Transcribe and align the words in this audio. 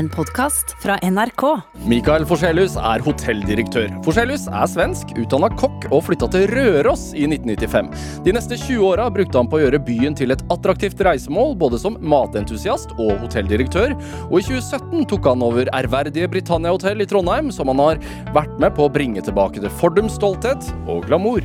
en 0.00 0.08
podkast 0.08 0.72
fra 0.80 0.96
NRK. 1.04 1.42
Mikael 1.88 2.24
Forselius 2.28 2.76
er 2.80 3.02
hotelldirektør. 3.04 3.90
Forselius 4.04 4.46
er 4.48 4.68
svensk, 4.70 5.12
utdanna 5.20 5.50
kokk 5.60 5.88
og 5.90 6.06
flytta 6.06 6.28
til 6.32 6.46
Røros 6.54 7.10
i 7.12 7.26
1995. 7.28 7.90
De 8.24 8.32
neste 8.32 8.56
20 8.56 8.86
åra 8.88 9.10
brukte 9.12 9.36
han 9.36 9.50
på 9.50 9.58
å 9.58 9.62
gjøre 9.64 9.82
byen 9.84 10.16
til 10.16 10.32
et 10.32 10.44
attraktivt 10.52 11.02
reisemål, 11.04 11.52
både 11.60 11.80
som 11.82 11.98
matentusiast 12.00 12.94
og 12.96 13.12
hotelldirektør. 13.26 13.92
Og 14.30 14.38
i 14.40 14.46
2017 14.48 15.08
tok 15.10 15.28
han 15.28 15.44
over 15.44 15.68
ærverdige 15.76 16.30
Britannia 16.32 16.72
hotell 16.72 17.04
i 17.04 17.08
Trondheim, 17.10 17.50
som 17.52 17.68
han 17.72 17.82
har 17.84 18.00
vært 18.36 18.56
med 18.62 18.72
på 18.78 18.86
å 18.88 18.94
bringe 18.94 19.24
tilbake 19.26 19.60
til 19.60 19.74
fordums 19.82 20.16
stolthet 20.16 20.70
og 20.86 21.04
glamour. 21.10 21.44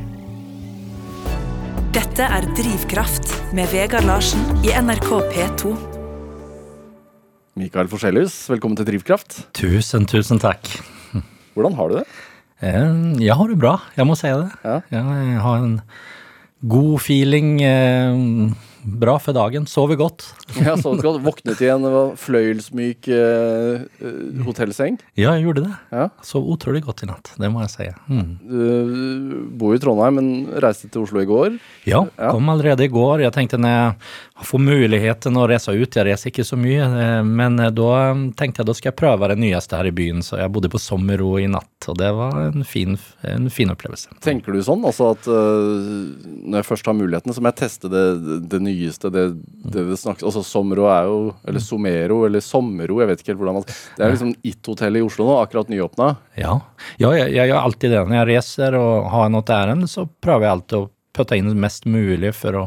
Dette 1.96 2.24
er 2.24 2.48
Drivkraft 2.56 3.36
med 3.56 3.68
Vegard 3.72 4.08
Larsen 4.08 4.48
i 4.64 4.72
NRK 4.72 5.12
P2. 5.34 5.95
Mikael 7.56 7.88
Forselius, 7.88 8.34
velkommen 8.52 8.76
til 8.76 8.86
Drivkraft. 8.90 9.38
Tusen, 9.56 10.04
tusen 10.10 10.40
takk. 10.42 10.68
Hvordan 11.56 11.76
har 11.78 11.88
du 11.88 11.94
det? 12.02 12.06
Eh, 12.60 13.24
Jeg 13.24 13.36
har 13.36 13.48
det 13.48 13.58
bra, 13.60 13.78
jeg 13.96 14.06
må 14.08 14.16
si 14.16 14.28
det. 14.28 14.50
Ja. 14.64 14.80
Jeg 14.92 15.40
har 15.40 15.56
en 15.64 15.80
god 16.68 17.00
feeling. 17.00 17.60
eh, 17.62 18.52
Bra 18.86 19.16
for 19.18 19.34
dagen. 19.34 19.64
Sover 19.66 19.96
godt. 19.98 20.22
Jeg 20.62 20.78
sovet 20.78 21.00
godt. 21.02 21.16
Våknet 21.24 21.58
i 21.60 21.66
en 21.72 21.82
fløyelsmyk 22.22 23.08
eh, 23.10 23.82
hotellseng. 24.46 25.00
Ja, 25.18 25.32
jeg 25.34 25.42
gjorde 25.42 25.64
det. 25.64 25.72
Ja. 25.90 26.04
Sov 26.22 26.46
utrolig 26.54 26.84
godt 26.86 27.02
i 27.02 27.08
natt, 27.10 27.32
det 27.34 27.50
må 27.50 27.64
jeg 27.64 27.72
si. 27.72 27.88
Mm. 28.06 28.28
Du 28.46 29.34
bor 29.58 29.74
i 29.74 29.80
Trondheim, 29.82 30.20
men 30.20 30.28
reiste 30.62 30.86
til 30.86 31.02
Oslo 31.02 31.18
i 31.18 31.26
går. 31.26 31.58
Ja, 31.90 32.04
Ja. 32.14 32.30
kom 32.30 32.46
allerede 32.54 32.86
i 32.86 32.92
går. 32.94 33.24
Jeg 33.26 33.34
tenkte 33.34 33.58
når 33.58 33.74
jeg 33.74 33.96
får 34.44 34.60
muligheten 34.60 35.36
å 35.40 35.46
reise 35.48 35.72
ut, 35.72 35.96
jeg 35.96 36.06
reiser 36.06 36.28
ikke 36.28 36.44
så 36.44 36.58
mye, 36.60 36.84
eh, 36.84 37.20
men 37.24 37.58
eh, 37.62 37.72
da 37.72 38.12
tenkte 38.36 38.60
jeg 38.62 38.68
da 38.68 38.74
skal 38.76 38.90
jeg 38.90 38.98
prøve 38.98 39.30
det 39.32 39.38
nyeste 39.40 39.78
her 39.78 39.88
i 39.88 39.94
byen, 39.96 40.20
så 40.24 40.40
jeg 40.40 40.52
bodde 40.52 40.70
på 40.72 40.80
Sommerro 40.82 41.36
i 41.40 41.46
natt, 41.50 41.88
og 41.88 41.96
det 42.00 42.10
var 42.16 42.36
en 42.42 42.66
fin, 42.68 42.98
en 43.26 43.48
fin 43.52 43.72
opplevelse. 43.72 44.12
Tenker 44.24 44.52
du 44.52 44.60
sånn? 44.64 44.84
Altså 44.86 45.12
at 45.14 45.28
uh, 45.30 45.80
når 46.44 46.60
jeg 46.60 46.68
først 46.68 46.90
har 46.90 46.98
muligheten, 46.98 47.32
så 47.32 47.42
må 47.42 47.52
jeg 47.52 47.60
teste 47.62 47.90
det, 47.92 48.04
det 48.50 48.60
nyeste, 48.64 49.12
det 49.14 49.26
det, 49.66 49.82
det 49.88 49.96
snakkes 49.98 50.24
Altså 50.26 50.42
Sommero 50.46 50.86
er 50.90 51.08
jo 51.08 51.16
Eller 51.48 51.62
Somero, 51.62 52.20
eller 52.26 52.42
Sommero, 52.44 53.00
jeg 53.02 53.10
vet 53.10 53.22
ikke 53.22 53.32
helt 53.32 53.40
hvordan 53.42 53.58
man 53.58 53.64
Det 53.66 54.04
er 54.04 54.12
liksom 54.12 54.34
It-hotellet 54.46 55.02
i 55.02 55.06
Oslo 55.06 55.26
nå, 55.26 55.38
akkurat 55.42 55.70
nyåpna. 55.72 56.10
Ja, 56.38 56.58
ja 57.00 57.12
jeg, 57.16 57.32
jeg 57.34 57.50
gjør 57.50 57.62
alltid 57.62 57.94
det. 57.94 58.02
Når 58.06 58.18
jeg 58.18 58.28
reiser 58.30 58.76
og 58.78 59.08
har 59.12 59.32
noe 59.32 59.56
ærend, 59.56 59.88
så 59.90 60.06
prøver 60.06 60.46
jeg 60.46 60.56
alltid 60.56 60.78
å 60.78 60.88
putte 61.16 61.38
inn 61.38 61.50
mest 61.58 61.88
mulig 61.88 62.32
for 62.36 62.60
å 62.60 62.64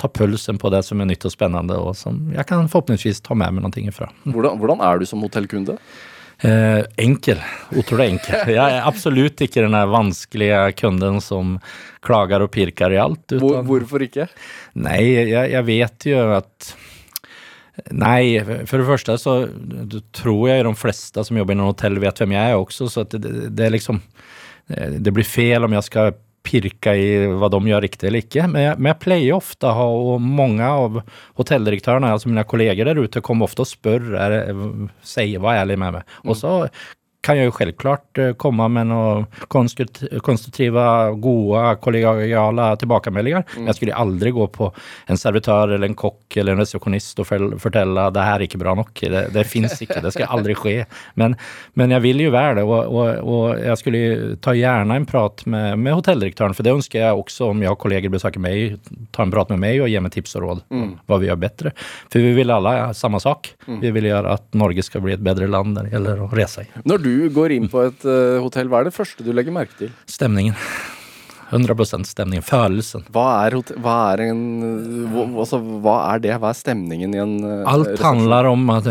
ta 0.00 0.08
pulsen 0.08 0.58
på 0.60 0.70
det 0.72 0.82
som 0.86 1.00
er 1.00 1.08
nytt 1.10 1.24
og 1.28 1.32
spennende, 1.34 1.76
og 1.80 1.96
som 1.96 2.22
jeg 2.34 2.46
kan 2.48 2.68
forhåpentligvis 2.68 3.22
ta 3.24 3.36
med 3.38 3.56
meg 3.56 3.64
noen 3.64 3.74
ting 3.74 3.88
ifra. 3.90 4.10
Hvordan, 4.26 4.58
hvordan 4.60 4.82
er 4.84 5.00
du 5.00 5.08
som 5.08 5.22
hotellkunde? 5.24 5.78
Eh, 6.40 6.84
enkel. 6.96 7.40
Utrolig 7.76 8.14
enkel. 8.14 8.36
Jeg 8.56 8.76
er 8.76 8.86
absolutt 8.88 9.42
ikke 9.44 9.60
den 9.66 9.76
vanskelige 9.92 10.60
kunden 10.80 11.18
som 11.20 11.58
klager 12.04 12.46
og 12.46 12.48
pirker 12.54 12.94
i 12.96 13.00
alt. 13.02 13.34
Hvor, 13.42 13.58
hvorfor 13.66 14.06
ikke? 14.06 14.24
Nei, 14.80 15.02
jeg, 15.28 15.50
jeg 15.52 15.66
vet 15.68 16.06
jo 16.08 16.22
at 16.38 16.70
Nei, 17.96 18.40
for 18.68 18.80
det 18.80 18.86
første 18.88 19.14
så 19.20 19.34
tror 20.16 20.40
jeg 20.50 20.64
de 20.66 20.72
fleste 20.76 21.22
som 21.24 21.38
jobber 21.38 21.54
i 21.54 21.60
noen 21.60 21.70
hotell 21.70 22.00
vet 22.02 22.18
hvem 22.20 22.34
jeg 22.36 22.52
er 22.52 22.58
også, 22.58 22.88
så 22.92 23.04
det, 23.08 23.20
det 23.56 23.64
er 23.64 23.72
liksom 23.72 24.02
Det 24.68 25.12
blir 25.14 25.24
feil 25.24 25.64
om 25.64 25.76
jeg 25.78 25.86
skal 25.86 26.10
pirke 26.46 26.94
i 26.96 27.08
hva 27.40 27.50
de 27.52 27.60
gjør 27.68 27.84
riktig 27.84 28.08
eller 28.08 28.24
ikke. 28.24 28.46
Men 28.50 28.64
jeg, 28.64 28.78
men 28.80 29.34
ofte 29.36 29.68
å 29.68 29.74
ha, 29.76 29.88
og 30.14 30.24
mange 30.24 30.66
av 30.66 31.00
hotelldirektørene, 31.40 32.12
altså 32.14 32.30
mine 32.30 32.46
kolleger 32.48 32.88
der 32.88 33.00
ute, 33.00 33.22
kommer 33.24 33.48
ofte 33.48 33.66
og 33.66 33.70
spør, 33.70 34.14
er, 34.20 34.38
sier 35.06 35.42
var 35.44 35.62
ærlig 35.62 35.78
med 35.80 35.98
meg. 35.98 36.16
Og 36.26 36.38
så 36.38 36.54
kan 37.20 37.36
jeg 37.36 37.50
jo 37.50 37.56
selvklart 37.56 38.20
komma 38.40 38.60
komme 38.60 38.68
med 38.68 38.86
några 38.86 39.26
konstruktiva, 39.48 40.20
konstruktive, 40.20 40.82
gode, 41.20 41.76
tillbakamälningar. 42.80 43.44
Men 43.56 43.66
jeg 43.66 43.74
skulle 43.76 43.94
aldri 43.94 44.30
gå 44.30 44.46
på 44.46 44.70
en 45.06 45.18
servitør 45.18 45.74
eller 45.74 45.86
en 45.86 45.94
kock 45.94 46.36
eller 46.36 46.52
en 46.52 46.62
resepsjonist 46.62 47.20
og 47.20 47.28
fel- 47.28 47.58
fortelle 47.60 48.08
det 48.14 48.24
her 48.24 48.40
er 48.40 48.46
ikke 48.46 48.60
bra 48.60 48.74
nok. 48.74 48.92
Det, 49.00 49.22
det 49.34 49.44
finns 49.48 49.76
ikke, 49.82 50.00
det 50.02 50.12
skal 50.14 50.30
aldri 50.32 50.56
ske. 50.58 50.74
Men, 51.14 51.36
men 51.74 51.94
jeg 51.94 52.04
vil 52.04 52.24
jo 52.24 52.32
være 52.34 52.54
det, 52.60 52.62
och, 52.62 53.14
och 53.34 53.58
jag 53.58 53.78
skulle 53.78 54.36
ta 54.40 54.54
gjerne 54.54 54.96
en 54.96 55.06
prat 55.06 55.46
med, 55.46 55.78
med 55.78 55.94
hotelldirektøren, 55.94 56.54
for 56.54 56.66
det 56.66 56.74
ønsker 56.74 57.00
jeg 57.00 57.20
også 57.20 57.50
om 57.50 57.62
jeg 57.62 57.70
har 57.70 57.80
kolleger 57.80 58.12
besøker 58.12 58.40
meg, 58.42 58.78
ta 59.12 59.22
en 59.26 59.34
prat 59.34 59.50
med 59.54 59.62
meg 59.62 59.80
og 59.84 59.90
ge 59.92 60.00
meg 60.02 60.12
tips 60.14 60.36
og 60.36 60.46
råd 60.46 60.64
om 60.70 60.94
hva 61.06 61.20
vi 61.20 61.30
gjør 61.30 61.40
bedre. 61.46 61.74
For 62.10 62.24
vi 62.24 62.34
vil 62.40 62.50
alle 62.54 62.74
samme 62.96 63.20
sak. 63.22 63.52
Vi 63.80 63.92
vil 63.94 64.10
gjøre 64.10 64.34
at 64.38 64.48
Norge 64.58 64.82
skal 64.86 65.04
bli 65.04 65.14
et 65.14 65.24
bedre 65.24 65.46
land 65.46 65.74
när 65.74 65.84
det 65.86 65.90
gjelder 65.94 66.22
å 66.24 66.28
resa 66.34 66.64
i. 66.64 66.68
Når 66.84 67.04
du 67.04 67.09
går 67.34 67.56
inn 67.56 67.68
på 67.72 67.84
et 67.88 68.06
uh, 68.08 68.38
hotell, 68.44 68.70
hva 68.70 68.80
er 68.80 68.90
det 68.90 68.96
første 68.96 69.26
du 69.26 69.32
legger 69.36 69.54
merke 69.54 69.76
til? 69.78 69.92
Stemningen. 70.10 70.56
100 71.50 72.04
stemningen. 72.06 72.44
Følelsen. 72.46 73.04
Hva 73.10 73.26
er, 73.46 73.56
hva 73.82 73.96
er 74.12 74.22
en 74.28 74.42
hva, 75.10 75.24
altså, 75.42 75.58
hva 75.82 75.96
er 76.12 76.22
det? 76.22 76.36
Hva 76.38 76.52
er 76.52 76.58
stemningen 76.58 77.16
i 77.16 77.20
en 77.22 77.34
uh, 77.42 77.64
Alt 77.70 77.98
handler 78.04 78.50
om 78.52 78.70
at 78.76 78.86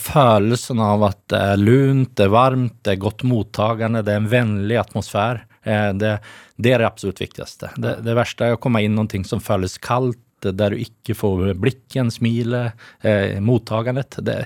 følelsen 0.00 0.80
av 0.80 1.04
at 1.10 1.20
det 1.32 1.42
er 1.52 1.60
lunt, 1.60 2.14
det 2.16 2.26
er 2.26 2.34
varmt, 2.34 2.78
det 2.86 2.96
er 2.96 3.04
godt 3.04 3.26
mottagende, 3.28 4.04
det 4.06 4.16
er 4.16 4.22
en 4.22 4.32
vennlig 4.32 4.80
atmosfære. 4.80 5.44
Eh, 5.62 5.92
Det, 5.92 6.18
det 6.56 6.72
er 6.72 6.78
det 6.80 6.88
absolutt 6.88 7.20
viktigste. 7.20 7.70
Det, 7.76 7.98
det 8.04 8.16
verste 8.16 8.48
er 8.48 8.56
å 8.56 8.60
komme 8.60 8.82
inn 8.84 8.96
noe 8.96 9.24
som 9.28 9.42
føles 9.44 9.76
kaldt, 9.78 10.20
der 10.46 10.74
du 10.74 10.80
ikke 10.80 11.14
får 11.18 11.54
blikken, 11.60 12.10
smilet, 12.12 12.76
eh, 13.06 13.38
mottagandet. 13.44 14.18
Det, 14.24 14.36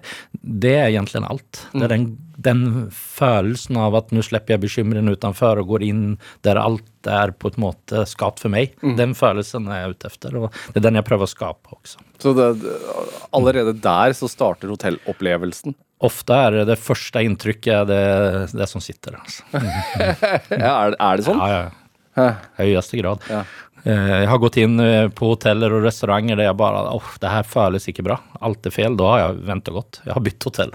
det 0.43 0.75
er 0.79 0.89
egentlig 0.91 1.23
alt. 1.25 1.61
Det 1.73 1.85
er 1.87 1.93
den, 1.95 2.07
den 2.37 2.65
følelsen 2.95 3.79
av 3.81 3.97
at 4.01 4.11
nå 4.15 4.25
slipper 4.27 4.57
jeg 4.57 4.65
bekymringen 4.65 5.13
utenfor 5.15 5.63
og 5.63 5.71
går 5.75 5.87
inn 5.87 6.03
der 6.47 6.61
alt 6.61 7.09
er 7.11 7.35
på 7.37 7.53
en 7.53 7.63
måte 7.67 8.05
skapt 8.09 8.43
for 8.43 8.53
meg. 8.53 8.75
Den 8.99 9.15
følelsen 9.19 9.69
er 9.69 9.85
jeg 9.85 9.95
ute 9.97 10.11
etter, 10.13 10.39
og 10.41 10.61
det 10.73 10.81
er 10.81 10.87
den 10.89 11.01
jeg 11.01 11.07
prøver 11.09 11.29
å 11.29 11.35
skape 11.35 11.77
også. 11.79 12.05
Så 12.23 12.33
det, 12.37 12.51
allerede 13.35 13.75
der 13.85 14.15
så 14.17 14.29
starter 14.31 14.73
hotellopplevelsen. 14.73 15.77
Ofte 16.05 16.37
er 16.37 16.59
det 16.59 16.65
det 16.73 16.81
første 16.83 17.23
inntrykket 17.25 17.89
det, 17.89 18.03
det 18.53 18.69
som 18.71 18.83
sitter. 18.85 19.21
Altså. 19.21 19.47
Ja, 20.65 20.73
er, 20.87 20.97
er 20.99 21.21
det 21.21 21.27
sånn? 21.27 21.41
Ja, 21.41 21.63
ja. 22.15 22.29
Høyeste 22.59 22.99
grad. 23.01 23.25
Ja. 23.31 23.43
Eh, 23.85 24.13
Jeg 24.23 24.29
har 24.31 24.39
gått 24.41 24.57
inn 24.63 24.79
eh, 24.81 25.09
på 25.13 25.29
hoteller 25.35 25.75
og 25.77 25.85
restauranter 25.85 26.39
der 26.41 26.49
jeg 26.49 26.57
bare 26.61 26.87
åh, 26.95 27.11
det 27.21 27.33
her 27.35 27.45
føles 27.49 27.89
ikke 27.91 28.05
bra. 28.07 28.17
Alt 28.41 28.67
er 28.69 28.73
feil. 28.75 28.97
Da 28.97 29.11
har 29.13 29.21
jeg 29.27 29.45
vent 29.51 29.69
og 29.73 29.79
gått. 29.83 30.01
Jeg 30.07 30.17
har 30.17 30.25
bytt 30.25 30.49
hotell. 30.49 30.73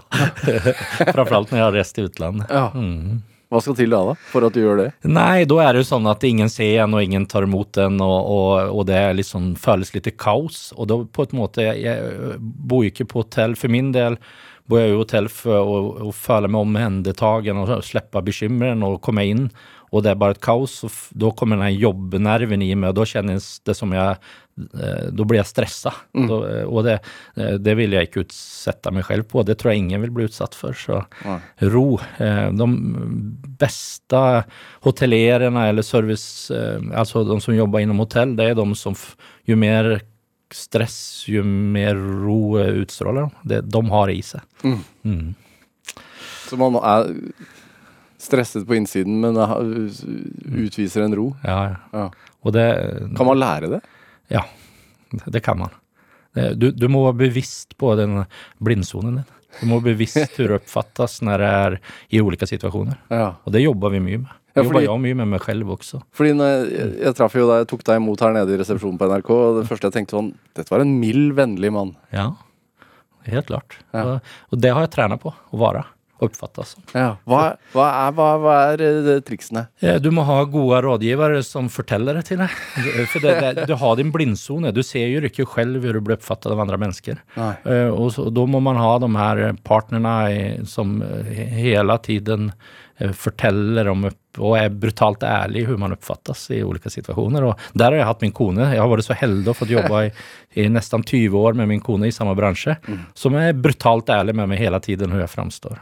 Framfor 1.16 1.40
alt 1.40 1.52
når 1.54 1.60
jeg 1.62 1.66
har 1.66 1.76
reist 1.80 1.98
til 1.98 2.10
utlandet. 2.10 2.54
Ja. 2.54 2.70
Hva 3.50 3.58
skal 3.66 3.74
til 3.80 3.90
da, 3.90 4.04
da, 4.12 4.14
for 4.30 4.46
at 4.46 4.54
du 4.54 4.60
gjør 4.62 4.78
det? 4.84 4.90
Nei, 5.10 5.42
da 5.50 5.56
er 5.64 5.74
det 5.74 5.82
jo 5.82 5.88
sånn 5.90 6.06
at 6.12 6.22
ingen 6.28 6.52
ser 6.54 6.84
en, 6.84 6.94
og 6.94 7.02
ingen 7.02 7.26
tar 7.26 7.48
imot 7.48 7.80
en, 7.82 7.96
og, 8.06 8.20
og, 8.30 8.52
og 8.78 8.86
det 8.92 9.00
liksom, 9.18 9.56
føles 9.58 9.90
litt 9.96 10.12
kaos. 10.22 10.68
Og 10.78 10.86
da 10.92 11.00
på 11.02 11.26
en 11.26 11.40
måte 11.40 11.66
Jeg, 11.66 11.82
jeg 11.88 12.38
bor 12.40 12.86
ikke 12.86 13.08
på 13.10 13.24
hotell. 13.24 13.58
For 13.58 13.74
min 13.74 13.90
del 13.96 14.20
bor 14.70 14.84
jeg 14.84 14.94
i 14.94 15.00
hotell 15.00 15.32
for 15.34 15.66
å, 15.66 15.80
å 16.12 16.14
føle 16.14 16.46
meg 16.54 16.62
omhendetagen 16.62 17.58
og 17.64 17.74
slippe 17.88 18.22
bekymringen 18.22 18.86
og 18.86 19.00
komme 19.02 19.26
inn. 19.26 19.48
Og 19.92 20.04
det 20.06 20.12
er 20.12 20.20
bare 20.22 20.36
et 20.38 20.42
kaos. 20.44 20.76
Og 20.86 20.92
da 21.18 21.32
kommer 21.38 21.58
den 21.62 21.80
jobbnerven 21.80 22.62
i 22.66 22.74
meg, 22.76 22.92
og 22.92 23.00
da 23.02 23.08
kjennes 23.10 23.48
det 23.66 23.76
som 23.78 23.92
jeg 23.96 24.18
eh, 24.76 25.08
Da 25.16 25.24
blir 25.26 25.40
jeg 25.40 25.48
stressa. 25.50 25.94
Da, 26.14 26.38
eh, 26.50 26.66
Og 26.68 26.84
det, 26.86 26.98
eh, 27.40 27.56
det 27.58 27.76
vil 27.80 27.96
jeg 27.96 28.10
ikke 28.10 28.26
utsette 28.26 28.92
meg 28.94 29.06
selv 29.08 29.28
på. 29.32 29.44
Det 29.48 29.58
tror 29.58 29.72
jeg 29.74 29.86
ingen 29.86 30.02
vil 30.06 30.12
bli 30.18 30.28
utsatt 30.30 30.56
for. 30.58 30.74
Så 30.78 31.02
ro. 31.74 31.86
Eh, 32.20 32.50
De 32.52 32.68
beste 33.60 34.22
hotellerene 34.86 35.68
eller 35.70 35.82
service, 35.86 36.52
altså 36.94 37.26
de 37.28 37.40
som 37.42 37.56
jobber 37.56 37.82
innom 37.84 38.00
hotell, 38.04 38.36
det 38.36 38.52
er 38.52 38.56
de 38.60 38.68
som 38.76 38.96
jo 39.48 39.56
mer 39.60 40.00
stress, 40.52 41.26
jo 41.30 41.44
mer 41.46 41.94
ro 41.96 42.58
utstråler 42.58 43.30
de. 43.46 43.62
De 43.62 43.82
har 43.92 44.08
det 44.10 44.16
i 44.18 44.24
seg. 44.26 44.42
Så 46.50 46.58
man 46.58 46.78
er 46.82 47.12
stresset 48.20 48.66
på 48.68 48.76
innsiden, 48.76 49.20
men 49.24 49.38
er- 49.40 50.64
utviser 50.66 51.06
en 51.06 51.16
ro. 51.16 51.28
Ja, 51.44 51.60
ja. 51.72 51.76
Ja. 51.94 52.52
Det 52.52 52.66
Kan 53.18 53.28
man 53.28 53.40
lære 53.40 53.70
det? 53.70 53.82
Ja, 54.32 54.44
det 55.26 55.42
kan 55.44 55.58
man. 55.60 55.70
Du, 56.56 56.70
du 56.72 56.88
må 56.88 57.02
være 57.10 57.28
bevisst 57.28 57.76
på 57.80 57.96
den 58.00 58.22
blindsonen 58.64 59.20
din. 59.22 59.26
Du 59.60 59.66
må 59.68 59.80
være 59.80 59.96
bevisst 59.96 60.38
oppfattes 60.60 61.20
når 61.26 61.42
det 61.42 61.48
er 61.64 61.78
i 62.14 62.22
ulike 62.22 62.48
situasjoner. 62.48 63.00
Ja. 63.10 63.32
Og 63.44 63.52
det 63.56 63.64
jobber 63.66 63.90
vi 63.96 64.00
mye 64.06 64.22
med. 64.22 64.36
Ja, 64.56 64.62
Det 64.64 64.68
fordi- 64.70 64.84
jobber 64.86 65.02
jeg 65.02 65.02
mye 65.08 65.18
med 65.24 65.28
meg 65.34 65.44
selv 65.46 65.72
også. 65.76 66.02
Fordi 66.16 66.32
jeg, 66.38 66.70
jeg, 67.02 67.16
traff 67.18 67.36
jo 67.38 67.48
deg, 67.50 67.68
tok 67.70 67.84
deg 67.88 68.00
imot 68.02 68.22
her 68.26 68.34
nede 68.36 68.54
i 68.56 68.60
resepsjonen 68.62 68.98
på 69.02 69.10
NRK, 69.10 69.30
og 69.36 69.60
det 69.62 69.68
første 69.70 69.90
jeg 69.90 69.96
tenkte 69.98 70.18
var 70.20 70.30
dette 70.58 70.74
var 70.74 70.82
en 70.86 70.96
mild, 71.00 71.34
vennlig 71.38 71.72
mann. 71.76 71.96
Ja, 72.14 72.32
helt 73.30 73.50
klart. 73.52 73.78
Ja. 73.94 74.20
Og 74.50 74.62
det 74.62 74.72
har 74.74 74.86
jeg 74.88 74.94
trent 74.96 75.20
på, 75.22 75.34
å 75.34 75.60
være. 75.62 75.84
Oppfattes 76.26 76.74
som. 76.76 76.84
Ja. 76.96 77.10
Hva, 77.30 77.42
hva, 77.74 77.86
er, 78.08 78.16
hva, 78.18 78.28
hva 78.44 78.56
er 78.74 78.84
eh, 78.86 79.22
triksene? 79.26 79.66
Du 80.04 80.10
må 80.16 80.26
ha 80.28 80.40
gode 80.50 80.82
rådgivere 80.86 81.40
som 81.46 81.70
forteller 81.72 82.20
det 82.20 82.26
til 82.32 82.42
deg. 82.44 82.58
For 83.14 83.24
det, 83.24 83.36
det, 83.60 83.68
du 83.70 83.76
har 83.80 83.96
din 84.00 84.12
blindsone. 84.16 84.74
Du 84.76 84.82
ser 84.86 85.08
jo 85.12 85.22
ikke 85.26 85.48
selv 85.48 85.80
hvordan 85.80 86.00
du 86.00 86.04
blir 86.10 86.18
oppfattet 86.20 86.52
av 86.54 86.60
andre 86.66 86.80
mennesker. 86.82 87.22
Eh, 87.40 87.88
Og 87.90 88.12
så, 88.16 88.28
da 88.34 88.46
må 88.50 88.62
man 88.64 88.80
ha 88.82 88.92
de 89.02 89.10
her 89.16 89.44
partnerne 89.68 90.66
som 90.70 91.00
eh, 91.06 91.34
hele 91.60 91.98
tiden 92.06 92.52
forteller 93.16 93.88
om 93.88 94.02
og 94.40 94.54
er 94.60 94.70
brutalt 94.76 95.24
ærlig 95.24 95.62
hvordan 95.66 95.82
man 95.86 95.94
oppfattes 95.96 96.42
i 96.52 96.58
ulike 96.68 96.92
situasjoner. 96.92 97.46
Og 97.48 97.62
der 97.80 97.94
har 97.94 98.02
jeg 98.02 98.08
hatt 98.10 98.26
min 98.26 98.34
kone. 98.36 98.66
Jeg 98.74 98.82
har 98.82 98.90
vært 98.92 99.08
så 99.08 99.16
heldig 99.18 99.52
å 99.52 99.56
fått 99.58 99.72
jobbe 99.72 100.02
i, 100.08 100.12
i 100.60 100.66
nesten 100.72 101.04
20 101.08 101.38
år 101.40 101.56
med 101.60 101.72
min 101.72 101.80
kone 101.84 102.10
i 102.10 102.16
samme 102.16 102.36
bransje, 102.38 102.76
som 103.18 103.36
er 103.40 103.56
brutalt 103.56 104.12
ærlig 104.14 104.36
med 104.36 104.52
meg 104.52 104.60
hele 104.62 104.80
tiden 104.84 105.10
hvordan 105.14 105.24
jeg 105.26 105.34
framstår. 105.34 105.80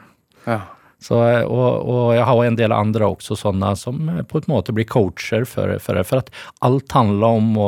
Ja. 0.47 0.61
Så, 0.97 1.19
og, 1.45 1.85
og 1.85 2.15
jeg 2.15 2.25
har 2.25 2.39
en 2.47 2.57
del 2.57 2.73
andre 2.73 3.11
også 3.11 3.37
sånne 3.37 3.75
som 3.77 3.99
på 4.25 4.41
en 4.41 4.49
måte 4.49 4.73
blir 4.73 4.87
coacher 4.89 5.45
for, 5.45 5.75
for 5.83 5.99
det. 5.99 6.07
For 6.09 6.23
at 6.23 6.31
alt 6.65 6.95
handler 6.97 7.37
om 7.37 7.51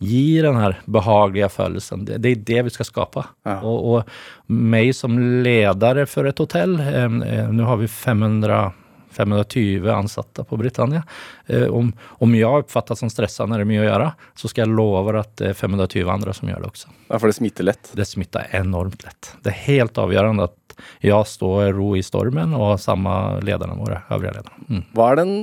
gi 0.00 0.40
den 0.40 0.56
her 0.56 0.78
behagelige 0.88 1.50
følelsen. 1.52 2.06
Det, 2.08 2.20
det 2.24 2.30
er 2.30 2.44
det 2.52 2.62
vi 2.68 2.74
skal 2.76 2.88
skape. 2.88 3.24
Ja. 3.48 3.58
Og, 3.66 3.88
og 3.90 4.54
meg 4.54 4.94
som 4.96 5.18
leder 5.44 6.04
for 6.08 6.30
et 6.30 6.40
hotell, 6.40 6.78
eh, 6.80 7.18
eh, 7.26 7.50
nå 7.50 7.66
har 7.68 7.82
vi 7.82 7.90
500 7.90 8.70
520 9.10 9.90
ansatte 9.90 10.44
på 10.44 10.56
Britannia. 10.56 11.02
Eh, 11.46 11.66
om, 11.66 11.92
om 12.22 12.34
jeg 12.34 12.46
oppfattes 12.46 13.02
som 13.02 13.10
stressa 13.10 13.46
når 13.46 13.58
det 13.58 13.66
er 13.66 13.70
mye 13.72 13.82
å 13.82 13.88
gjøre, 13.88 14.08
så 14.38 14.50
skal 14.50 14.64
jeg 14.64 14.76
love 14.78 15.16
at 15.18 15.32
det 15.40 15.50
er 15.50 15.58
520 15.58 16.12
andre 16.14 16.34
som 16.36 16.50
gjør 16.50 16.62
det 16.62 16.70
også. 16.70 16.92
Ja, 17.08 17.18
for 17.18 17.26
det 17.26 17.36
smitter 17.40 17.66
lett. 17.66 17.90
Det 17.98 18.06
smitter 18.06 18.46
enormt 18.56 19.04
lett. 19.06 19.32
Det 19.42 19.52
er 19.52 19.64
helt 19.66 19.98
avgjørende 20.00 20.46
at 20.46 20.56
jeg 21.04 21.26
stå 21.26 21.50
ro 21.76 21.94
i 21.98 22.02
stormen, 22.04 22.54
og 22.56 22.78
samme 22.82 23.12
lederne 23.46 23.76
våre, 23.78 24.02
øvrige 24.10 24.34
ledere. 24.38 24.60
Mm. 24.68 24.84
Hva 24.96 25.10
er 25.12 25.20
den 25.22 25.34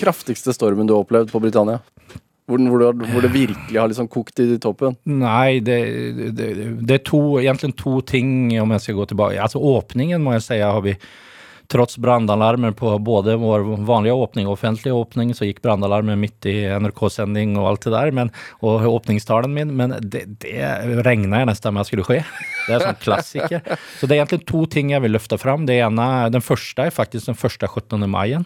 kraftigste 0.00 0.54
stormen 0.56 0.86
du 0.88 0.94
har 0.96 1.04
opplevd 1.04 1.30
på 1.32 1.40
Britannia? 1.42 1.80
Hvor, 2.50 2.58
den- 2.58 2.66
hvor, 2.72 2.80
det, 2.82 3.10
hvor 3.12 3.22
det 3.22 3.30
virkelig 3.30 3.78
har 3.78 3.86
liksom 3.92 4.08
kokt 4.10 4.40
i 4.42 4.56
toppen? 4.58 4.96
Nei, 5.06 5.60
det, 5.62 5.76
det, 6.34 6.48
det 6.82 6.96
er 6.96 7.04
to, 7.06 7.20
egentlig 7.38 7.76
to 7.78 8.00
ting 8.02 8.32
om 8.58 8.72
jeg 8.74 8.80
skal 8.86 8.96
gå 8.98 9.06
tilbake. 9.12 9.38
Altså 9.38 9.60
åpningen 9.62 10.22
må 10.24 10.32
jeg 10.34 10.42
si 10.48 10.58
har 10.58 10.80
vi 10.82 10.96
Trots 11.70 11.98
brannalarmer 12.02 12.72
på 12.74 12.92
både 12.98 13.36
vår 13.38 13.66
vanlige 13.86 14.16
åpning 14.18 14.48
og 14.48 14.56
offentlige 14.56 14.96
åpning, 14.96 15.34
så 15.36 15.46
gikk 15.46 15.60
brannalarmen 15.62 16.18
midt 16.18 16.48
i 16.50 16.56
NRK-sending 16.82 17.54
og 17.60 17.68
alt 17.70 17.86
det 17.86 17.92
der, 17.94 18.10
men, 18.16 18.32
og 18.66 18.86
åpningstalen 18.90 19.54
min, 19.54 19.76
men 19.78 19.94
det, 20.02 20.24
det 20.42 20.56
regna 21.06 21.44
jeg 21.44 21.50
nesten 21.52 21.76
med 21.76 21.86
skulle 21.86 22.06
skje. 22.08 22.24
Det 22.66 22.74
er 22.74 22.84
sånn 22.84 22.98
klassiker. 23.02 23.76
Så 24.00 24.08
det 24.08 24.16
er 24.16 24.24
egentlig 24.24 24.44
to 24.50 24.64
ting 24.70 24.90
jeg 24.94 25.04
vil 25.04 25.14
løfte 25.14 25.38
fram. 25.40 25.68
Det 25.68 25.78
ene, 25.78 26.08
den 26.34 26.44
første 26.44 26.88
er 26.88 26.94
faktisk 26.94 27.30
den 27.30 27.38
første 27.38 27.70
17. 27.70 28.02
mai. 28.10 28.40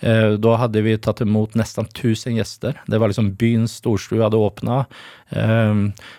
Eh, 0.00 0.32
Da 0.36 0.56
hadde 0.60 0.82
vi 0.84 0.96
tatt 0.98 1.20
imot 1.24 1.54
nesten 1.56 1.86
1000 1.88 2.36
gjester. 2.36 2.74
Det 2.86 2.98
var 3.00 3.08
liksom 3.08 3.32
byens 3.36 3.78
storstue 3.80 4.22
hadde 4.22 4.36
åpna. 4.36 4.84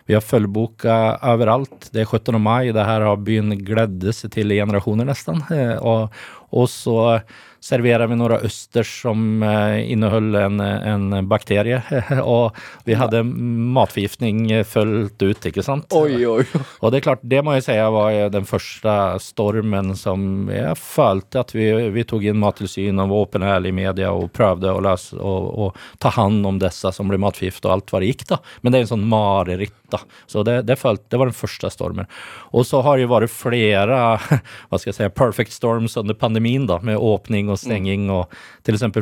Vi 0.05 0.13
har 0.13 0.21
fullboka 0.21 1.17
overalt. 1.23 1.89
Det 1.93 2.01
er 2.01 2.05
17. 2.09 2.39
mai. 2.41 2.71
Det 2.71 2.85
her 2.85 3.01
har 3.05 3.17
byen 3.17 3.53
gledet 3.63 4.15
seg 4.15 4.31
til 4.35 4.51
i 4.51 4.57
generasjoner, 4.59 5.05
nesten. 5.07 5.43
Eh, 5.51 5.77
Og, 5.81 6.09
og 6.51 6.67
så 6.67 7.21
serverer 7.67 8.07
vi 8.07 8.17
noen 8.19 8.45
østers 8.47 8.91
som 9.03 9.43
eh, 9.43 9.91
inneholdt 9.91 10.39
en, 10.39 10.61
en 10.61 11.27
bakterie. 11.27 11.81
Og 12.23 12.55
vi 12.87 12.95
hadde 12.97 13.23
matforgiftning 13.27 14.45
fullt 14.67 15.21
ut, 15.21 15.49
ikke 15.49 15.65
sant? 15.65 15.91
Oi, 15.97 16.23
oi. 16.27 16.45
Og 16.81 16.91
det 16.93 17.01
er 17.01 17.07
klart, 17.09 17.25
det 17.27 17.43
må 17.45 17.57
jeg 17.57 17.67
si 17.67 17.77
var 17.77 18.15
den 18.33 18.47
første 18.47 18.93
stormen 19.23 19.93
som 19.99 20.47
jeg 20.51 20.77
følte 20.79 21.43
at 21.43 21.53
vi, 21.55 21.67
vi 21.93 22.05
tok 22.07 22.25
inn 22.27 22.39
Mattilsynet 22.41 23.03
og 23.03 23.11
var 23.11 23.25
åpen 23.27 23.45
og 23.45 23.53
ærlig 23.57 23.73
i 23.73 23.77
media 23.81 24.11
og 24.15 24.31
prøvde 24.35 24.71
å 24.73 24.83
løse 24.83 25.17
og, 25.17 25.47
og 25.67 25.81
ta 26.03 26.11
hånd 26.15 26.45
om 26.47 26.59
disse 26.61 26.91
som 26.95 27.09
ble 27.09 27.19
matforgiftet 27.21 27.67
og 27.67 27.77
alt 27.77 27.93
hva 27.93 28.01
det 28.03 28.11
gikk. 28.13 28.27
da. 28.31 28.41
Men 28.61 28.73
det 28.73 28.79
er 28.79 28.87
en 28.87 28.93
sånn 28.95 29.07
mareritt. 29.11 29.75
Da. 29.93 30.01
Så 30.29 30.43
det, 30.47 30.61
det, 30.67 30.77
følte, 30.79 31.05
det 31.11 31.19
var 31.21 31.29
den 31.29 31.37
første 31.37 31.71
stormen. 31.73 32.09
Og 32.51 32.67
så 32.67 32.81
har 32.85 32.97
det 32.97 33.07
jo 33.07 33.11
vært 33.13 33.33
flere 33.33 33.97
hva 33.97 34.79
skal 34.79 34.91
jeg 34.91 34.97
si, 34.99 35.09
perfect 35.17 35.55
storms 35.55 35.97
under 35.99 36.17
pandemien, 36.17 36.67
da, 36.69 36.79
med 36.85 36.99
åpning 36.99 37.51
og 37.53 37.61
stenging. 37.61 38.09
og 38.13 38.33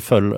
føl, 0.05 0.33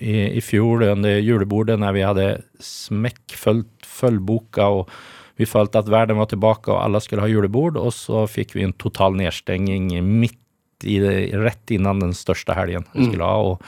i, 0.00 0.16
i 0.38 0.42
fjor 0.44 0.84
under 0.92 1.18
julebordet, 1.18 1.78
når 1.80 1.96
vi 1.96 2.06
hadde 2.06 2.28
smekkfullt 2.64 3.88
fullboka 3.90 4.68
og 4.80 4.92
vi 5.40 5.48
følte 5.48 5.80
at 5.80 5.88
verden 5.88 6.18
var 6.20 6.28
tilbake 6.28 6.68
og 6.68 6.82
alle 6.82 7.00
skulle 7.00 7.24
ha 7.24 7.30
julebord, 7.30 7.78
og 7.80 7.94
så 7.96 8.26
fikk 8.28 8.52
vi 8.58 8.66
en 8.66 8.76
total 8.76 9.16
nedstenging 9.16 9.88
midt 10.04 10.36
i 10.84 10.98
det, 11.00 11.14
rett 11.40 11.72
innan 11.72 12.02
den 12.02 12.12
største 12.16 12.56
helgen 12.56 12.84
vi 12.92 13.08
skulle 13.08 13.24
ha. 13.24 13.38
Og, 13.40 13.64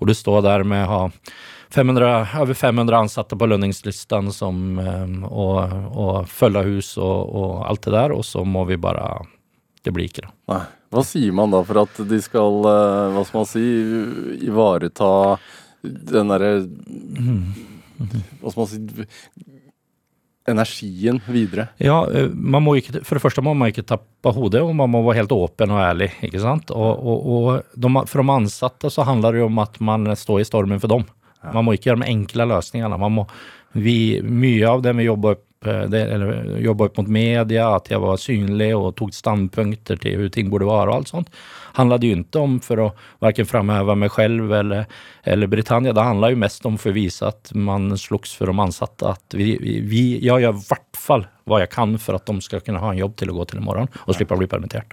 og 0.00 0.08
du 0.08 0.14
står 0.16 0.44
der 0.46 0.64
med 0.68 0.86
å 0.86 0.90
ha 0.90 1.02
500, 1.70 2.26
over 2.40 2.54
500 2.54 2.98
ansatte 2.98 3.36
på 3.38 3.46
lønningslisten 3.46 4.32
som, 4.34 4.78
eh, 4.78 5.12
og, 5.30 5.76
og 5.94 6.28
følge 6.30 6.64
hus 6.66 6.96
og, 6.98 7.30
og 7.30 7.52
alt 7.70 7.84
det 7.86 7.94
der, 7.94 8.14
og 8.16 8.24
så 8.26 8.44
må 8.44 8.64
vi 8.68 8.80
bare 8.80 9.26
Det 9.80 9.94
blir 9.96 10.10
ikke, 10.10 10.26
det. 10.26 10.34
Nei. 10.50 10.64
Hva 10.90 11.04
sier 11.06 11.32
man 11.32 11.52
da 11.54 11.62
for 11.62 11.84
at 11.84 12.00
de 12.10 12.18
skal, 12.20 12.58
eh, 12.66 13.12
hva 13.14 13.22
skal 13.26 13.44
man 13.44 13.48
si, 13.48 13.64
ivareta 14.48 15.12
den 15.82 16.32
derre 16.34 16.50
Hva 18.40 18.50
skal 18.50 18.60
man 18.64 18.70
si 18.70 18.82
Energien 20.50 21.20
videre? 21.28 21.68
Ja, 21.78 22.00
eh, 22.10 22.26
man 22.32 22.64
må 22.64 22.74
ikke, 22.80 23.04
for 23.06 23.14
det 23.14 23.22
første 23.22 23.44
må 23.44 23.52
man 23.54 23.70
ikke 23.70 23.86
tappe 23.86 24.32
hodet, 24.34 24.64
og 24.64 24.72
man 24.74 24.90
må 24.90 25.04
være 25.04 25.20
helt 25.20 25.34
åpen 25.36 25.70
og 25.70 25.82
ærlig. 25.84 26.10
ikke 26.26 26.40
sant? 26.42 26.72
Og, 26.74 27.04
og, 27.06 27.28
og 27.30 27.76
de, 27.76 27.92
For 28.10 28.24
de 28.24 28.34
ansatte 28.34 28.90
så 28.90 29.06
handler 29.06 29.36
det 29.36 29.44
jo 29.44 29.50
om 29.50 29.62
at 29.62 29.78
man 29.84 30.10
står 30.16 30.42
i 30.42 30.48
stormen 30.48 30.82
for 30.82 30.90
dem. 30.90 31.06
Man 31.48 31.66
må 31.66 31.76
ikke 31.76 31.90
gjøre 31.90 32.04
de 32.04 32.10
enkle 32.12 32.48
løsningene. 32.50 32.98
Man 33.00 33.14
må, 33.20 33.28
vi, 33.72 34.20
mye 34.22 34.66
av 34.68 34.82
det 34.84 34.92
vi 34.98 35.06
jobber 35.06 35.36
opp, 35.36 35.46
eh, 35.66 36.60
jobba 36.64 36.88
opp 36.88 37.00
mot 37.00 37.08
media, 37.08 37.70
at 37.76 37.90
jeg 37.92 38.02
var 38.02 38.20
synlig 38.20 38.70
og 38.76 38.94
tok 38.98 39.14
standpunkter 39.16 40.00
til 40.00 40.18
hvordan 40.18 40.34
ting 40.34 40.50
burde 40.52 40.68
være, 40.68 40.90
og 40.90 41.00
alt 41.00 41.12
sånt, 41.12 41.30
handlet 41.78 42.04
jo 42.04 42.16
ikke 42.18 42.44
om 42.44 42.58
for 42.64 42.84
å 42.84 42.88
verken 43.22 43.48
framheve 43.48 43.96
meg 43.98 44.12
selv 44.16 44.52
eller, 44.60 44.88
eller 45.24 45.52
Britannia. 45.52 45.94
Det 45.96 46.06
handlet 46.06 46.34
jo 46.34 46.42
mest 46.44 46.66
om 46.68 46.80
for 46.80 46.92
å 46.92 46.98
vise 46.98 47.28
at 47.30 47.52
man 47.54 47.92
slogs 48.00 48.34
for 48.36 48.50
de 48.50 48.64
ansatte. 48.66 49.14
At 49.14 49.36
vi, 49.36 49.54
vi, 49.60 50.04
jeg 50.18 50.44
gjør 50.44 50.50
i 50.50 50.66
hvert 50.66 51.00
fall 51.00 51.28
hva 51.48 51.62
jeg 51.62 51.72
kan 51.72 51.96
for 51.98 52.18
at 52.18 52.26
de 52.28 52.44
skal 52.44 52.64
kunne 52.64 52.82
ha 52.82 52.92
en 52.92 53.00
jobb 53.00 53.16
til 53.18 53.32
å 53.32 53.38
gå 53.38 53.48
til 53.50 53.62
i 53.62 53.64
morgen, 53.64 53.88
og 54.06 54.18
slippe 54.18 54.36
å 54.36 54.42
bli 54.42 54.50
permittert. 54.50 54.92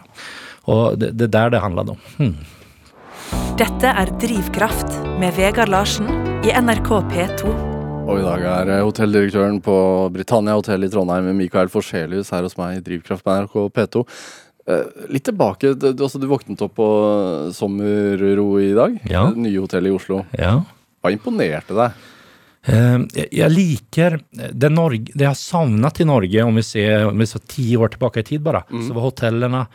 Og 0.67 0.99
det, 0.99 1.13
er 1.27 1.33
der 1.33 1.53
det 1.55 1.63
handler 1.63 1.95
om. 1.95 2.07
Hmm. 2.17 2.37
Dette 3.57 3.91
er 3.91 4.11
Drivkraft 4.21 4.99
med 5.19 5.35
Vegard 5.39 5.71
Larsen 5.73 6.26
i 6.47 6.51
NRK 6.55 6.89
P2. 7.11 7.49
Og 8.07 8.19
i 8.21 8.23
dag 8.23 8.43
er 8.47 8.69
eh, 8.77 8.83
hotelldirektøren 8.87 9.57
på 9.63 9.73
Britannia 10.15 10.53
hotell 10.55 10.85
i 10.87 10.89
Trondheim, 10.91 11.27
Mikael 11.35 11.67
Forselius, 11.71 12.29
her 12.31 12.45
hos 12.47 12.55
meg 12.59 12.77
i 12.77 12.83
Drivkraft 12.85 13.25
på 13.25 13.33
NRK 13.35 13.55
P2. 13.75 14.03
Eh, 14.71 14.85
litt 15.11 15.25
tilbake, 15.27 15.73
du, 15.75 15.89
altså, 15.91 16.21
du 16.21 16.27
våknet 16.31 16.63
opp 16.63 16.77
på 16.79 16.87
sommerro 17.57 18.47
i 18.63 18.69
dag. 18.77 18.95
Ja. 19.11 19.25
Det 19.33 19.43
nye 19.43 19.59
hotellet 19.65 19.91
i 19.91 19.97
Oslo. 19.97 20.21
Ja. 20.39 20.53
Hva 21.03 21.11
imponerte 21.11 21.75
deg? 21.75 21.99
Eh, 22.67 22.97
jeg- 23.33 23.51
liker 23.51 24.17
det, 24.31 24.71
Norge, 24.71 25.11
det 25.11 25.25
jeg 25.27 25.33
har 25.33 25.41
savnet 25.41 25.99
i 26.03 26.07
Norge, 26.07 26.47
om 26.47 26.55
vi 26.55 26.63
ser, 26.63 27.09
om 27.11 27.17
vi 27.19 27.27
ser 27.27 27.43
ti 27.47 27.67
år 27.75 27.91
tilbake 27.97 28.23
i 28.23 28.29
tid 28.31 28.43
bare, 28.47 28.63
så 28.71 28.95
var 28.95 29.09
hotellene 29.09 29.65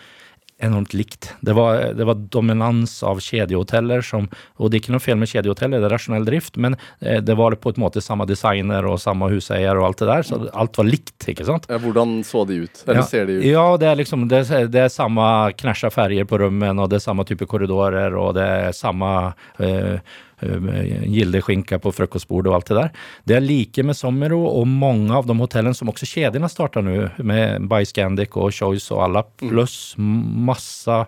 enormt 0.63 0.95
likt. 0.95 1.33
Det 1.41 1.53
var, 1.53 1.93
det 1.99 2.07
var 2.07 2.15
dominans 2.15 3.03
av 3.03 3.21
kjedehoteller 3.21 4.03
som 4.07 4.29
Og 4.57 4.71
det 4.71 4.79
er 4.79 4.83
ikke 4.83 4.95
noe 4.95 5.03
feil 5.03 5.19
med 5.19 5.31
kjedehoteller, 5.31 5.83
det 5.83 5.89
er 5.89 5.95
rasjonell 5.97 6.27
drift, 6.27 6.57
men 6.61 6.77
eh, 7.01 7.21
det 7.25 7.35
var 7.39 7.57
på 7.59 7.73
en 7.73 7.83
måte 7.83 8.03
samme 8.05 8.27
designer 8.29 8.87
og 8.89 9.01
samme 9.03 9.29
huseier 9.33 9.79
og 9.79 9.89
alt 9.89 10.03
det 10.03 10.09
der, 10.11 10.27
så 10.27 10.41
alt 10.53 10.79
var 10.79 10.89
likt, 10.89 11.17
ikke 11.29 11.47
sant? 11.49 11.69
Ja, 11.71 11.81
hvordan 11.83 12.21
så 12.27 12.45
de 12.49 12.63
ut? 12.65 12.83
Eller 12.87 13.03
ja. 13.03 13.07
ser 13.09 13.27
de 13.29 13.39
ut? 13.41 13.47
Ja, 13.47 13.67
det 13.81 13.91
er 13.91 13.99
liksom 13.99 14.27
det, 14.31 14.45
det 14.73 14.85
er 14.85 14.93
samme 14.93 15.25
knæsja 15.59 15.91
ferger 15.95 16.29
på 16.29 16.39
rummen, 16.45 16.79
og 16.79 16.91
det 16.93 17.01
er 17.01 17.07
samme 17.07 17.27
type 17.29 17.49
korridorer, 17.51 18.15
og 18.19 18.37
det 18.39 18.47
er 18.69 18.77
samme 18.77 19.13
eh, 19.59 19.99
gildeskinka 20.43 21.79
på 21.83 21.93
frokostbordet 21.95 22.51
og 22.51 22.59
alt 22.59 22.71
det 22.71 22.79
der. 22.79 22.91
Det 23.29 23.37
er 23.37 23.45
like 23.45 23.85
med 23.87 23.97
Sommero 23.99 24.41
og 24.49 24.67
mange 24.69 25.13
av 25.15 25.29
de 25.29 25.37
hotellene 25.39 25.77
som 25.77 25.91
også 25.93 26.09
kjedene 26.09 26.51
starter 26.51 26.85
nå, 26.85 26.97
med 27.23 27.69
By 27.71 27.87
Scandic 27.89 28.37
og 28.37 28.53
Choice 28.55 28.93
og 28.95 29.05
alle, 29.07 29.25
pluss 29.43 29.95
masse 29.99 30.99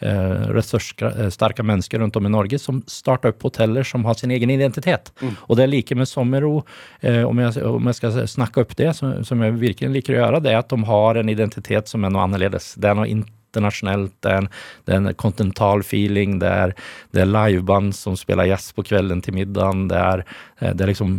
eh, 0.00 0.46
ressurssterke 0.54 1.66
mennesker 1.66 2.02
rundt 2.02 2.16
om 2.20 2.28
i 2.28 2.32
Norge 2.32 2.60
som 2.62 2.82
starter 2.90 3.34
opp 3.34 3.46
hoteller 3.48 3.86
som 3.86 4.04
har 4.08 4.18
sin 4.18 4.32
egen 4.34 4.52
identitet. 4.54 5.12
Og 5.48 5.58
det 5.58 5.66
er 5.66 5.72
like 5.72 5.98
med 5.98 6.10
Sommero, 6.10 6.64
eh, 7.00 7.22
om, 7.26 7.38
jeg, 7.42 7.62
om 7.66 7.90
jeg 7.90 8.00
skal 8.00 8.20
snakke 8.30 8.64
opp 8.64 8.76
det, 8.78 8.92
som, 8.98 9.22
som 9.26 9.42
jeg 9.44 9.58
virkelig 9.60 9.92
liker 9.98 10.16
å 10.16 10.22
gjøre, 10.22 10.44
det 10.44 10.54
er 10.54 10.62
at 10.62 10.72
de 10.72 10.80
har 10.88 11.20
en 11.20 11.32
identitet 11.32 11.90
som 11.90 12.04
er 12.04 12.14
noe 12.14 12.26
annerledes. 12.28 12.74
Det 12.78 12.90
er 12.90 12.98
noe 12.98 13.10
internasjonalt, 13.54 14.12
det 14.24 14.32
er 14.32 14.42
en, 14.42 14.50
det 14.84 14.94
er 14.94 15.00
en 15.00 15.14
kontinental 15.20 15.84
feeling, 15.86 16.38
det 16.42 16.50
er, 16.50 16.74
det 17.14 17.24
er 17.24 17.30
liveband 17.30 17.94
som 17.96 18.18
spiller 18.18 18.50
jazz 18.50 18.72
på 18.74 18.84
kvelden 18.86 19.22
til 19.24 19.38
middagen, 19.38 19.88
det 19.92 20.02
er, 20.02 20.26
eh, 20.60 20.74
det 20.74 20.86
er 20.86 20.92
liksom 20.92 21.16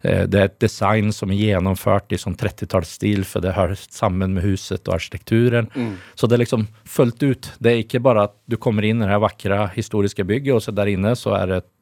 eh, 0.00 0.24
det 0.24 0.40
er 0.40 0.48
et 0.48 0.58
design 0.62 1.12
som 1.12 1.30
er 1.30 1.42
gjennomført 1.42 2.16
i 2.16 2.20
sånn 2.20 2.38
30-tallsstil, 2.40 3.26
for 3.28 3.44
det 3.44 3.56
hører 3.58 3.76
sammen 3.76 4.34
med 4.38 4.46
huset 4.46 4.88
og 4.88 4.96
arkitekturen. 4.98 5.70
Så 6.14 6.26
det 6.26 6.38
er 6.38 6.44
liksom 6.46 6.68
fullt 6.88 7.22
ut. 7.22 7.52
Det 7.60 7.72
er 7.72 7.84
ikke 7.84 8.02
bare 8.04 8.28
at 8.30 8.36
du 8.48 8.56
kommer 8.56 8.86
inn 8.86 9.02
i 9.02 9.08
det 9.08 9.22
vakre 9.22 9.66
historiske 9.76 10.24
bygget, 10.24 10.54
og 10.56 10.64
så 10.64 10.74
der 10.74 10.94
inne 10.94 11.16
så 11.18 11.36
er 11.38 11.50
det 11.50 11.62
et 11.62 11.72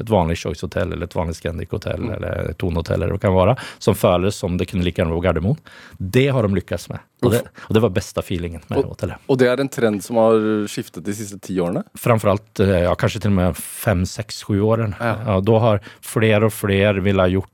et 0.00 0.08
vanlig 0.08 0.38
Choice 0.40 0.62
Hotel 0.64 0.92
eller 0.92 1.04
et 1.04 1.14
vanlig 1.16 1.34
Scandic 1.36 1.70
Hotel 1.70 2.00
Mm. 2.00 2.12
eller 2.16 2.50
et 2.50 2.58
tonhotell 2.58 2.96
eller 3.02 3.12
hva 3.12 3.18
det 3.20 3.26
kan 3.26 3.34
være, 3.36 3.56
som 3.78 3.94
føles 3.94 4.34
som 4.34 4.56
det 4.56 4.66
kunne 4.70 4.82
like 4.86 4.96
gjerne 5.02 5.12
være 5.12 5.22
Gardermoen. 5.26 5.58
Det 5.98 6.28
har 6.32 6.42
de 6.48 6.54
lykkes 6.56 6.88
med. 6.88 7.00
Og 7.22 7.30
det, 7.30 7.42
og 7.68 7.74
det 7.76 7.82
var 7.84 7.92
beste 7.94 8.22
feelingen 8.26 8.62
med 8.68 8.82
hotellet. 8.82 9.20
Og 9.30 9.38
det 9.38 9.46
er 9.52 9.60
en 9.62 9.68
trend 9.70 10.02
som 10.02 10.16
har 10.18 10.40
skiftet 10.66 11.04
de 11.06 11.12
siste 11.14 11.38
ti 11.38 11.54
årene? 11.62 11.84
Framfor 11.94 12.32
alt, 12.32 12.62
ja, 12.66 12.90
kanskje 12.98 13.20
til 13.22 13.30
og 13.30 13.36
med 13.36 13.60
fem, 13.60 14.02
seks, 14.08 14.40
sju 14.42 14.58
årene. 14.66 14.96
Ja. 14.98 15.12
Ja, 15.28 15.40
da 15.44 15.58
har 15.62 15.80
flere 16.02 16.48
og 16.48 16.52
flere 16.56 16.98
ville 17.04 17.22
ha 17.22 17.30
gjort 17.30 17.51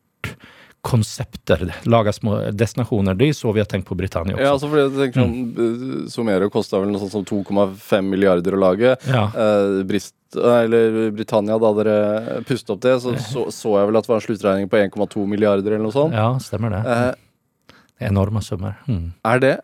konsepter, 0.82 1.66
Lage 1.90 2.12
små 2.14 2.36
destinasjoner. 2.54 3.14
Det 3.18 3.32
så 3.36 3.52
vi 3.52 3.60
har 3.60 3.66
tenkt 3.66 3.88
på 3.88 3.96
Britannia 3.98 4.36
også. 4.36 4.44
Ja, 4.44 4.52
altså 4.54 4.68
fordi 4.70 4.84
jeg 4.84 5.12
tenker 5.12 5.20
sånn, 5.20 5.34
Mm. 5.58 6.08
Somero 6.10 6.48
kosta 6.50 6.78
vel 6.80 6.92
noe 6.92 7.00
sånt 7.02 7.12
som 7.12 7.24
2,5 7.26 8.02
milliarder 8.08 8.54
å 8.54 8.60
lage. 8.62 8.94
Ja. 9.08 9.24
Eh, 9.34 9.82
Brist, 9.88 10.14
eller 10.36 11.10
Britannia, 11.10 11.58
da 11.58 11.72
dere 11.74 12.42
pustet 12.46 12.70
opp 12.76 12.80
det, 12.84 12.94
så, 13.02 13.14
så 13.18 13.46
så 13.52 13.74
jeg 13.80 13.90
vel 13.90 13.96
at 13.98 14.06
det 14.06 14.12
var 14.12 14.20
en 14.20 14.26
sluttregning 14.28 14.68
på 14.70 14.76
1,2 14.80 15.26
milliarder 15.26 15.72
eller 15.74 15.84
noe 15.88 15.92
sånt. 15.96 16.14
ja, 16.14 16.30
stemmer 16.38 16.70
det. 16.76 16.84
Eh, 16.86 18.06
Enorme 18.08 18.40
summer. 18.46 18.76
Mm. 18.86 19.12
er 19.26 19.40
det 19.42 19.54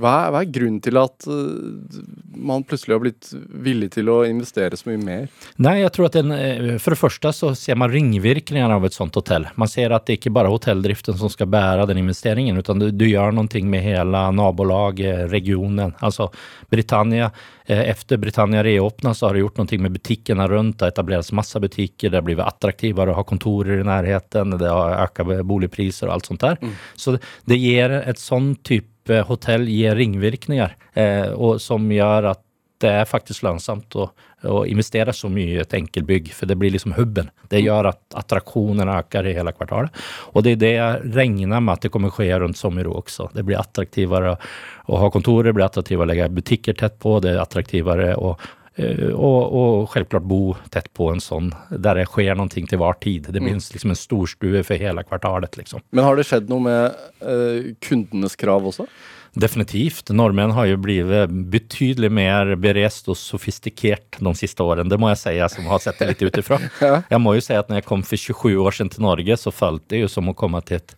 hva 0.00 0.12
er, 0.24 0.30
hva 0.32 0.40
er 0.40 0.52
grunnen 0.54 0.80
til 0.80 0.96
at 0.96 1.26
uh, 1.28 2.00
man 2.32 2.64
plutselig 2.64 2.94
har 2.96 3.02
blitt 3.02 3.28
villig 3.64 3.90
til 3.92 4.08
å 4.08 4.22
investere 4.24 4.78
så 4.78 4.88
mye 4.88 5.00
mer? 5.02 5.26
Nei, 5.60 5.82
jeg 5.82 5.92
tror 5.92 6.08
at 6.08 6.16
den, 6.16 6.32
eh, 6.32 6.78
för 6.80 6.94
det 6.94 7.00
første 7.00 7.32
så 7.36 7.50
ser 7.58 7.76
man 7.76 7.92
ringvirkningene 7.92 8.78
av 8.78 8.86
et 8.88 8.96
sånt 8.96 9.14
hotell. 9.18 9.46
Man 9.60 9.68
ser 9.68 9.92
at 9.92 10.06
det 10.08 10.16
ikke 10.16 10.32
bare 10.32 10.48
er 10.48 10.56
hotelldriften 10.56 11.18
som 11.20 11.32
skal 11.32 11.50
bære 11.52 11.84
den 11.90 12.00
investeringen, 12.00 12.56
utan 12.58 12.80
du, 12.80 12.88
du 12.90 13.04
gjør 13.04 13.34
noe 13.36 13.64
med 13.68 13.84
hele 13.84 14.22
nabolaget, 14.32 15.26
regionen. 15.30 15.92
Altså 16.00 16.30
Britannia, 16.72 17.28
eh, 17.66 17.84
efter 17.92 18.16
Britannia 18.22 18.64
reåpna, 18.64 19.12
så 19.14 19.28
har 19.28 19.36
det 19.36 19.44
gjort 19.44 19.60
noe 19.60 19.82
med 19.84 19.98
butikkene 19.98 20.48
rundt. 20.48 20.80
Det 20.80 20.96
har 20.96 21.34
masse 21.36 21.60
butikker, 21.60 22.08
det 22.08 22.16
har 22.16 22.24
blitt 22.26 22.40
attraktivere 22.40 23.12
å 23.12 23.18
ha 23.20 23.26
kontorer 23.28 23.82
i 23.82 23.86
nærheten, 23.86 24.56
det 24.56 24.72
har 24.72 24.96
økt 25.04 25.44
boligpriser 25.44 26.08
og 26.08 26.16
alt 26.16 26.32
sånt 26.32 26.40
där. 26.40 26.58
Så 26.96 27.18
det 27.44 27.60
gir 27.60 27.90
et 27.90 28.18
sånn 28.18 28.54
typ 28.64 28.88
eh, 29.10 29.24
hotell 29.26 29.68
gir 29.68 29.96
ringvirkninger 29.96 30.76
eh, 30.92 31.30
och 31.32 31.60
som 31.62 31.90
gjør 31.92 32.32
at 32.34 32.42
det 32.82 32.90
er 32.90 33.06
faktisk 33.06 33.44
lønnsomt 33.46 33.94
å, 33.94 34.08
å 34.50 34.62
investere 34.66 35.14
så 35.14 35.30
mye 35.30 35.54
i 35.54 35.60
et 35.62 35.74
enkeltbygg, 35.76 36.32
for 36.34 36.50
det 36.50 36.56
blir 36.58 36.72
liksom 36.74 36.96
hubben. 36.96 37.30
Det 37.50 37.60
gjør 37.62 37.92
at 37.92 38.16
attraksjonene 38.18 38.96
øker 39.04 39.28
i 39.30 39.36
hele 39.36 39.52
kvartalet. 39.54 39.94
Og 40.32 40.42
det 40.42 40.56
er 40.56 40.62
det 40.62 40.72
jeg 40.72 41.12
regner 41.14 41.62
med 41.62 41.76
at 41.76 41.86
det 41.86 41.92
kommer 41.94 42.10
skje 42.14 42.40
rundt 42.42 42.58
Sommero 42.58 42.96
også. 42.98 43.28
Det 43.36 43.44
blir 43.46 43.60
attraktivere 43.60 44.34
å 44.34 44.98
ha 44.98 45.12
kontorer, 45.14 45.50
det 45.50 45.56
blir 45.58 45.68
attraktivere 45.68 46.08
å 46.08 46.10
legge 46.10 46.32
butikker 46.40 46.78
tett 46.78 46.98
på, 47.02 47.20
det 47.22 47.36
er 47.36 47.44
attraktivere 47.44 48.16
å 48.18 48.34
og, 48.78 49.40
og 49.52 49.88
selvklart 49.92 50.24
bo 50.24 50.54
tett 50.72 50.88
på 50.96 51.10
en 51.12 51.20
sånn, 51.20 51.50
der 51.70 52.00
det 52.00 52.06
skjer 52.08 52.38
noen 52.38 52.52
ting 52.52 52.68
til 52.70 52.80
hver 52.80 52.96
tid. 53.02 53.28
Det 53.28 53.42
blir 53.42 53.58
liksom 53.58 53.92
en 53.92 53.98
storstue 53.98 54.62
for 54.64 54.80
hele 54.80 55.04
kvartalet, 55.04 55.58
liksom. 55.60 55.84
Men 55.92 56.06
har 56.08 56.16
det 56.16 56.24
skjedd 56.28 56.48
noe 56.52 56.64
med 56.64 57.02
eh, 57.20 57.74
kundenes 57.84 58.38
krav 58.40 58.70
også? 58.72 58.88
Definitivt. 59.32 60.10
Nordmenn 60.12 60.52
har 60.52 60.66
jo 60.68 60.80
blitt 60.80 61.08
betydelig 61.52 62.10
mer 62.12 62.52
berest 62.60 63.06
og 63.08 63.16
sofistikert 63.16 64.18
de 64.20 64.32
siste 64.36 64.64
årene. 64.64 64.90
Det 64.92 64.98
må 65.00 65.08
jeg 65.08 65.20
si, 65.22 65.32
jeg 65.38 65.52
som 65.54 65.68
har 65.72 65.80
sett 65.80 66.00
det 66.02 66.10
litt 66.10 66.24
utifra. 66.28 66.58
Jeg 67.12 67.20
må 67.20 67.32
jo 67.36 67.44
si 67.44 67.54
at 67.56 67.68
når 67.68 67.80
jeg 67.80 67.86
kom 67.88 68.02
for 68.04 68.20
27 68.20 68.60
år 68.60 68.74
siden 68.76 68.90
til 68.92 69.04
Norge, 69.04 69.36
så 69.40 69.52
følte 69.54 69.94
det 69.94 70.02
jo 70.02 70.10
som 70.10 70.28
å 70.28 70.34
komme 70.36 70.60
til 70.68 70.80
et 70.80 70.94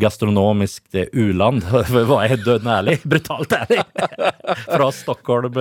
gastronomisk 0.00 0.82
u-land. 1.12 1.64
For 1.66 2.02
å 2.02 2.20
døden 2.40 2.70
ærlig. 2.72 2.98
Brutalt 3.10 3.52
ærlig. 3.56 3.82
Fra 4.76 4.90
Stockholm, 4.94 5.56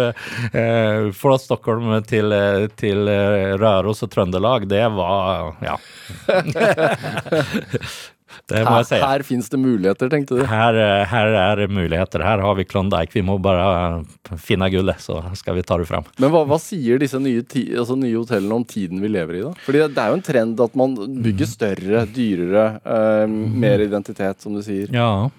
eh, 0.51 1.11
fra 1.15 1.37
Stockholm 1.41 1.93
til, 2.07 2.31
eh, 2.35 2.67
til 2.79 3.07
eh, 3.11 3.55
Røros 3.59 4.03
og 4.05 4.11
Trøndelag, 4.13 4.67
det 4.69 4.83
var 4.95 5.55
Ja. 5.65 5.77
Det 8.49 8.61
må 8.65 8.71
Her, 8.73 8.81
jeg 8.83 8.89
si. 8.89 8.99
her 9.01 9.23
fins 9.27 9.49
det 9.53 9.59
muligheter, 9.61 10.09
tenkte 10.11 10.39
du. 10.39 10.43
Her, 10.49 10.77
eh, 10.81 11.05
her 11.11 11.31
er 11.41 11.61
det 11.63 11.69
muligheter. 11.73 12.23
Her 12.25 12.43
har 12.43 12.57
vi 12.59 12.65
Klondyke. 12.67 13.15
Vi 13.15 13.23
må 13.25 13.37
bare 13.41 14.03
finne 14.41 14.69
gullet, 14.73 15.01
så 15.01 15.21
skal 15.39 15.55
vi 15.59 15.65
ta 15.65 15.77
det 15.81 15.87
fram. 15.89 16.05
Men 16.21 16.33
hva, 16.33 16.43
hva 16.49 16.59
sier 16.61 17.01
disse 17.01 17.19
nye, 17.21 17.41
ti, 17.47 17.67
altså 17.75 17.97
nye 17.99 18.15
hotellene 18.19 18.59
om 18.61 18.67
tiden 18.67 19.01
vi 19.03 19.11
lever 19.15 19.39
i, 19.39 19.43
da? 19.47 19.53
Fordi 19.65 19.85
det 19.87 20.03
er 20.05 20.13
jo 20.13 20.19
en 20.19 20.27
trend 20.29 20.63
at 20.67 20.75
man 20.79 20.95
bygger 21.25 21.49
større, 21.49 22.05
dyrere, 22.15 22.67
eh, 22.83 23.27
mer 23.65 23.85
identitet, 23.87 24.41
som 24.41 24.55
du 24.57 24.63
sier. 24.65 24.91
Ja. 24.93 25.29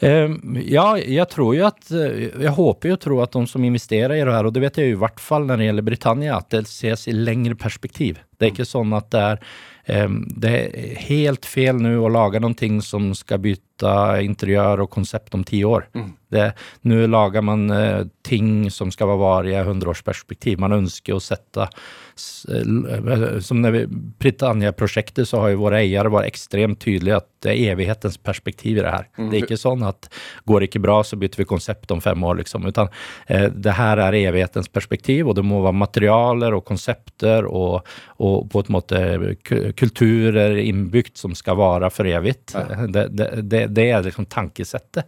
Eh, 0.00 0.30
ja, 0.64 0.86
jeg 0.96 1.26
tror 1.28 1.50
jo 1.52 1.66
at 1.68 1.90
eh, 1.92 2.30
Jeg 2.40 2.52
håper 2.56 2.88
jo 2.88 2.94
å 2.96 3.00
tro 3.02 3.18
at 3.20 3.34
de 3.36 3.42
som 3.50 3.64
investerer 3.68 4.14
i 4.16 4.22
det 4.24 4.32
her, 4.32 4.46
og 4.48 4.54
det 4.56 4.62
vet 4.64 4.78
jeg 4.80 4.92
jo 4.94 4.96
i 4.96 5.02
hvert 5.02 5.20
fall 5.20 5.44
når 5.44 5.60
det 5.60 5.66
gjelder 5.68 5.86
Britannia, 5.90 6.38
at 6.40 6.48
det 6.54 6.62
ses 6.70 7.04
i 7.10 7.16
lengre 7.16 7.58
perspektiv. 7.60 8.22
Det 8.40 8.48
er 8.48 8.54
ikke 8.54 8.68
sånn 8.68 8.94
at 8.96 9.10
det 9.12 9.20
er 9.20 9.42
eh, 9.42 9.58
det 9.86 10.50
er 10.50 10.98
helt 11.06 11.46
fel 11.48 11.80
nå 11.80 11.94
å 12.04 12.10
lage 12.12 12.40
ting 12.54 12.80
som 12.84 13.10
skal 13.16 13.40
bytte 13.42 13.69
interiør 13.82 14.84
og 14.84 14.90
konsept 14.90 15.34
om 15.34 15.44
ti 15.44 15.64
år. 15.64 15.88
Det, 16.30 16.52
nå 16.86 17.06
lager 17.10 17.42
man 17.42 17.64
uh, 17.74 18.04
ting 18.22 18.68
som 18.70 18.92
skal 18.94 19.08
være 19.10 19.18
varige 19.18 19.58
i 19.58 19.66
hundreårsperspektiv. 19.66 20.60
Man 20.62 20.76
ønsker 20.76 21.16
å 21.16 21.22
sette 21.22 21.64
eh, 21.66 23.40
Som 23.42 23.62
når 23.64 23.72
vi- 23.74 23.86
Britannia-prosjektet, 24.20 25.26
så 25.26 25.40
har 25.40 25.50
jo 25.50 25.64
våre 25.64 25.80
eiere 25.82 26.12
vært 26.12 26.28
ekstremt 26.30 26.78
tydelige 26.84 27.16
at 27.16 27.26
det 27.42 27.50
er 27.56 27.72
evighetens 27.72 28.18
perspektiv 28.22 28.78
i 28.78 28.82
det 28.84 28.92
her. 28.92 29.08
Det 29.16 29.40
er 29.40 29.42
ikke 29.42 29.58
sånn 29.58 29.82
at 29.88 30.06
går 30.46 30.60
det 30.60 30.68
ikke 30.68 30.82
bra, 30.84 31.00
så 31.02 31.16
bytter 31.18 31.40
vi 31.42 31.48
konsept 31.50 31.90
om 31.90 32.00
fem 32.04 32.22
år, 32.22 32.36
liksom. 32.44 32.68
Utan 32.68 32.92
uh, 32.92 33.48
det 33.50 33.74
her 33.80 33.98
er 33.98 34.18
evighetens 34.20 34.68
perspektiv, 34.70 35.26
og 35.32 35.34
det 35.34 35.42
må 35.42 35.62
være 35.64 35.80
materialer 35.82 36.54
og 36.54 36.64
konsepter 36.68 37.48
og, 37.48 37.80
og 38.20 38.46
på 38.52 38.62
en 38.68 38.76
måte 38.76 39.02
kulturer 39.74 40.60
innbygd 40.62 41.16
som 41.18 41.34
skal 41.34 41.58
vare 41.58 41.90
for 41.90 42.06
evig. 42.06 42.36
Det, 42.54 43.08
det, 43.16 43.30
det, 43.50 43.66
det 43.76 43.86
er 43.90 44.06
liksom 44.06 44.26
tankesettet. 44.30 45.06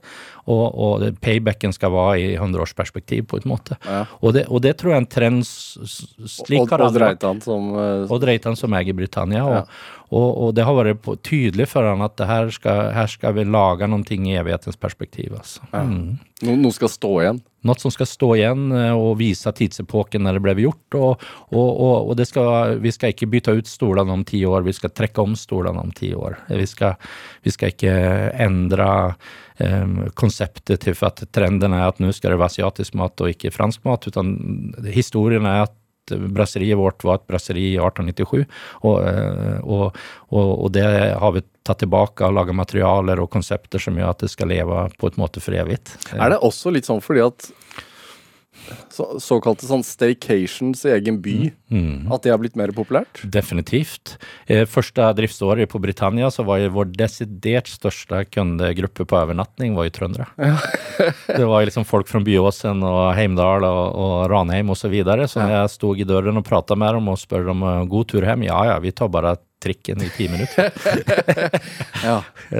Og, 0.51 0.65
og 0.75 1.07
paybacken 1.23 1.75
skal 1.75 1.93
være 1.95 2.21
i 2.21 2.29
hundreårsperspektiv, 2.41 3.27
på 3.31 3.41
en 3.43 3.49
måte. 3.53 3.79
Ja. 3.87 4.05
Og, 4.21 4.33
det, 4.37 4.47
og 4.49 4.63
det 4.65 4.77
tror 4.81 4.95
jeg 4.95 5.01
er 5.01 5.05
en 5.05 5.11
trend 5.13 5.43
slik 5.47 6.67
vært. 6.71 6.95
Dreitan 6.99 7.43
som 7.45 7.73
Odd 8.13 8.29
Reitan 8.29 8.59
som 8.59 8.75
eier 8.79 8.97
Britannia. 8.97 9.45
Og, 9.47 9.61
Ja. 9.63 10.01
Og, 10.13 10.29
og 10.45 10.51
det 10.57 10.67
har 10.69 10.77
vært 10.77 11.07
tydelig 11.25 11.67
for 11.73 11.89
han 11.89 12.05
at 12.05 12.19
det 12.21 12.29
her 12.29 12.51
skal, 12.53 12.91
her 12.93 13.09
skal 13.09 13.33
vi 13.39 13.47
lage 13.49 13.89
noe 13.89 14.05
i 14.13 14.37
evighetens 14.37 14.77
perspektiv. 14.77 15.33
Altså. 15.39 15.65
Mm. 15.73 16.19
no, 16.45 16.57
noe 16.67 16.77
skal 16.77 16.93
stå 16.93 17.13
igjen. 17.23 17.41
Noe 17.63 17.79
som 17.79 17.95
skal 17.95 18.09
stå 18.11 18.29
igjen 18.37 18.67
eh, 18.77 18.93
og 18.93 19.17
vise 19.21 19.53
tidsepoken 19.57 20.27
når 20.27 20.37
det 20.37 20.45
ble 20.45 20.57
gjort. 20.67 20.99
Og, 20.99 21.25
og, 21.55 21.71
og, 22.13 22.25
skal, 22.29 22.77
vi 22.83 22.93
skal 22.93 23.15
ikke 23.15 23.31
bytte 23.33 23.57
ut 23.57 23.71
stolene 23.71 24.13
om 24.19 24.25
ti 24.29 24.43
år, 24.45 24.67
vi 24.67 24.77
skal 24.77 24.93
trekke 24.93 25.25
om 25.25 25.37
stolene 25.39 25.81
om 25.81 25.93
ti 25.97 26.13
år. 26.13 26.43
Vi 26.51 26.69
skal, 26.69 26.99
vi 27.47 27.55
skal 27.55 27.73
ikke 27.73 27.95
endre 28.45 28.91
eh, 29.63 30.09
konseptet 30.19 30.85
til 30.85 30.99
for 30.99 31.15
at 31.15 31.25
trenden 31.33 31.79
er 31.79 31.89
at 31.89 32.03
nå 32.03 32.13
skal 32.13 32.35
det 32.35 32.43
være 32.43 32.53
asiatisk 32.53 32.99
mat 33.01 33.25
og 33.25 33.33
ikke 33.33 33.55
fransk 33.55 33.87
mat. 33.89 34.11
utan 34.13 34.35
Historien 34.93 35.49
er 35.49 35.65
at 35.71 35.79
brasseriet 36.11 36.79
vårt 36.79 37.05
var 37.05 37.21
et 37.21 37.27
brasseri 37.31 37.73
i 37.73 37.79
1897, 37.79 38.45
og, 38.83 38.97
eh, 39.07 39.59
og, 39.63 39.99
og, 40.31 40.51
og 40.67 40.73
det 40.75 40.85
har 40.87 41.35
vi 41.37 41.45
tatt 41.63 41.83
tilbake 41.85 42.27
og 42.27 42.37
laget 42.39 42.59
materialer 42.59 43.23
og 43.23 43.31
konsepter 43.31 43.83
som 43.83 43.99
gjør 43.99 44.15
at 44.15 44.25
det 44.25 44.33
skal 44.33 44.51
leve 44.51 44.87
på 44.99 45.13
et 45.13 45.19
måte 45.21 45.43
for 45.43 45.55
evig. 45.55 45.79
Er 46.17 46.35
det 46.35 46.43
også 46.43 46.75
litt 46.75 46.89
sånn 46.89 47.03
fordi 47.05 47.23
at 47.25 47.53
så, 48.93 49.07
såkalte 49.21 49.67
sånn 49.69 49.85
staycations 49.87 50.85
i 50.87 50.93
egen 50.99 51.21
by, 51.25 51.53
Mm. 51.73 52.13
at 52.13 52.21
det 52.23 52.31
har 52.31 52.39
blitt 52.39 52.55
mer 52.55 52.69
populært? 52.77 53.23
Definitivt. 53.25 54.19
Eh, 54.47 54.67
første 54.69 55.07
driftsåret 55.17 55.71
på 55.73 55.81
Britannia 55.81 56.29
så 56.29 56.45
var 56.45 56.59
jo 56.61 56.69
vår 56.75 56.91
desidert 56.93 57.71
største 57.73 58.27
kundegruppe 58.29 59.07
på 59.09 59.17
overnatting 59.17 59.75
var 59.75 59.89
jo 59.89 59.95
trøndere. 59.97 60.27
det 61.39 61.47
var 61.49 61.65
liksom 61.65 61.87
folk 61.89 62.09
fra 62.11 62.21
Byåsen 62.21 62.83
og 62.85 63.15
Heimdal 63.17 63.65
og, 63.65 63.97
og 63.97 64.17
Ranheim 64.31 64.69
og 64.69 64.77
så 64.77 64.91
videre. 64.93 65.25
Så 65.29 65.41
når 65.41 65.55
jeg 65.63 65.73
stod 65.79 66.03
i 66.05 66.05
døren 66.05 66.37
og 66.37 66.45
pratet 66.45 66.77
med 66.77 66.93
dem 66.99 67.09
og 67.09 67.17
spurte 67.23 67.51
om 67.55 67.63
eh, 67.65 67.87
god 67.89 68.09
tur 68.13 68.29
hjem, 68.29 68.45
ja 68.51 68.61
ja, 68.69 68.79
vi 68.85 68.93
tar 68.93 69.09
bare 69.09 69.37
trikken 69.63 70.03
i 70.05 70.11
ti 70.17 70.29
minutter. 70.33 70.73
Ja. 72.03 72.17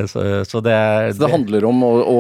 Så, 0.07 0.21
så 0.47 0.61
det 0.63 0.71
er 0.73 1.09
Så 1.13 1.25
det 1.25 1.31
handler 1.33 1.65
om 1.67 1.81
å, 1.83 1.89
å 2.07 2.19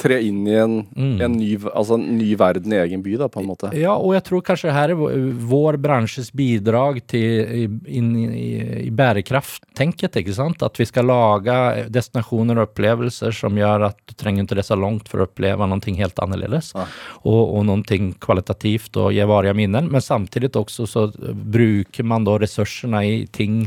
tre 0.00 0.16
inn 0.26 0.40
i 0.50 0.56
en, 0.58 0.72
Mm. 0.96 1.20
en, 1.22 1.34
ny, 1.38 1.52
altså 1.70 1.94
en 1.94 2.06
ny 2.18 2.32
verden 2.38 2.72
i 2.74 2.78
egen 2.80 3.02
by, 3.04 3.12
da, 3.20 3.28
på 3.30 3.38
en 3.40 3.46
måte. 3.48 3.70
Ja, 3.78 3.92
og 3.94 4.14
jeg 4.16 4.24
tror 4.26 4.42
kanskje 4.46 4.72
her 4.74 4.90
er 4.92 4.98
vår- 4.98 5.78
bransjes 5.82 6.32
bidrag 6.36 6.98
til 7.10 7.68
inn 7.86 8.08
i, 8.18 8.46
i, 8.88 8.90
bærekrafttenket, 8.96 10.18
ikke 10.22 10.34
sant? 10.34 10.62
At 10.66 10.80
vi 10.80 10.86
skal 10.88 11.06
lage 11.10 11.56
destinasjoner 11.94 12.58
og 12.60 12.70
opplevelser 12.70 13.34
som 13.36 13.56
gjør 13.60 13.86
at 13.92 14.00
du 14.08 14.16
trenger 14.18 14.46
ikke 14.46 14.58
reise 14.60 14.78
langt 14.80 15.10
for 15.12 15.22
å 15.22 15.28
oppleve 15.28 15.68
noe 15.70 15.96
helt 16.00 16.18
annerledes. 16.24 16.72
Ja. 16.76 16.86
Og, 17.22 17.42
og 17.60 17.66
noe 17.68 18.10
kvalitativt 18.26 18.96
og 19.00 19.12
gi 19.14 19.22
varige 19.28 19.54
minner. 19.58 19.86
Men 19.86 20.02
samtidig 20.04 20.50
også 20.58 20.88
så 20.90 21.06
bruker 21.12 22.04
man 22.08 22.26
da 22.26 22.38
ressursene 22.42 23.04
i 23.06 23.16
ting 23.30 23.66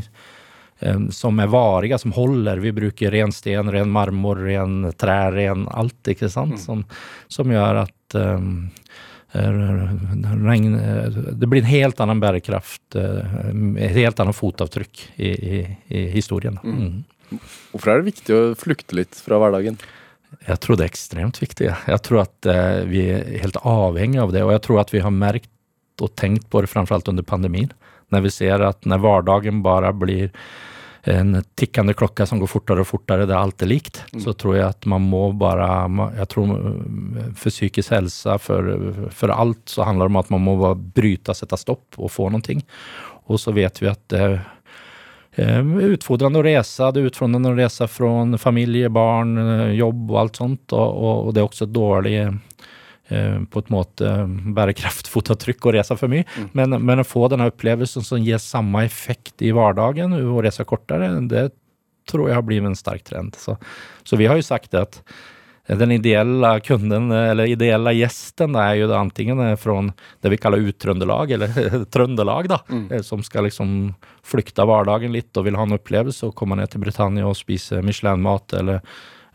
som 1.12 1.40
er 1.44 1.52
varige, 1.52 1.98
som 2.00 2.14
holder. 2.16 2.62
Vi 2.64 2.72
bruker 2.72 3.12
ren 3.12 3.34
sten, 3.36 3.72
ren 3.72 3.92
marmor, 3.92 4.40
ren 4.46 4.94
trær, 5.00 5.34
ren 5.36 5.68
alt, 5.68 6.00
ikke 6.08 6.30
sant? 6.32 6.60
Som, 6.62 6.86
som 7.28 7.52
gjør 7.52 7.82
at 7.82 8.16
um, 8.16 8.70
regn, 9.34 10.72
det 11.36 11.50
blir 11.52 11.62
en 11.62 11.70
helt 11.70 12.00
annen 12.02 12.24
bærekraft, 12.24 12.96
et 12.96 13.96
helt 14.00 14.24
annet 14.24 14.38
fotavtrykk 14.38 15.04
i, 15.18 15.30
i, 15.30 15.62
i 16.00 16.06
historien. 16.16 16.58
Mm. 16.64 17.04
Hvorfor 17.72 17.92
er 17.92 18.02
det 18.02 18.14
viktig 18.14 18.36
å 18.36 18.44
flykte 18.58 18.98
litt 18.98 19.20
fra 19.22 19.38
hverdagen? 19.42 19.78
Jeg 20.46 20.62
tror 20.62 20.78
det 20.78 20.86
er 20.86 20.92
ekstremt 20.92 21.40
viktig. 21.42 21.70
Jeg 21.70 22.02
tror 22.06 22.24
at 22.24 22.50
eh, 22.50 22.82
vi 22.90 23.06
er 23.12 23.30
helt 23.44 23.58
avhengig 23.66 24.22
av 24.22 24.34
det, 24.34 24.44
og 24.46 24.54
jeg 24.54 24.64
tror 24.66 24.82
at 24.84 24.94
vi 24.94 25.04
har 25.04 25.14
merket 25.14 25.50
og 26.04 26.14
tenkt 26.18 26.48
på 26.50 26.62
det 26.64 26.70
framfor 26.72 26.98
alt 26.98 27.10
under 27.12 27.26
pandemien. 27.28 27.72
Når 28.14 28.26
vi 28.26 28.34
ser 28.34 28.64
at 28.66 28.86
når 28.88 29.02
hverdagen 29.04 29.62
bare 29.66 29.92
blir 29.94 30.30
en 31.16 31.40
tikkende 31.60 31.96
klokke 31.98 32.28
som 32.30 32.42
går 32.42 32.52
fortere 32.52 32.84
og 32.84 32.90
fortere, 32.90 33.28
det 33.30 33.36
er 33.36 33.42
alltid 33.42 33.72
likt, 33.72 34.02
mm. 34.14 34.22
så 34.26 34.34
tror 34.38 34.58
jeg 34.58 34.68
at 34.68 34.88
man 34.90 35.06
må 35.10 35.30
bare 35.40 35.70
Jeg 36.18 36.30
tror 36.34 36.54
eh, 36.56 37.32
for 37.34 37.54
psykisk 37.54 37.96
helse, 37.96 38.38
for, 38.44 38.72
for 39.16 39.34
alt, 39.36 39.64
så 39.70 39.88
handler 39.88 40.08
det 40.08 40.16
om 40.16 40.22
at 40.24 40.32
man 40.36 40.46
må 40.46 40.56
bare 40.62 40.78
bryte, 40.78 41.36
sette 41.38 41.60
stopp 41.60 42.00
og 42.00 42.12
få 42.14 42.30
noe. 42.34 42.62
Og 43.30 43.38
så 43.42 43.54
vet 43.54 43.82
vi 43.82 43.92
at 43.92 44.02
det 44.10 44.24
Eh, 45.40 45.62
utfordrende 45.94 46.42
å 46.42 46.44
reise. 46.44 46.90
Det 46.92 47.02
er 47.02 47.12
utfordrende 47.12 47.54
å 47.54 47.58
reise 47.58 47.88
fra 47.88 48.12
familie, 48.42 48.90
barn, 48.92 49.38
eh, 49.38 49.76
jobb 49.78 50.10
og 50.12 50.22
alt 50.24 50.40
sånt. 50.42 50.74
Og, 50.74 51.28
og 51.30 51.34
det 51.34 51.44
er 51.44 51.48
også 51.48 51.70
dårlig 51.70 52.16
eh, 52.24 52.34
på 53.10 53.64
et 53.64 53.72
måte 53.74 54.12
bære 54.56 54.76
kraftfotavtrykk 54.78 55.66
og 55.66 55.76
reise 55.78 55.98
for 55.98 56.12
mye. 56.12 56.28
Mm. 56.38 56.52
Men, 56.58 56.78
men, 56.86 57.02
å 57.02 57.08
få 57.08 57.26
denne 57.32 57.50
opplevelsen 57.50 58.06
som 58.06 58.22
gir 58.22 58.42
samme 58.44 58.84
effekt 58.86 59.42
i 59.42 59.54
hverdagen, 59.56 60.14
å 60.14 60.44
reise 60.46 60.68
kortere, 60.70 61.10
det 61.32 61.50
tror 62.10 62.30
jeg 62.30 62.38
har 62.38 62.46
blitt 62.46 62.66
en 62.66 62.78
sterk 62.78 63.06
trend. 63.08 63.38
Så, 63.38 63.58
så 64.06 64.20
vi 64.20 64.30
har 64.30 64.40
jo 64.40 64.46
sagt 64.46 64.78
at 64.78 65.02
den 65.78 65.92
ideelle 65.94 66.50
kunden, 66.66 67.12
eller 67.12 67.46
ideelle 67.52 67.94
gjesten, 67.94 68.56
er 68.58 68.80
jo 68.80 68.88
antingen 68.98 69.42
fra 69.62 69.76
det 70.24 70.32
vi 70.34 70.40
kaller 70.42 70.66
uttrøndelag, 70.72 71.36
eller 71.36 71.54
Trøndelag, 71.94 72.50
da, 72.50 72.58
mm. 72.70 72.88
Eh, 72.90 73.04
som 73.06 73.22
skal 73.26 73.46
liksom 73.46 73.94
flykte 74.26 74.66
hverdagen 74.66 75.14
litt 75.14 75.38
og 75.38 75.46
vil 75.46 75.60
ha 75.60 75.68
en 75.68 75.78
opplevelse 75.78 76.26
og 76.26 76.36
komme 76.40 76.58
ned 76.58 76.74
til 76.74 76.82
Britannia 76.82 77.28
og 77.30 77.38
spise 77.38 77.84
Michelin-mat 77.86 78.58
eller 78.58 78.82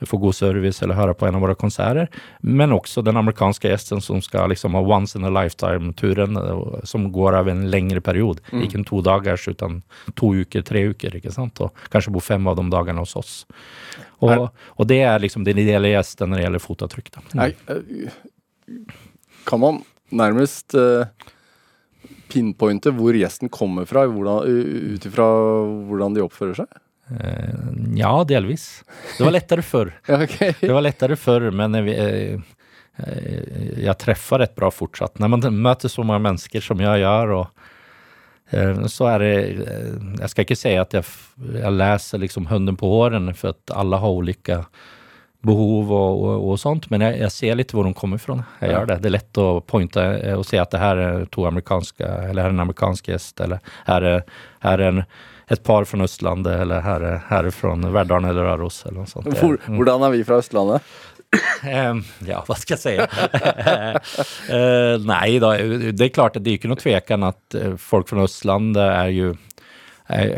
få 0.02 0.18
god 0.22 0.34
service 0.34 0.82
eller 0.82 0.98
høre 0.98 1.14
på 1.14 1.28
en 1.28 1.38
av 1.38 1.44
våre 1.44 1.56
konserter. 1.58 2.10
Men 2.40 2.74
også 2.74 3.04
den 3.04 3.18
amerikanske 3.20 3.70
gjesten 3.70 4.02
som 4.04 4.22
skal 4.24 4.50
liksom 4.52 4.76
ha 4.76 4.82
once 4.82 5.18
in 5.18 5.24
a 5.24 5.32
lifetime-turen, 5.32 6.36
eh, 6.40 6.84
som 6.84 7.06
går 7.12 7.38
over 7.40 7.54
en 7.54 7.66
lengre 7.70 8.00
periode. 8.04 8.42
Mm. 8.52 8.64
Ikke 8.66 8.80
en 8.80 8.88
to 8.88 9.00
dagers, 9.04 9.48
utan 9.48 9.82
to 10.14 10.34
uker, 10.34 10.62
tre 10.62 10.86
uker. 10.90 11.16
ikke 11.16 11.32
sant? 11.34 11.60
Og 11.64 11.86
kanskje 11.90 12.14
bo 12.14 12.22
fem 12.24 12.46
av 12.50 12.58
de 12.58 12.68
dagene 12.72 13.04
hos 13.04 13.16
oss. 13.16 13.34
Og, 14.24 14.48
og 14.50 14.88
det 14.88 15.02
er 15.04 15.20
liksom 15.20 15.44
den 15.44 15.58
ideelle 15.60 15.92
gjesten 15.92 16.30
når 16.30 16.40
det 16.40 16.46
gjelder 16.46 16.64
fotavtrykk. 16.64 17.12
Da. 17.14 17.24
Mm. 17.34 17.42
Eh, 17.68 18.92
kan 19.44 19.60
man 19.60 19.82
nærmest 20.14 20.76
uh, 20.78 21.04
pinpointe 22.32 22.92
hvor 22.94 23.16
gjesten 23.16 23.50
kommer 23.52 23.88
fra, 23.88 24.06
ut 24.06 25.06
ifra 25.08 25.26
hvordan 25.88 26.16
de 26.16 26.24
oppfører 26.24 26.62
seg? 26.62 26.80
Eh, 27.10 27.54
ja, 27.94 28.24
delvis. 28.24 28.84
Det 29.18 29.24
var 29.24 29.32
lettere 29.32 29.62
før. 29.62 29.92
okay. 30.08 30.54
Det 30.60 30.72
var 30.72 30.84
lettere 30.84 31.16
før, 31.16 31.50
men 31.50 31.76
jeg, 31.78 31.96
jeg, 31.98 32.40
jeg 33.84 33.98
treffer 34.00 34.44
rett 34.44 34.56
bra 34.56 34.70
fortsatt. 34.72 35.20
Når 35.20 35.34
man 35.36 35.60
møter 35.68 35.92
så 35.92 36.06
mange 36.06 36.24
mennesker 36.28 36.64
som 36.64 36.80
jeg 36.80 37.04
gjør, 37.04 37.36
og, 37.40 37.70
eh, 38.54 38.84
så 38.88 39.10
er 39.12 39.24
det 39.24 39.34
Jeg 39.34 40.32
skal 40.32 40.48
ikke 40.48 40.58
si 40.58 40.74
at 40.80 40.96
jeg, 40.96 41.04
jeg 41.60 41.76
leser 41.76 42.24
liksom 42.24 42.48
hunden 42.50 42.80
på 42.80 42.90
hårene, 42.90 43.36
for 43.36 43.54
at 43.54 43.76
alle 43.76 44.00
har 44.00 44.20
ulike 44.20 44.62
behov 45.44 45.90
og, 45.92 46.22
og, 46.24 46.44
og 46.48 46.56
sånt, 46.56 46.86
men 46.88 47.02
jeg, 47.04 47.18
jeg, 47.20 47.32
ser 47.34 47.56
litt 47.58 47.72
hvor 47.76 47.84
de 47.84 47.92
kommer 47.92 48.16
fra. 48.16 48.38
Jeg 48.62 48.72
gjør 48.72 48.86
det. 48.88 48.94
Det 49.04 49.10
er 49.10 49.16
lett 49.18 49.40
å 49.42 49.48
pointe 49.60 50.04
og 50.38 50.46
se 50.48 50.56
at 50.56 50.72
det 50.72 50.80
her 50.80 51.02
er 51.02 51.26
to 51.34 51.44
amerikanske, 51.44 52.00
eller 52.30 52.46
her 52.46 52.48
er 52.48 52.56
en 52.56 52.64
amerikansk 52.64 53.10
gjest, 53.12 53.36
eller 53.44 53.60
her 53.84 54.08
er, 54.08 54.24
her 54.64 54.80
er 54.80 54.88
en 54.88 55.02
et 55.52 55.64
par 55.64 55.84
fra 55.88 56.06
Østlandet, 56.06 56.54
eller 56.64 56.84
her, 56.84 57.08
her 57.28 57.50
fra 57.52 57.74
Verdalen 57.76 58.30
eller 58.30 58.48
Røros. 58.48 58.82
eller 58.86 59.02
noe 59.02 59.10
sånt. 59.10 59.28
Hvor, 59.40 59.58
hvordan 59.68 60.06
er 60.06 60.14
vi 60.14 60.24
fra 60.24 60.40
Østlandet? 60.40 60.94
ja, 62.30 62.40
hva 62.46 62.56
skal 62.58 62.76
jeg 62.76 62.82
si? 62.82 62.94
uh, 64.54 64.94
nei 65.12 65.38
da, 65.42 65.54
det 65.90 66.06
er 66.06 66.14
klart 66.14 66.38
at 66.38 66.44
det 66.44 66.52
er 66.52 66.60
ikke 66.60 66.70
noe 66.70 66.80
tvekan 66.80 67.26
at 67.26 67.58
eh, 67.58 67.74
folk 67.80 68.06
fra 68.10 68.26
Østlandet 68.28 68.84
er 68.84 69.10
jo 69.14 69.32
er, 70.04 70.30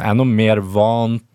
er 0.00 0.14
noe 0.16 0.26
mer 0.28 0.62
vant 0.64 1.26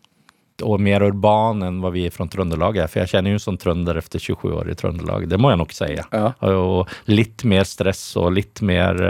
og 0.63 0.79
mer 0.79 1.03
urban 1.03 1.65
enn 1.65 1.81
hva 1.83 1.89
vi 1.91 2.05
fra 2.13 2.27
Trøndelag 2.31 2.77
er. 2.79 2.91
For 2.91 3.01
jeg 3.01 3.15
kjenner 3.15 3.35
jo 3.35 3.41
som 3.43 3.57
trønder 3.59 3.99
etter 3.99 4.21
27 4.21 4.53
år 4.55 4.69
i 4.71 4.77
Trøndelag, 4.79 5.27
det 5.31 5.39
må 5.41 5.51
jeg 5.51 5.59
nok 5.59 5.75
si. 5.75 5.89
Ja. 5.97 6.29
Og 6.51 6.91
litt 7.11 7.43
mer 7.47 7.67
stress 7.67 8.03
og 8.21 8.35
litt 8.37 8.63
mer 8.65 9.01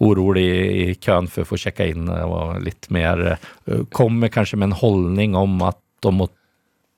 orolig 0.00 0.20
urolig 0.20 0.90
i 0.90 0.94
køen 0.94 1.28
for 1.30 1.44
å 1.44 1.48
få 1.48 1.58
sjekka 1.60 1.86
inn, 1.90 2.08
og 2.08 2.60
litt 2.64 2.90
mer 2.90 3.38
uh, 3.66 3.86
Kommer 3.92 4.28
kanskje 4.32 4.58
med 4.58 4.70
en 4.70 4.80
holdning 4.80 5.36
om 5.36 5.60
at 5.66 5.78
de 6.02 6.12
må 6.14 6.28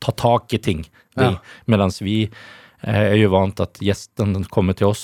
ta 0.02 0.12
tak 0.12 0.52
i 0.54 0.58
ting. 0.58 0.84
Ja. 1.18 1.36
Mens 1.70 2.00
vi 2.02 2.26
er 2.82 3.14
jo 3.14 3.30
vant 3.30 3.60
at 3.62 3.78
gjesten 3.82 4.44
kommer 4.50 4.74
til 4.74 4.90
oss, 4.90 5.02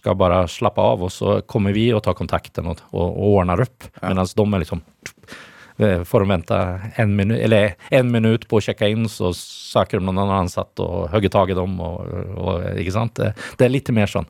skal 0.00 0.16
bare 0.18 0.46
slappe 0.50 0.82
av, 0.82 1.02
og 1.04 1.12
så 1.12 1.40
kommer 1.46 1.74
vi 1.76 1.90
og 1.94 2.02
tar 2.02 2.16
kontakten 2.18 2.70
og, 2.72 2.80
og 2.90 3.18
ordner 3.36 3.62
opp. 3.62 3.86
Ja. 4.00 4.14
Mens 4.16 4.34
de 4.34 4.46
er 4.46 4.64
liksom 4.64 4.82
Eh, 5.80 6.04
får 6.04 6.20
de 6.20 6.28
vänta 6.28 6.80
en 6.94 7.16
minut, 7.16 7.38
eller 7.40 7.74
en 7.88 8.10
minut 8.12 8.48
på 8.48 8.58
å 8.58 8.64
sjekke 8.64 8.88
inn, 8.92 9.06
så 9.08 9.30
søker 9.36 10.00
de 10.00 10.04
noen 10.04 10.32
ansatt 10.42 10.82
og 10.82 11.08
hugger 11.14 11.32
tag 11.32 11.52
i 11.54 11.56
dem. 11.56 11.78
Og, 11.80 12.10
og, 12.36 12.66
ikke 12.82 12.92
sant? 12.92 13.16
Det, 13.16 13.30
det 13.56 13.66
er 13.66 13.72
litt 13.72 13.88
mer 13.96 14.10
sånn 14.10 14.28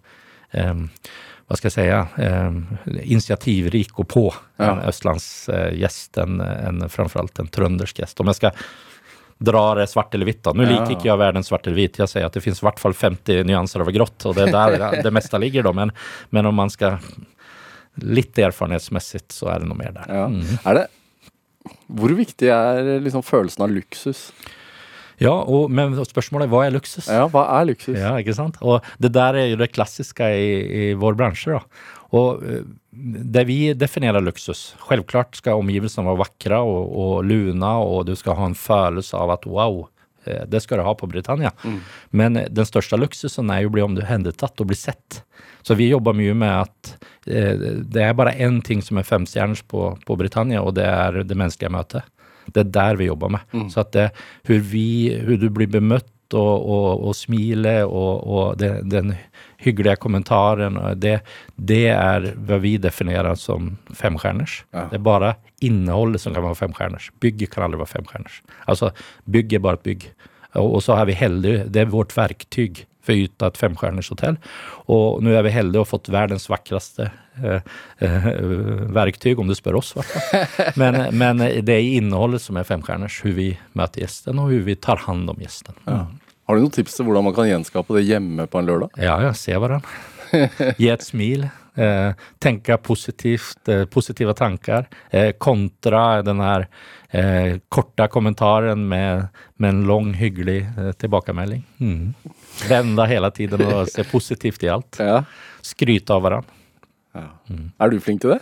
um, 0.54 0.84
hva 1.50 1.58
skal 1.58 1.72
jeg 1.72 1.74
si, 1.74 2.22
um, 2.22 2.60
initiativrik 3.02 3.98
og 3.98 4.06
på 4.12 4.28
ja. 4.30 4.68
en 4.68 4.84
østlandsgjest 4.86 6.20
enn 6.22 6.38
en, 6.44 6.84
framfor 6.86 7.24
alt 7.24 7.42
en 7.42 7.50
trøndersk 7.50 7.98
gjest. 7.98 8.22
Om 8.22 8.30
jeg 8.30 8.38
skal 8.38 8.62
dra 9.50 9.64
det 9.80 9.88
svart 9.90 10.14
eller 10.14 10.28
hvitt. 10.28 10.46
Nå 10.54 10.68
liker 10.68 10.94
ikke 10.94 11.08
jeg 11.08 11.18
verden 11.18 11.42
svart 11.42 11.66
eller 11.66 11.80
hvit. 11.80 11.98
Jeg 11.98 12.12
sier 12.12 12.28
at 12.28 12.36
det 12.36 12.44
finnes 12.44 12.62
i 12.62 12.68
hvert 12.68 12.78
fall 12.78 12.94
50 12.94 13.42
nyanser 13.48 13.82
over 13.82 13.96
grått, 13.96 14.28
og 14.28 14.38
det 14.38 14.46
er 14.52 14.76
der 14.78 15.02
det 15.02 15.14
meste 15.16 15.42
ligger. 15.42 15.66
Da. 15.66 15.74
Men, 15.80 15.94
men 16.30 16.46
om 16.46 16.54
man 16.60 16.70
skal 16.70 17.00
litt 18.06 18.38
erfarenhetsmessig, 18.38 19.24
så 19.34 19.50
er 19.50 19.64
det 19.64 19.72
noe 19.72 19.80
mer 19.80 19.96
der. 19.96 20.12
Ja. 20.20 20.30
Mm. 20.30 20.58
Er 20.60 20.78
det 20.78 20.86
hvor 21.98 22.14
viktig 22.18 22.50
er 22.54 22.96
liksom 23.04 23.24
følelsen 23.26 23.66
av 23.66 23.74
luksus? 23.74 24.28
Ja, 25.20 25.34
og, 25.36 25.68
men 25.68 25.92
spørsmålet 26.08 26.48
er 26.48 26.52
hva 26.52 26.62
er 26.64 26.74
luksus? 26.74 27.08
Ja, 27.12 27.26
hva 27.28 27.44
er 27.58 27.66
luksus? 27.68 27.96
Ja, 27.98 28.14
ikke 28.22 28.36
sant? 28.36 28.56
Og 28.64 28.86
det 29.02 29.12
der 29.12 29.36
er 29.36 29.50
jo 29.50 29.58
det 29.60 29.72
klassiske 29.74 30.24
i, 30.32 30.52
i 30.64 30.84
vår 30.96 31.18
bransje. 31.18 31.58
da. 31.58 31.98
Og 32.16 32.44
eh, 32.46 32.62
det 32.90 33.44
vi 33.46 33.58
definerer 33.78 34.24
luksus 34.24 34.72
Selvklart 34.82 35.36
skal 35.38 35.60
omgivelsene 35.60 36.08
være 36.08 36.22
vakre 36.24 36.58
og, 36.66 36.80
og 36.90 37.12
lune, 37.28 37.72
og 37.84 38.08
du 38.08 38.16
skal 38.18 38.38
ha 38.38 38.48
en 38.50 38.58
følelse 38.58 39.18
av 39.18 39.36
at 39.36 39.46
wow, 39.46 39.84
det 40.24 40.60
skal 40.62 40.80
du 40.80 40.84
ha 40.86 40.94
på 40.94 41.08
Britannia. 41.10 41.52
Mm. 41.64 41.80
Men 42.10 42.40
den 42.50 42.68
største 42.68 42.98
luksusen 43.00 43.50
er 43.52 43.64
jo 43.64 43.72
å 43.72 43.74
bli 43.74 44.06
hendetatt 44.08 44.60
og 44.60 44.70
bli 44.70 44.78
sett. 44.78 45.22
Så 45.62 45.76
vi 45.78 45.90
jobber 45.90 46.16
mye 46.16 46.34
med 46.36 46.52
at 46.66 46.92
eh, 47.26 47.66
det 47.80 48.04
er 48.04 48.16
bare 48.16 48.36
én 48.40 48.60
ting 48.64 48.82
som 48.84 49.00
er 49.00 49.08
femstjerners 49.08 49.62
på, 49.68 49.92
på 50.06 50.16
Britannia, 50.20 50.62
og 50.62 50.76
det 50.78 50.86
er 50.88 51.22
det 51.24 51.36
menneskelige 51.36 51.74
møtet. 51.74 52.08
Det 52.50 52.64
er 52.64 52.72
der 52.74 53.00
vi 53.00 53.10
jobber 53.10 53.32
med. 53.36 53.44
Mm. 53.52 53.68
Så 53.72 53.84
at 53.84 53.92
det, 53.96 54.08
hvor, 54.48 54.64
vi, 54.72 54.88
hvor 55.24 55.40
du 55.40 55.48
blir 55.54 55.70
bemøtt 55.70 56.34
og, 56.34 56.66
og, 56.70 57.04
og 57.10 57.16
smile 57.18 57.80
og, 57.86 58.26
og 58.26 58.58
den, 58.60 58.86
den 58.90 59.14
hyggelige 59.60 59.98
kommentaren, 60.00 60.78
det, 61.00 61.20
det, 61.56 61.84
er 61.92 62.30
hva 62.48 62.60
vi 62.62 62.76
definerer 62.80 63.38
som 63.38 63.74
femstjerners. 63.96 64.62
Ja. 64.74 64.88
Det 64.90 65.00
er 65.00 65.06
bare 65.06 65.34
innholdet 65.64 66.22
som 66.24 66.36
kan 66.36 66.46
være 66.46 66.62
femstjerners. 66.62 67.10
Bygget 67.20 67.52
kan 67.54 67.66
aldri 67.66 67.82
være 67.82 67.94
femstjerners. 67.94 68.40
Altså, 68.70 68.92
bygg 69.30 69.56
er 69.56 69.64
bare 69.64 69.80
et 69.80 69.88
bygg. 69.88 70.06
Og, 70.58 70.80
så 70.82 70.96
er 70.98 71.10
vi 71.10 71.18
heldige, 71.18 71.66
det 71.70 71.84
er 71.84 71.92
vårt 71.92 72.16
verktyg 72.16 72.84
for 73.00 73.14
å 73.14 73.24
yte 73.24 73.48
et 73.48 73.58
femstjerners 73.60 74.10
hotell. 74.12 74.38
Og 74.92 75.20
nå 75.24 75.32
er 75.32 75.44
vi 75.46 75.52
heldige 75.54 75.80
og 75.80 75.86
har 75.86 75.92
fått 75.92 76.10
verdens 76.12 76.48
vakreste 76.50 77.06
eh, 77.40 77.62
eh, 78.02 78.26
verktyg, 78.92 79.40
om 79.40 79.48
du 79.48 79.54
spør 79.56 79.78
oss. 79.80 79.94
Men, 80.80 80.98
men 81.16 81.40
det 81.64 81.74
er 81.74 81.94
innholdet 81.98 82.42
som 82.44 82.58
er 82.60 82.66
femstjerners, 82.68 83.20
hvordan 83.22 83.38
vi 83.38 83.48
møter 83.78 84.04
gjesten, 84.04 84.40
og 84.40 84.50
hvordan 84.50 84.66
vi 84.68 84.76
tar 84.88 85.06
hånd 85.06 85.30
om 85.32 85.40
gjesten. 85.40 85.78
Ja. 85.86 86.02
Har 86.50 86.58
du 86.58 86.64
noen 86.64 86.72
tips 86.74 86.96
til 86.98 87.06
hvordan 87.06 87.22
man 87.28 87.34
kan 87.36 87.46
gjenskape 87.46 87.94
det 87.94 88.08
hjemme 88.08 88.42
på 88.50 88.58
en 88.58 88.66
lørdag? 88.66 88.96
Ja, 88.98 89.20
ja, 89.22 89.28
se 89.38 89.54
hverandre. 89.54 89.86
Gi 90.82 90.88
et 90.90 91.04
smil. 91.06 91.44
Eh, 91.78 92.24
tenke 92.42 92.74
positivt, 92.82 93.68
eh, 93.70 93.84
positive 93.86 94.34
tanker. 94.34 94.88
Eh, 95.14 95.28
kontra 95.38 96.24
den 96.26 96.42
her 96.42 96.66
eh, 97.14 97.60
korte 97.70 98.08
kommentaren 98.10 98.82
med, 98.90 99.28
med, 99.62 99.76
en 99.76 99.84
lang, 99.86 100.10
hyggelig 100.18 100.64
eh, 100.74 100.90
tilbakemelding. 100.98 101.62
Mm. 101.78 102.32
Vende 102.66 103.06
hele 103.06 103.30
tiden 103.30 103.62
og 103.68 103.86
se 103.94 104.02
positivt 104.10 104.66
i 104.66 104.72
alt. 104.74 104.98
Ja. 104.98 105.20
Skryte 105.62 106.18
av 106.18 106.26
hverandre. 106.26 106.58
Ja. 107.14 107.28
Mm. 107.46 107.70
Er 107.78 107.94
du 107.94 108.02
flink 108.02 108.26
til 108.26 108.34
det? 108.34 108.40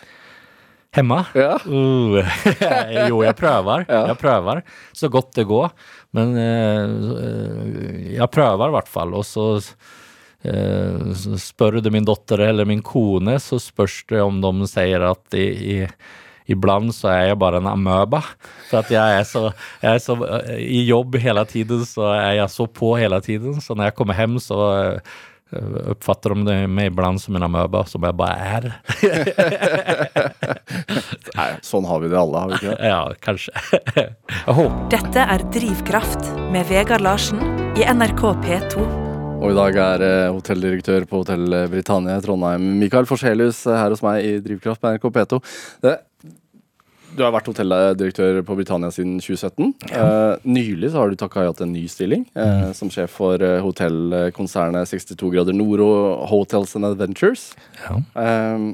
Hemma? 0.97 1.27
Ja. 1.37 1.59
Uh, 1.69 2.25
jo, 3.11 3.21
jeg 3.21 3.37
prøver. 3.37 3.85
Jeg 3.85 4.17
prøver 4.19 4.63
så 4.97 5.11
godt 5.13 5.35
det 5.37 5.45
går. 5.53 5.75
Men 6.17 6.37
eh, 6.41 8.15
jeg 8.17 8.33
prøver 8.33 8.71
i 8.71 8.77
hvert 8.77 8.91
fall. 8.91 9.17
Og 9.19 9.27
eh, 9.29 11.11
så 11.19 11.41
spør 11.43 11.81
du 11.83 11.91
min 11.95 12.07
datter 12.09 12.47
eller 12.49 12.69
min 12.69 12.85
kone, 12.85 13.37
så 13.43 13.61
spørs 13.63 14.01
det 14.09 14.23
om 14.25 14.41
de 14.45 14.71
sier 14.71 15.05
at 15.11 15.39
i, 15.39 15.49
i 15.77 15.79
iblant 16.49 16.95
så 16.97 17.11
er 17.13 17.23
jeg 17.31 17.41
bare 17.41 17.61
en 17.61 17.71
amøba. 17.71 18.23
For 18.71 18.81
at 18.81 18.93
jeg 18.93 19.19
er 19.21 19.27
så, 19.29 19.49
jeg 19.83 19.99
er 19.99 20.03
så 20.03 20.17
I 20.57 20.85
jobb 20.89 21.19
hele 21.21 21.45
tiden 21.49 21.85
så 21.89 22.09
er 22.15 22.39
jeg 22.41 22.55
så 22.55 22.67
på 22.67 22.95
hele 22.97 23.21
tiden. 23.25 23.61
Så 23.61 23.77
når 23.77 23.91
jeg 23.91 23.99
kommer 24.01 24.17
hjem, 24.17 24.39
så 24.41 24.61
eh, 25.53 25.91
oppfatter 25.95 26.35
de 26.35 26.45
det 26.49 26.57
meg 26.71 26.93
iblant 26.93 27.23
som 27.23 27.37
en 27.39 27.47
amöba 27.49 27.85
som 27.89 28.05
jeg 28.07 28.17
bare 28.19 28.37
er. 28.59 28.69
Nei, 31.39 31.49
sånn 31.67 31.89
har 31.89 32.03
vi 32.03 32.13
det 32.13 32.19
alle, 32.21 32.45
har 32.45 32.53
vi 32.53 32.61
ikke 32.61 32.75
det? 32.75 32.93
Ja, 32.93 33.03
kanskje. 33.25 33.53
Håper 34.47 34.89
Dette 34.97 35.27
er 35.37 35.45
Drivkraft 35.55 36.33
med 36.53 36.69
Vegard 36.71 37.05
Larsen 37.05 37.43
i 37.79 37.87
NRK 37.87 38.25
P2. 38.45 38.89
Og 39.39 39.53
i 39.53 39.55
dag 39.55 39.77
er 39.79 40.03
eh, 40.03 40.33
hotelldirektør 40.35 41.05
på 41.07 41.21
Hotell 41.23 41.47
Britannia 41.71 42.17
i 42.19 42.25
Trondheim, 42.25 42.65
Mikael 42.81 43.07
Forselius, 43.07 43.61
eh, 43.69 43.79
her 43.79 43.95
hos 43.95 44.03
meg 44.03 44.25
i 44.27 44.33
Drivkraft 44.43 44.83
på 44.83 44.91
NRK 44.91 45.11
P2. 45.15 45.39
Det, 45.85 45.95
du 47.19 47.25
har 47.27 47.33
vært 47.35 47.49
hotelldirektør 47.51 48.41
på 48.47 48.57
Britannia 48.59 48.91
siden 48.95 49.17
2017. 49.21 49.73
Uh, 49.91 50.39
nylig 50.47 50.93
så 50.95 51.03
har 51.03 51.11
du 51.13 51.19
takka 51.21 51.45
ja 51.49 51.53
til 51.59 51.67
en 51.69 51.75
ny 51.75 51.85
stilling 51.91 52.25
eh, 52.39 52.69
som 52.79 52.91
sjef 52.95 53.11
for 53.19 53.43
uh, 53.43 53.59
hotellkonsernet 53.67 54.89
62 54.91 55.33
grader 55.35 55.57
nord 55.59 55.83
og 55.85 56.27
Hotels 56.33 56.77
and 56.79 56.89
Adventures. 56.89 57.51
Ja, 57.85 57.99
Eh, 58.19 58.69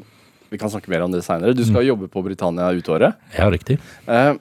vi 0.54 0.58
kan 0.60 0.70
snakke 0.70 0.86
mer 0.92 1.02
om 1.02 1.10
det 1.10 1.24
seinere. 1.26 1.50
Du 1.56 1.64
skal 1.66 1.82
jobbe 1.88 2.06
på 2.12 2.22
Britannia 2.22 2.68
ut 2.70 2.88
året. 2.94 3.16
ja 3.34 3.48
riktig. 3.50 3.74
Eh, 4.06 4.36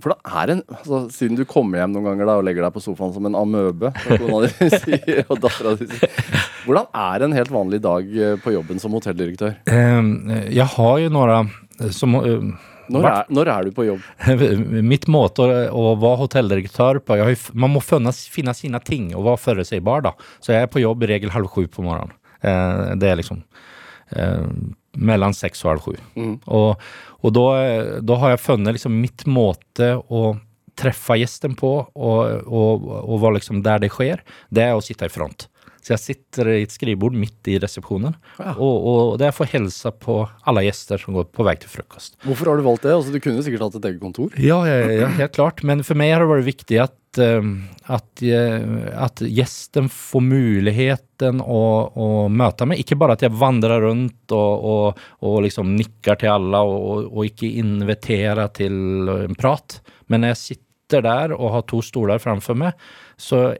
for 0.00 0.14
det 0.14 0.18
er 0.24 0.52
en, 0.54 0.60
altså, 0.70 1.00
Siden 1.12 1.36
du 1.36 1.42
kommer 1.50 1.80
hjem 1.82 1.92
noen 1.92 2.06
ganger 2.06 2.28
da, 2.30 2.36
og 2.40 2.44
legger 2.46 2.62
deg 2.64 2.72
på 2.76 2.80
sofaen 2.84 3.12
som 3.12 3.26
en 3.28 3.36
amøbe, 3.36 3.90
som 4.04 4.22
kona 4.22 4.46
di 4.46 4.68
sier, 4.84 5.24
og 5.26 5.40
dattera 5.42 5.74
di 5.80 5.88
sier 5.90 6.14
Hvordan 6.64 6.86
er 7.02 7.24
en 7.26 7.34
helt 7.36 7.50
vanlig 7.52 7.80
dag 7.84 8.06
eh, 8.16 8.36
på 8.40 8.54
jobben 8.54 8.80
som 8.80 8.94
hotelldirektør? 8.96 9.58
Eh, 9.66 10.54
Jeg 10.54 10.68
har 10.76 10.98
jo 11.04 11.10
noen 11.12 11.50
som 11.94 12.14
eh, 12.20 12.50
Når 12.90 13.06
er, 13.06 13.30
når 13.32 13.50
er 13.52 13.68
du 13.68 13.74
på 13.74 13.86
jobb? 13.86 14.04
Mitt 14.92 15.06
måte 15.10 15.46
å, 15.70 15.84
være 16.00 16.22
hotelldirektør 16.24 17.00
på 17.04 17.20
har, 17.20 17.36
Man 17.54 17.74
må 17.76 17.82
finne, 17.84 18.12
finne 18.12 18.54
sine 18.56 18.80
ting 18.84 19.12
og 19.14 19.28
være 19.28 19.42
forutsigbar. 19.44 20.04
da. 20.08 20.14
Så 20.42 20.54
jeg 20.54 20.66
er 20.66 20.72
på 20.72 20.82
jobb 20.82 21.06
i 21.06 21.12
regel 21.14 21.32
halv 21.34 21.50
sju 21.54 21.68
på 21.70 21.86
morgenen. 21.86 22.16
Eh, 22.42 22.92
det 23.00 23.10
er 23.10 23.20
liksom 23.20 23.42
eh, 24.16 24.46
mellom 24.98 25.36
seks 25.36 25.64
og 25.64 25.74
halv 25.74 25.86
sju. 25.86 25.96
Mm. 26.18 26.36
Og, 26.50 26.90
og 27.20 27.34
da, 27.36 27.48
da 28.02 28.20
har 28.22 28.34
jeg 28.34 28.44
funnet 28.44 28.78
liksom 28.78 28.98
mitt 28.98 29.26
måte 29.30 29.94
å 30.08 30.34
treffe 30.80 31.18
gjesten 31.20 31.54
på, 31.58 31.72
og, 31.84 32.20
og, 32.48 32.86
og 33.04 33.22
være 33.22 33.38
liksom 33.38 33.60
der 33.66 33.82
det 33.82 33.92
skjer, 33.92 34.22
det 34.48 34.64
er 34.64 34.76
å 34.76 34.84
sitte 34.84 35.08
i 35.08 35.12
front. 35.12 35.49
Så 35.80 35.94
jeg 35.94 36.02
sitter 36.02 36.48
i 36.52 36.62
et 36.66 36.74
skrivebord 36.74 37.14
midt 37.16 37.48
i 37.48 37.56
resepsjonen, 37.62 38.12
Ja. 38.38 38.52
og, 38.60 38.86
og 38.90 39.18
der 39.22 39.32
får 39.32 39.48
hilse 39.54 39.90
på 39.96 40.18
alle 40.46 40.66
gjester 40.66 41.00
som 41.00 41.14
går 41.16 41.30
på 41.32 41.46
vei 41.46 41.54
til 41.56 41.70
frokost. 41.72 42.18
Hvorfor 42.26 42.50
har 42.52 42.60
du 42.60 42.66
valgt 42.66 42.84
det? 42.84 42.92
Altså, 42.92 43.14
du 43.14 43.20
kunne 43.24 43.40
sikkert 43.46 43.64
hatt 43.64 43.78
et 43.80 43.88
eget 43.90 44.00
kontor. 44.02 44.34
Ja, 44.36 44.58
ja, 44.68 45.08
helt 45.16 45.32
klart. 45.38 45.62
Men 45.64 45.80
for 45.86 45.96
meg 45.96 46.12
har 46.12 46.20
det 46.24 46.28
vært 46.34 46.48
viktig 46.50 46.80
at, 46.84 47.20
eh, 47.24 47.48
at, 47.96 48.22
eh, 48.22 48.66
at 49.08 49.22
gjesten 49.24 49.88
får 49.90 50.26
muligheten 50.28 51.40
å, 51.40 51.62
å 51.96 52.08
møte 52.28 52.68
meg. 52.68 52.80
Ikke 52.84 52.98
bare 53.00 53.16
at 53.16 53.24
jeg 53.24 53.32
vandrer 53.40 53.80
rundt 53.88 54.36
og, 54.36 54.68
og, 54.74 55.00
og 55.24 55.40
liksom 55.48 55.72
nikker 55.78 56.20
til 56.20 56.32
alle 56.34 56.60
og 56.60 57.24
ikke 57.26 57.50
inviterer 57.62 58.52
til 58.56 59.08
en 59.16 59.36
prat. 59.38 59.80
Men 60.12 60.24
når 60.26 60.34
jeg 60.36 60.42
sitter 60.44 61.04
der 61.06 61.32
og 61.36 61.52
har 61.54 61.66
to 61.70 61.80
stoler 61.86 62.20
framfor 62.22 62.56
meg, 62.58 62.78
så 63.20 63.50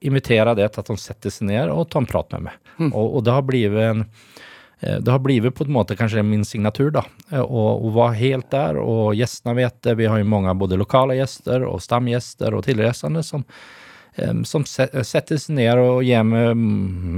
inviterer 0.00 0.52
jeg 0.52 0.60
det 0.60 0.68
til 0.72 0.84
at 0.84 0.90
de 0.92 0.96
setter 1.02 1.32
seg 1.34 1.48
ned 1.50 1.72
og 1.74 1.88
tar 1.90 2.04
en 2.04 2.10
prat 2.10 2.36
med 2.36 2.48
meg. 2.50 2.60
Og, 2.92 3.16
og 3.18 3.24
det 3.26 3.34
har 3.34 3.42
blitt 3.48 3.74
en 3.82 4.04
Eh, 4.80 4.98
Det 5.00 5.10
har 5.10 5.18
blitt 5.18 5.54
på 5.54 5.64
en 5.64 5.72
måte 5.72 5.96
kanskje 5.96 6.22
min 6.22 6.44
signatur 6.44 6.90
da, 6.94 7.04
eh, 7.32 7.42
å, 7.42 7.64
å 7.82 7.90
være 7.94 8.18
helt 8.20 8.50
der, 8.50 8.78
og 8.78 9.14
gjestene 9.18 9.56
vet 9.58 9.80
det. 9.82 9.96
Vi 9.98 10.06
har 10.06 10.20
jo 10.20 10.28
mange 10.28 10.54
både 10.54 10.78
lokale 10.78 11.18
gjester 11.18 11.66
og 11.66 11.82
stamgjester 11.82 12.54
og 12.54 12.64
tilreisende 12.66 13.24
som, 13.26 13.42
eh, 13.42 13.74
som 14.48 14.64
settes 14.66 15.48
ned 15.52 15.80
og 15.82 16.02
gir 16.06 16.24
meg 16.26 16.56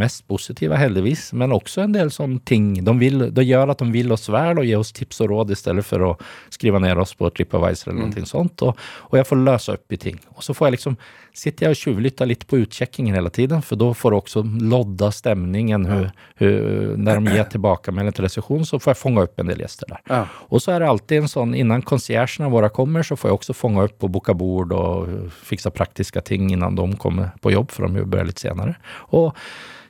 mest 0.01 0.25
positive, 0.31 0.77
heldigvis, 0.79 1.31
men 1.39 1.55
også 1.55 1.85
en 1.85 1.95
del 1.97 2.13
sånne 2.13 2.41
ting. 2.49 2.73
De, 2.85 2.95
vil, 3.01 3.27
de 3.35 3.45
gjør 3.47 3.73
at 3.75 3.83
de 3.83 3.89
vil 3.93 4.13
oss 4.15 4.29
vel 4.33 4.61
og 4.61 4.69
gir 4.69 4.81
oss 4.81 4.93
tips 4.97 5.23
og 5.25 5.33
råd 5.33 5.55
i 5.55 5.59
stedet 5.59 5.85
for 5.87 6.11
å 6.11 6.13
skrive 6.53 6.81
ned 6.83 7.01
oss 7.01 7.15
på 7.19 7.31
TripAdvisor 7.35 7.93
eller 7.93 8.11
noe 8.11 8.29
sånt. 8.29 8.67
Og, 8.67 8.79
og 9.11 9.19
jeg 9.19 9.29
får 9.29 9.43
løse 9.43 9.77
opp 9.77 9.97
i 9.97 10.01
ting. 10.01 10.21
Og 10.37 10.45
så 10.45 10.57
får 10.57 10.69
jeg 10.69 10.77
liksom, 10.79 10.97
sitter 11.37 11.67
jeg 11.67 11.77
og 11.77 11.81
tjuvlytter 11.81 12.31
litt 12.31 12.47
på 12.51 12.61
utcheckingen 12.65 13.17
hele 13.17 13.33
tiden, 13.35 13.65
for 13.65 13.81
da 13.81 13.91
får 13.97 14.13
du 14.13 14.19
også 14.21 14.45
lodda 14.73 15.11
stemningen. 15.15 15.87
Hur, 15.91 16.09
hur, 16.43 16.59
når 17.01 17.21
de 17.21 17.37
gir 17.37 17.51
tilbakemelding 17.55 18.17
til 18.17 18.27
resepsjonen, 18.27 18.69
så 18.69 18.81
får 18.83 18.95
jeg 18.95 19.03
fange 19.03 19.27
opp 19.27 19.41
en 19.41 19.53
del 19.53 19.65
gjester 19.65 19.91
der. 19.95 20.05
Ja. 20.11 20.23
Og 20.51 20.63
så 20.63 20.75
er 20.75 20.83
det 20.83 20.91
alltid 20.91 21.25
en 21.25 21.33
sånn, 21.33 21.57
innan 21.59 21.85
konsiertene 21.87 22.51
våre 22.53 22.73
kommer, 22.75 23.07
så 23.07 23.19
får 23.19 23.31
jeg 23.31 23.41
også 23.41 23.57
fange 23.57 23.87
opp 23.89 24.07
og 24.07 24.15
boka 24.19 24.37
bord 24.37 24.75
og 24.77 25.31
fikse 25.47 25.73
praktiske 25.75 26.23
ting 26.27 26.51
innan 26.53 26.79
de 26.79 26.90
kommer 26.99 27.35
på 27.43 27.53
jobb, 27.55 27.71
for 27.75 27.87
de 27.87 28.03
begynner 28.03 28.31
litt 28.31 28.43
senere. 28.43 28.77
Og 29.17 29.35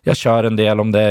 jeg 0.09 0.21
kjører 0.23 0.49
en 0.49 0.59
del 0.59 0.81
om 0.81 0.93
det, 0.95 1.05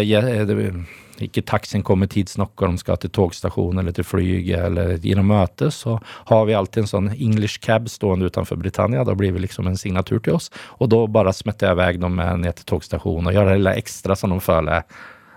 ikke 1.20 1.44
taxien 1.44 1.84
kommer 1.86 2.08
tidsnok 2.10 2.56
og 2.62 2.74
de 2.74 2.82
skal 2.82 2.98
til 3.02 3.12
togstasjon 3.14 3.82
eller 3.82 3.94
til 3.96 4.08
flyg 4.08 4.50
eller 4.56 4.96
gjennom 5.04 5.30
møte, 5.34 5.70
så 5.74 5.98
har 6.32 6.48
vi 6.48 6.56
alltid 6.58 6.86
en 6.86 6.92
sånn 6.94 7.12
English 7.14 7.60
cab 7.66 7.90
stående 7.92 8.32
utenfor 8.32 8.60
Britannia. 8.62 9.04
Da 9.06 9.16
blir 9.18 9.36
vi 9.36 9.44
liksom 9.44 9.68
en 9.68 9.78
signatur 9.78 10.24
til 10.24 10.40
oss. 10.40 10.50
Og 10.80 10.90
da 10.94 11.04
bare 11.12 11.36
smetter 11.36 11.70
jeg 11.70 11.80
vei 11.80 11.92
dem 12.00 12.18
ned 12.18 12.60
til 12.60 12.70
togstasjonen 12.74 13.30
og 13.30 13.36
gjør 13.38 13.52
det 13.52 13.58
lille 13.60 13.78
ekstra 13.84 14.18
som 14.18 14.34
de 14.34 14.42
føler 14.44 14.86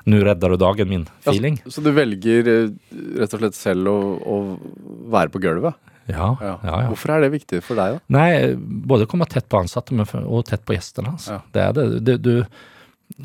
nå 0.03 0.19
redder 0.27 0.51
du 0.51 0.59
dagen 0.59 0.89
min 0.91 1.05
feeling. 1.23 1.61
Ja, 1.63 1.71
så 1.71 1.83
du 1.85 1.93
velger 1.95 2.49
eh, 2.51 2.71
rett 3.21 3.35
og 3.37 3.43
slett 3.43 3.55
selv 3.55 3.87
å, 3.87 3.99
å 4.19 4.39
være 5.13 5.31
på 5.31 5.43
gulvet? 5.45 5.79
Ja, 6.09 6.37
Ja. 6.41 6.59
ja, 6.65 6.81
ja. 6.83 6.89
Hvorfor 6.91 7.11
er 7.15 7.21
det 7.25 7.31
viktig 7.33 7.63
for 7.63 7.79
deg, 7.79 7.95
da? 7.99 8.01
Nei, 8.19 8.55
både 8.57 9.07
å 9.07 9.11
komme 9.11 9.27
tett 9.31 9.49
på 9.49 9.61
ansatte 9.63 9.95
og 10.27 10.45
tett 10.49 10.65
på 10.67 10.75
gjestene. 10.75 11.13
Altså. 11.15 11.37
Ja. 11.39 11.41
Det 11.53 11.63
er 11.63 11.73
det. 11.73 12.05
Du, 12.05 12.13
du, 12.19 12.35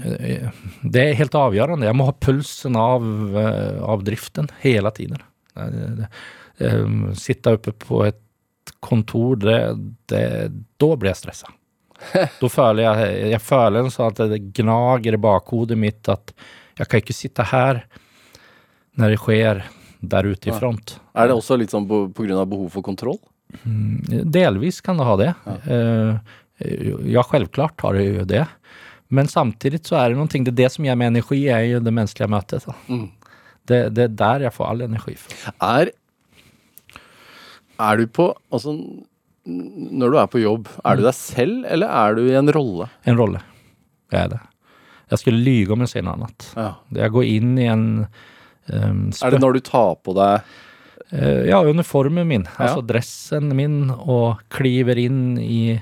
eh, 0.03 0.49
det 0.83 1.03
er 1.07 1.17
helt 1.21 1.37
avgjørende. 1.39 1.87
Jeg 1.89 1.95
må 1.97 2.05
ha 2.05 2.13
pulsen 2.13 2.75
av, 2.77 3.03
eh, 3.35 3.81
av 3.83 4.03
driften 4.03 4.49
hele 4.61 4.91
tiden. 4.91 5.17
Eh, 5.55 5.69
det- 6.03 6.09
eh, 6.59 7.13
Sitte 7.13 7.53
oppe 7.57 7.71
på 7.73 8.05
et 8.07 8.21
kontor, 8.81 9.35
det, 9.39 9.57
det, 10.07 10.23
da 10.77 10.95
blir 10.95 11.13
jeg 11.13 11.21
stressa. 11.23 11.47
Da 12.41 12.47
føler 12.47 12.83
jeg 12.83 13.31
Jeg 13.31 13.41
føler 13.41 13.87
sånn 13.89 14.11
at 14.11 14.19
det 14.29 14.53
gnager 14.53 15.13
i 15.15 15.17
bakhodet 15.17 15.77
mitt 15.77 16.07
at 16.13 16.31
jeg 16.77 16.87
kan 16.87 17.01
ikke 17.01 17.15
sitte 17.15 17.43
her 17.49 17.79
når 18.97 19.09
det 19.15 19.19
skjer 19.23 19.63
der 20.01 20.23
ute 20.29 20.49
i 20.49 20.51
Ja. 20.53 20.59
front. 20.59 20.99
Er 21.15 21.27
det 21.27 21.35
også 21.35 21.57
litt 21.57 21.71
sånn 21.71 21.87
av 21.89 22.47
behov 22.49 22.69
for 22.71 22.81
kontroll? 22.83 23.19
Delvis 24.27 24.81
kan 24.81 24.97
det 24.97 25.05
ha 25.05 25.15
det. 25.17 25.33
Ja, 25.45 26.19
Ja, 27.05 27.21
selvklart 27.21 27.79
har 27.81 27.93
det 27.93 28.05
jo 28.17 28.23
det. 28.25 28.47
Men 29.09 29.27
samtidig 29.27 29.83
så 29.85 29.95
er 30.01 30.09
det 30.09 30.17
någonting, 30.17 30.43
det 30.43 30.53
er 30.55 30.63
det 30.63 30.71
som 30.73 30.85
gir 30.85 30.95
meg 30.97 31.11
energi 31.13 31.47
er 31.53 31.61
jo 31.69 31.79
det 31.79 31.93
menneskelige 31.93 32.29
møtet. 32.33 32.65
Mm. 32.89 33.11
Det, 33.67 33.93
det 33.93 34.03
er 34.07 34.15
der 34.17 34.39
jeg 34.47 34.53
får 34.55 34.65
all 34.71 34.81
energi 34.81 35.13
fra. 35.21 35.53
Er, 35.61 35.91
er 37.79 37.97
du 38.01 38.07
på 38.07 38.33
Altså, 38.51 38.73
når 39.45 40.11
du 40.11 40.17
er 40.19 40.27
på 40.33 40.41
jobb, 40.41 40.67
er 40.83 40.97
du 40.99 41.03
deg 41.05 41.13
selv, 41.15 41.61
eller 41.69 41.87
er 41.87 42.15
du 42.17 42.23
i 42.25 42.33
en 42.35 42.49
rolle? 42.51 42.89
En 43.07 43.15
rolle. 43.21 43.39
Jeg 44.11 44.25
er 44.25 44.33
det. 44.33 44.39
Jeg 45.13 45.19
skulle 45.21 45.39
lyge 45.45 45.71
om 45.71 45.85
jeg 45.85 45.93
sier 45.93 46.03
noe 46.03 46.17
annet. 46.17 46.49
Ja. 46.57 46.71
Jeg 46.97 47.13
går 47.15 47.29
inn 47.29 47.53
i 47.61 47.67
en 47.71 47.85
ehm, 48.73 49.11
Er 49.23 49.31
det 49.35 49.41
når 49.43 49.57
du 49.57 49.59
tar 49.65 49.95
på 50.03 50.15
deg 50.17 50.41
uh, 51.13 51.43
ja, 51.47 51.61
uniformen 51.63 52.27
min, 52.27 52.47
Ja. 52.57 52.67
altså 52.67 52.85
dressen 52.85 53.53
min, 53.55 53.91
og 53.91 54.41
kliver 54.53 54.97
inn 54.99 55.37
i 55.39 55.79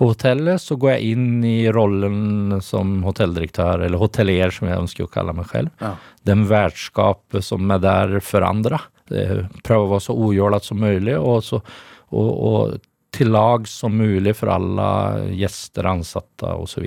på 0.00 0.06
hotellet, 0.12 0.62
så 0.62 0.76
går 0.80 0.94
jeg 0.94 1.12
inn 1.12 1.44
i 1.44 1.68
rollen 1.74 2.60
som 2.64 3.02
hotelldirektør, 3.04 3.82
eller 3.84 4.00
hotellier 4.00 4.52
som 4.54 4.68
jeg 4.70 4.78
ønsker 4.80 5.04
å 5.04 5.10
kalle 5.12 5.34
meg 5.36 5.50
selv. 5.50 5.72
Ja. 5.82 5.90
Den 6.24 6.46
vertskapet 6.48 7.44
som 7.44 7.68
er 7.74 7.82
der 7.82 8.14
for 8.24 8.46
andre. 8.46 8.78
Prøve 9.10 9.82
å 9.82 9.90
være 9.90 10.04
så 10.06 10.14
ujålete 10.16 10.70
som 10.70 10.80
mulig, 10.80 11.18
og, 11.18 11.42
så, 11.44 11.60
og, 12.14 12.30
og 12.30 12.78
til 13.10 13.32
lag 13.34 13.66
som 13.68 13.96
mulig 13.98 14.32
for 14.38 14.52
alle 14.54 14.86
gjester, 15.34 15.86
ansatte 15.90 16.52
osv. 16.54 16.86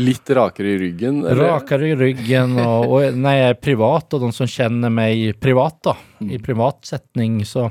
litt 0.00 0.30
rakere 0.36 0.74
i 0.74 0.78
ryggen? 0.80 1.20
eller? 1.24 1.52
Rakere 1.54 1.92
i 1.92 1.98
ryggen 1.98 2.56
og, 2.62 2.88
og 2.88 3.18
når 3.18 3.36
jeg 3.36 3.52
er 3.52 3.60
privat, 3.68 4.16
og 4.16 4.24
de 4.24 4.32
som 4.34 4.48
kjenner 4.50 4.92
meg 4.92 5.36
privat, 5.40 5.78
da, 5.84 5.96
i 6.24 6.40
privat 6.42 6.80
setning, 6.88 7.42
så 7.48 7.68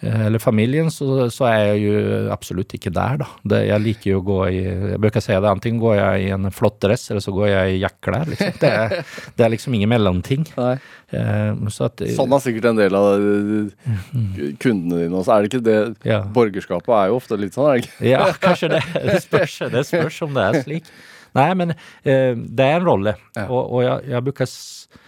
eller 0.00 0.38
familien, 0.38 0.90
så, 0.94 1.26
så 1.34 1.46
er 1.48 1.58
jeg 1.72 1.80
jo 1.82 2.02
absolutt 2.30 2.70
ikke 2.76 2.92
der, 2.94 3.16
da. 3.18 3.26
Det, 3.50 3.58
jeg 3.66 3.82
liker 3.82 4.10
jo 4.12 4.20
å 4.20 4.26
gå 4.28 4.36
i 4.52 4.58
Jeg 4.62 5.00
bruker 5.02 5.18
å 5.18 5.24
si 5.24 5.32
det, 5.34 5.50
enten 5.50 5.80
går 5.82 5.96
jeg 5.98 6.26
i 6.28 6.30
en 6.36 6.50
flott 6.54 6.76
dress, 6.84 7.08
eller 7.10 7.24
så 7.24 7.34
går 7.34 7.48
jeg 7.50 7.72
i 7.74 7.80
jakkeklær. 7.82 8.28
Liksom. 8.30 8.52
Det, 8.62 8.70
er- 8.84 8.94
det 9.40 9.46
er 9.48 9.52
liksom 9.56 9.74
ingen 9.78 9.90
mellomting. 9.90 10.46
Nei. 10.58 10.76
Eh, 11.10 11.66
så 11.74 11.88
at, 11.88 12.04
Sånn 12.14 12.34
er 12.36 12.44
sikkert 12.44 12.70
en 12.70 12.78
del 12.78 12.94
av 12.98 13.26
eh, 13.26 14.54
kundene 14.62 15.02
dine 15.04 15.18
også. 15.18 15.34
Er 15.34 15.42
det 15.46 15.50
ikke 15.52 15.64
det? 15.66 15.78
Ja. 16.06 16.20
Borgerskapet 16.36 16.94
er 17.00 17.10
jo 17.10 17.18
ofte 17.18 17.38
litt 17.40 17.56
sånn, 17.58 17.70
er 17.72 17.78
det 17.80 17.86
ikke? 17.88 18.08
Ja, 18.12 18.24
kanskje 18.42 18.70
det. 18.76 18.82
Det 18.94 19.18
spørs, 19.24 19.58
det 19.74 19.84
spørs 19.88 20.22
om 20.28 20.34
det 20.38 20.46
er 20.50 20.60
slik. 20.64 20.90
Nei, 21.36 21.48
men 21.58 21.74
eh, 21.74 22.32
det 22.38 22.64
er 22.70 22.78
en 22.80 22.86
rolle, 22.88 23.16
Ja. 23.36 23.44
og, 23.50 23.74
og 23.76 23.82
jeg, 23.84 24.06
jeg 24.14 24.24
bruker 24.30 24.48
eh, 24.48 25.04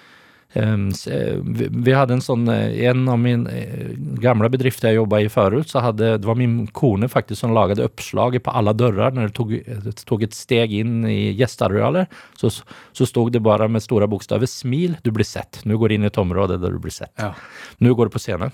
vi, 0.53 1.69
vi 1.71 1.93
hadde 1.95 2.17
en 2.17 2.25
sånn 2.25 2.49
eh, 2.51 2.81
En 2.91 3.05
av 3.09 3.21
mine 3.23 3.47
eh, 3.55 3.93
gamle 4.19 4.49
bedrifter 4.51 4.91
jeg 4.91 4.99
jobba 4.99 5.21
i 5.23 5.29
før, 5.31 5.61
så 5.63 5.83
hadde 5.85 6.17
Det 6.19 6.27
var 6.27 6.39
min 6.41 6.65
kone 6.75 7.07
faktisk 7.11 7.45
som 7.45 7.55
laget 7.55 7.83
oppslaget 7.85 8.43
på 8.43 8.55
alle 8.59 8.75
dører 8.75 9.15
når 9.15 9.31
det 9.31 9.37
tok, 9.37 9.53
tok 10.09 10.25
et 10.27 10.35
steg 10.35 10.75
inn 10.75 11.05
i 11.07 11.33
gjestearealet, 11.39 12.11
Så, 12.41 12.51
så 12.93 13.07
stod 13.07 13.33
det 13.33 13.45
bare 13.47 13.69
med 13.69 13.83
store 13.83 14.09
bokstaver 14.11 14.51
'Smil, 14.51 14.97
du 15.05 15.11
blir 15.15 15.25
sett'. 15.29 15.63
Nå 15.65 15.79
går 15.79 15.89
du 15.89 15.95
inn 15.95 16.09
i 16.09 16.11
et 16.11 16.19
område 16.19 16.59
der 16.59 16.75
du 16.75 16.79
blir 16.83 16.95
sett. 16.95 17.15
Ja. 17.19 17.33
Nå 17.79 17.95
går 17.95 18.11
du 18.11 18.17
på 18.17 18.23
scenen. 18.23 18.51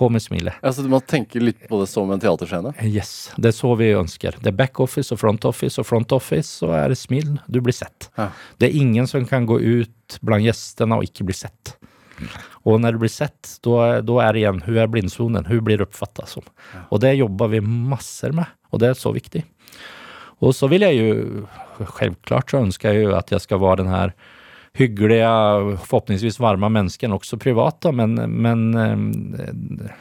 På 0.00 0.08
med 0.08 0.24
smilet. 0.24 0.56
Altså, 0.64 0.80
du 0.80 0.88
må 0.88 1.02
tenke 1.04 1.42
litt 1.42 1.66
på 1.68 1.80
det 1.82 1.90
som 1.90 2.08
en 2.08 2.20
teaterscene. 2.22 2.72
Yes, 2.88 3.30
det 3.36 3.52
er 3.52 3.56
så 3.58 3.74
vi 3.76 3.90
ønsker. 3.92 4.38
Det 4.40 4.48
er 4.48 4.56
backoffice 4.56 5.12
og 5.12 5.20
front 5.20 5.44
office, 5.48 5.76
og 5.80 5.88
front 5.88 6.14
office 6.16 6.48
så 6.62 6.72
er 6.78 6.88
det 6.88 6.96
smil, 6.96 7.34
du 7.52 7.60
blir 7.60 7.76
sett. 7.76 8.08
Ja. 8.16 8.30
Det 8.56 8.70
er 8.70 8.80
ingen 8.80 9.10
som 9.10 9.28
kan 9.28 9.48
gå 9.50 9.60
ut 9.60 10.16
blant 10.24 10.46
gjestene 10.46 10.96
og 10.96 11.04
ikke 11.04 11.28
bli 11.28 11.36
sett. 11.36 11.74
Og 12.68 12.80
når 12.80 12.96
du 12.96 13.04
blir 13.04 13.12
sett, 13.12 13.54
da 13.64 14.00
da 14.04 14.18
er 14.24 14.36
det 14.36 14.42
igjen, 14.42 14.64
hun 14.66 14.80
er 14.80 14.90
blindsonen, 14.92 15.46
hun 15.48 15.62
blir 15.64 15.84
oppfattet 15.84 16.28
som. 16.32 16.44
Og 16.88 17.00
det 17.04 17.14
jobber 17.16 17.52
vi 17.54 17.62
masser 17.64 18.34
med, 18.36 18.48
og 18.72 18.82
det 18.82 18.92
er 18.92 18.98
så 18.98 19.12
viktig. 19.16 19.44
Og 20.40 20.54
så 20.56 20.68
vil 20.72 20.84
jeg 20.86 20.96
jo, 20.96 21.46
selvklart 21.98 22.52
så 22.52 22.64
ønsker 22.64 22.92
jeg 22.92 23.08
jo 23.08 23.16
at 23.16 23.32
jeg 23.32 23.44
skal 23.44 23.60
være 23.60 23.82
den 23.82 23.92
her 23.92 24.14
hyggelige, 24.78 25.30
forhåpentligvis 25.84 26.40
varme 26.40 26.70
menneskene 26.72 27.16
også 27.16 27.38
privat, 27.40 27.80
da, 27.84 27.92
men, 27.94 28.14
men 28.30 28.66
eh, 28.78 29.94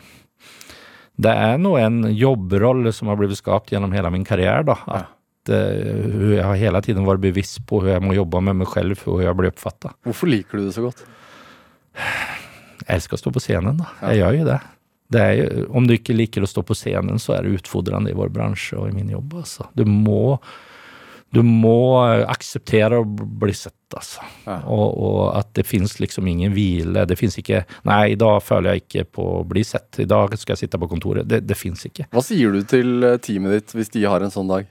det 1.19 1.31
er 1.35 1.57
nå 1.59 1.75
en 1.79 2.03
jobbrolle 2.15 2.93
som 2.95 3.11
har 3.11 3.19
blitt 3.19 3.39
skapt 3.39 3.73
gjennom 3.73 3.95
hele 3.95 4.11
min 4.13 4.27
karriere. 4.27 4.63
da, 4.69 4.77
at 5.01 5.51
uh, 5.51 6.35
jeg 6.35 6.45
har 6.45 6.59
hele 6.61 6.81
tiden 6.85 7.07
vært 7.07 7.23
bevisst 7.23 7.61
på 7.67 7.79
hvordan 7.79 7.97
jeg 7.97 8.05
må 8.07 8.15
jobbe 8.15 8.43
med 8.45 8.61
meg 8.61 8.69
selv 8.71 8.99
for 8.99 9.17
hvordan 9.17 9.27
jeg 9.27 9.39
blir 9.41 9.53
oppfattet. 9.53 9.95
Hvorfor 10.07 10.31
liker 10.31 10.59
du 10.59 10.67
det 10.67 10.75
så 10.77 10.85
godt? 10.85 11.03
Jeg 12.79 12.95
elsker 12.95 13.17
å 13.17 13.23
stå 13.23 13.33
på 13.35 13.43
scenen, 13.43 13.81
da. 13.81 13.89
Jeg 14.07 14.21
gjør 14.21 14.37
jo 14.37 14.47
det. 14.47 14.59
det 15.15 15.25
jo, 15.41 15.47
om 15.75 15.89
du 15.89 15.95
ikke 15.97 16.15
liker 16.15 16.45
å 16.45 16.49
stå 16.49 16.63
på 16.63 16.77
scenen, 16.77 17.19
så 17.19 17.35
er 17.35 17.45
det 17.45 17.59
utfordrende 17.59 18.13
i 18.13 18.17
vår 18.17 18.31
bransje 18.35 18.79
og 18.79 18.87
i 18.87 18.95
min 18.95 19.11
jobb. 19.11 19.35
Altså. 19.41 19.67
Du 19.75 19.83
må 19.89 20.37
du 21.35 21.41
må 21.45 22.01
eh, 22.01 22.23
akseptere 22.29 23.01
å 23.01 23.05
bli 23.05 23.53
sett, 23.53 23.75
altså. 23.93 24.25
Ja. 24.47 24.59
Og, 24.65 24.95
og 24.97 25.19
at 25.37 25.51
det 25.57 25.65
fins 25.69 25.97
liksom 26.01 26.27
ingen 26.29 26.53
hvile. 26.55 27.05
Det 27.09 27.17
fins 27.19 27.37
ikke 27.41 27.63
Nei, 27.87 28.13
i 28.13 28.19
dag 28.19 28.39
føler 28.45 28.75
jeg 28.75 28.85
ikke 28.85 29.05
på 29.19 29.27
å 29.39 29.43
bli 29.47 29.63
sett. 29.67 30.01
I 30.01 30.07
dag 30.09 30.33
skal 30.37 30.55
jeg 30.55 30.65
sitte 30.65 30.81
på 30.81 30.89
kontoret. 30.89 31.29
Det, 31.29 31.43
det 31.45 31.57
fins 31.57 31.85
ikke. 31.85 32.07
Hva 32.13 32.23
sier 32.25 32.55
du 32.55 32.63
til 32.69 33.05
eh, 33.05 33.19
teamet 33.21 33.59
ditt 33.59 33.77
hvis 33.77 33.93
de 33.93 34.07
har 34.09 34.25
en 34.25 34.33
sånn 34.33 34.49
dag? 34.49 34.69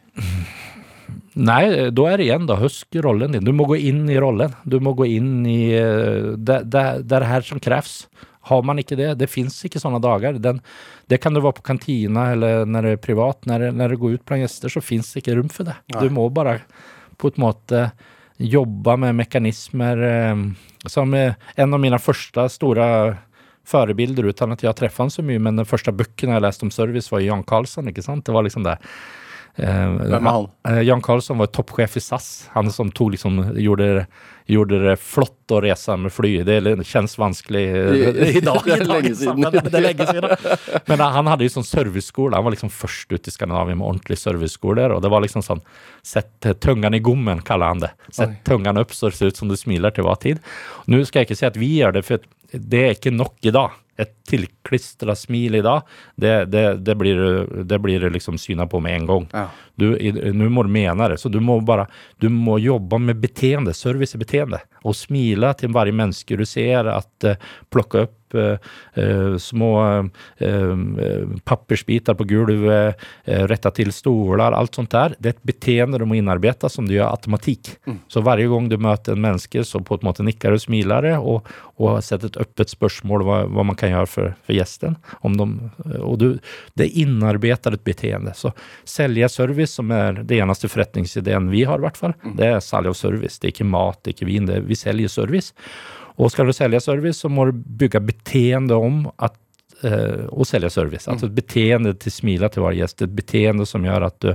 Nei, 1.39 1.63
da 1.95 2.09
er 2.11 2.19
det 2.19 2.27
igjen, 2.27 2.49
da. 2.51 2.59
Husk 2.59 2.99
rollen 3.05 3.37
din. 3.37 3.47
Du 3.47 3.53
må 3.55 3.69
gå 3.71 3.79
inn 3.79 4.09
i 4.11 4.19
rollen. 4.19 4.55
Du 4.67 4.81
må 4.83 4.97
gå 4.99 5.07
inn 5.07 5.47
i 5.47 5.61
eh, 5.79 6.35
Det, 6.35 6.65
det, 6.67 6.85
det 7.07 7.21
er 7.21 7.23
det 7.23 7.31
her 7.31 7.47
som 7.47 7.63
kreves. 7.63 8.01
Har 8.49 8.63
man 8.67 8.79
ikke 8.83 8.97
det, 8.99 9.11
det 9.21 9.29
fins 9.31 9.57
ikke 9.69 9.81
sånne 9.83 10.01
dager. 10.03 10.39
Den, 10.43 10.61
det 11.09 11.21
kan 11.23 11.35
du 11.37 11.41
være 11.45 11.59
på 11.61 11.67
kantina 11.71 12.31
eller 12.35 12.65
når 12.69 12.83
det 12.89 12.93
er 12.97 13.03
privat. 13.07 13.45
Når, 13.49 13.59
det- 13.67 13.75
når 13.79 13.95
du 13.95 13.97
går 14.03 14.15
ut 14.19 14.25
blant 14.29 14.43
gjester, 14.47 14.73
så 14.73 14.83
fins 14.85 15.13
det 15.13 15.23
ikke 15.25 15.37
rom 15.39 15.49
for 15.53 15.69
det. 15.69 15.77
Nei. 15.95 16.03
Du 16.07 16.11
må 16.17 16.27
bare 16.33 16.61
på 17.19 17.31
en 17.35 17.43
måte 17.45 17.87
jobbe 18.39 18.95
med 19.03 19.17
mekanismer 19.19 20.03
eh, 20.07 20.43
som 20.87 21.15
En 21.15 21.75
av 21.75 21.81
mine 21.83 21.99
første 21.99 22.45
store 22.55 23.19
forbilder, 23.69 24.25
uten 24.31 24.53
at 24.55 24.63
jeg 24.65 24.71
har 24.71 24.77
truffet 24.79 25.03
ham 25.03 25.11
så 25.13 25.23
mye, 25.27 25.41
men 25.43 25.59
den 25.61 25.67
første 25.69 25.93
bøkken 25.93 26.31
jeg 26.33 26.41
leste 26.45 26.65
om 26.65 26.71
service, 26.73 27.11
var 27.13 27.21
Jan 27.21 27.43
Karlsson. 27.45 27.89
ikke 27.91 28.05
sant? 28.07 28.25
Det 28.25 28.33
var 28.33 28.47
liksom 28.47 28.65
det. 28.65 28.79
Eh, 29.59 29.91
Hvem 29.91 30.27
er 30.27 30.31
han? 30.31 30.49
Eh, 30.69 30.81
Jan 30.87 31.03
Karlsson 31.03 31.39
var 31.39 31.51
toppsjef 31.51 31.97
i 31.99 32.03
SAS. 32.03 32.49
Han 32.55 32.71
som 32.71 32.91
tog 32.95 33.11
liksom, 33.11 33.41
gjorde, 33.59 34.07
gjorde 34.47 34.79
det 34.85 34.95
flott 35.03 35.55
å 35.55 35.59
reise 35.65 35.97
med 35.99 36.15
fly. 36.15 36.31
Det 36.47 36.59
kjennes 36.87 37.17
vanskelig 37.19 37.65
eh, 37.67 38.37
i 38.39 38.43
dag. 38.45 38.61
Det 38.69 38.77
er 38.77 38.87
lenge 38.87 39.15
siden. 39.19 39.43
Men, 39.43 39.59
Det 39.67 39.75
er 39.75 39.87
lenge 39.89 40.07
siden. 40.13 40.83
Men 40.91 41.03
han 41.19 41.31
hadde 41.33 41.49
jo 41.49 41.55
sånn 41.57 41.67
serviceskole. 41.67 42.39
Han 42.39 42.47
var 42.47 42.55
liksom 42.55 42.73
først 42.73 43.11
ute 43.17 43.33
i 43.33 43.35
Skandinavia 43.35 43.75
med 43.79 43.89
ordentlige 43.89 44.23
serviceskoler. 44.23 44.95
Og 44.95 45.03
det 45.03 45.13
var 45.13 45.25
liksom 45.27 45.45
sånn 45.47 45.65
Sett 46.09 46.47
tungen 46.63 46.95
i 46.97 47.03
gommen, 47.05 47.43
kaller 47.45 47.75
han 47.75 47.83
det. 47.83 47.91
Sett 48.15 48.31
Oi. 48.31 48.37
tungan 48.47 48.79
opp 48.81 48.95
så 48.97 49.11
det 49.11 49.19
ser 49.19 49.33
ut 49.35 49.41
som 49.43 49.51
du 49.51 49.57
smiler 49.59 49.93
til 49.93 50.07
hver 50.07 50.17
tid. 50.23 50.39
Nå 50.89 51.03
skal 51.05 51.21
jeg 51.21 51.29
ikke 51.29 51.37
si 51.43 51.49
at 51.51 51.59
vi 51.61 51.69
gjør 51.83 51.99
det, 51.99 52.05
for 52.07 52.23
det 52.55 52.81
er 52.81 52.95
ikke 52.97 53.13
nok 53.13 53.35
i 53.45 53.53
dag. 53.53 53.75
Et 53.99 54.13
tilklistra 54.31 55.17
smil 55.19 55.59
i 55.59 55.63
dag, 55.65 55.87
det, 56.15 56.35
det, 56.53 56.65
det 56.87 56.95
blir 56.95 57.19
det 57.67 57.79
blir 57.83 58.05
liksom 58.15 58.39
syna 58.39 58.67
på 58.71 58.81
med 58.81 58.95
en 58.95 59.07
gang. 59.07 59.27
Ja. 59.33 59.49
Du, 59.75 59.89
nu 60.33 60.49
må 60.49 60.63
du 60.63 60.71
mena 60.71 61.09
det, 61.09 61.19
så 61.19 61.29
du 61.29 61.41
må 61.41 61.61
bara, 61.61 61.87
du 62.19 62.29
må 62.29 62.59
jobba 62.59 62.99
med 62.99 63.19
beteende, 63.23 63.75
service 63.75 64.15
i 64.15 64.23
beteende. 64.23 64.61
Og 64.83 64.97
smile 64.97 65.53
til 65.59 65.75
varje 65.75 65.95
menneske 65.95 66.39
du 66.39 66.45
ser, 66.47 66.91
at 66.91 67.27
uh, 67.27 67.37
plocka 67.71 68.07
upp 68.07 68.18
eh, 68.35 68.59
eh, 68.95 69.37
små 69.41 69.73
uh, 70.43 70.77
pappersbitar 71.45 72.15
på 72.15 72.25
gulvet, 72.25 72.97
rätta 73.25 73.71
till 73.71 73.93
stolar, 73.93 74.53
alt 74.53 74.75
sånt 74.75 74.91
der. 74.91 75.15
Det 75.19 75.31
er 75.31 75.37
et 75.37 75.47
beteende 75.47 75.99
du 76.01 76.05
må 76.09 76.19
innarbeide 76.19 76.69
som 76.73 76.87
du 76.89 76.95
gjør 76.95 77.13
automatikk. 77.13 77.71
Så 78.09 78.23
varje 78.25 78.49
gang 78.51 78.69
du 78.69 78.77
møter 78.81 79.15
en 79.15 79.23
menneske 79.25 79.65
så 79.65 79.81
på 79.85 79.99
en 79.99 80.07
måte 80.09 80.25
nikker 80.27 80.55
og 80.55 80.63
smiler 80.63 81.11
og, 81.19 81.49
og 81.79 82.01
setter 82.05 82.31
et 82.31 82.41
åpent 82.43 82.73
spørsmål 82.73 83.25
hva, 83.27 83.39
hva 83.49 83.67
man 83.67 83.79
kan 83.79 83.93
gjøre 83.93 84.11
for, 84.11 84.35
for 84.47 84.57
gjesten. 84.57 84.97
Om 85.27 85.39
de, 85.39 85.49
og 86.01 86.19
du, 86.23 86.29
det 86.79 86.91
innarbeider 87.01 87.77
et 87.77 87.85
beteende. 87.87 88.35
Så 88.37 88.53
selge 88.89 89.29
service, 89.33 89.75
som 89.79 89.93
er 89.95 90.23
det 90.25 90.41
eneste 90.41 90.71
forretningsideen 90.71 91.51
vi 91.53 91.65
har, 91.69 91.81
i 91.81 91.87
hvert 91.87 92.01
fall, 92.01 92.17
det 92.39 92.53
er 92.53 92.65
salg 92.65 92.91
av 92.91 92.99
service. 92.99 93.39
Det 93.39 93.51
er 93.51 93.57
ikke 93.57 93.71
mat, 93.71 94.01
det 94.03 94.13
er 94.13 94.19
ikke 94.19 94.31
vin, 94.31 94.49
det 94.49 94.59
er, 94.59 94.67
vi 94.69 94.79
selger 94.79 95.13
service. 95.13 95.55
Og 96.19 96.31
skal 96.35 96.47
du 96.51 96.53
selge 96.57 96.81
service, 96.83 97.21
så 97.23 97.29
må 97.31 97.47
du 97.51 97.53
bygge 97.79 98.01
beteende 98.03 98.75
om 98.75 99.05
at 99.23 99.37
eh, 99.87 100.25
å 100.35 100.43
selge 100.49 100.71
service. 100.75 101.07
Altså 101.11 101.29
et 101.29 101.37
beteende 101.37 101.93
til 102.03 102.11
smila 102.13 102.49
til 102.51 102.65
hver 102.65 102.75
gjest. 102.75 103.03
Et 103.07 103.13
beteende 103.15 103.67
som 103.71 103.85
gjør 103.87 104.07
at, 104.09 104.17
du, 104.25 104.33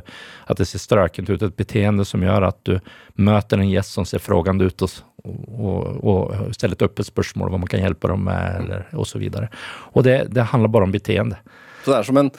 at 0.47 0.57
det 0.61 0.67
ser 0.69 0.79
strøkent 0.79 1.29
ut. 1.33 1.43
Et 1.49 1.57
beteende 1.59 2.05
som 2.07 2.23
gjør 2.23 2.47
at 2.47 2.59
du 2.69 2.77
møter 3.19 3.59
en 3.59 3.67
gjest 3.73 3.97
som 3.97 4.07
ser 4.07 4.23
frågende 4.23 4.69
ut, 4.71 4.85
og, 4.87 4.89
s- 4.93 5.03
og, 5.23 5.99
og 6.03 6.53
stiller 6.55 6.77
et 6.79 6.85
åpent 6.87 7.09
spørsmål 7.11 7.51
hva 7.51 7.59
man 7.65 7.71
kan 7.71 7.83
hjelpe 7.83 8.07
dem 8.13 8.23
med, 8.29 8.61
eller, 8.63 8.87
og 8.95 9.07
så 9.11 9.19
videre. 9.19 9.51
Og 9.93 10.07
det, 10.07 10.17
det 10.31 10.47
handler 10.53 10.71
bare 10.71 10.87
om 10.87 10.95
beteende. 10.95 11.41
Så 11.83 11.91
det 11.91 11.97
er 11.99 12.07
som 12.07 12.17
en 12.21 12.29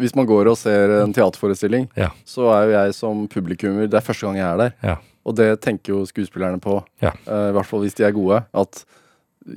Hvis 0.00 0.14
man 0.18 0.26
går 0.26 0.48
og 0.50 0.56
ser 0.58 0.90
en 1.04 1.12
teaterforestilling, 1.14 1.84
Ja. 1.94 2.08
så 2.26 2.48
er 2.50 2.64
jo 2.66 2.70
jeg 2.72 2.94
som 2.96 3.26
publikummer 3.30 3.86
Det 3.86 3.98
er 4.00 4.06
første 4.06 4.26
gang 4.26 4.38
jeg 4.40 4.46
er 4.48 4.56
der. 4.64 4.72
Ja. 4.82 4.96
Og 5.26 5.36
det 5.36 5.50
tenker 5.60 5.92
jo 5.94 6.06
skuespillerne 6.08 6.60
på, 6.62 6.78
Ja. 7.02 7.12
uh, 7.28 7.50
i 7.50 7.54
hvert 7.56 7.66
fall 7.68 7.80
hvis 7.84 7.94
de 7.98 8.04
er 8.08 8.12
gode. 8.16 8.44
At 8.56 8.84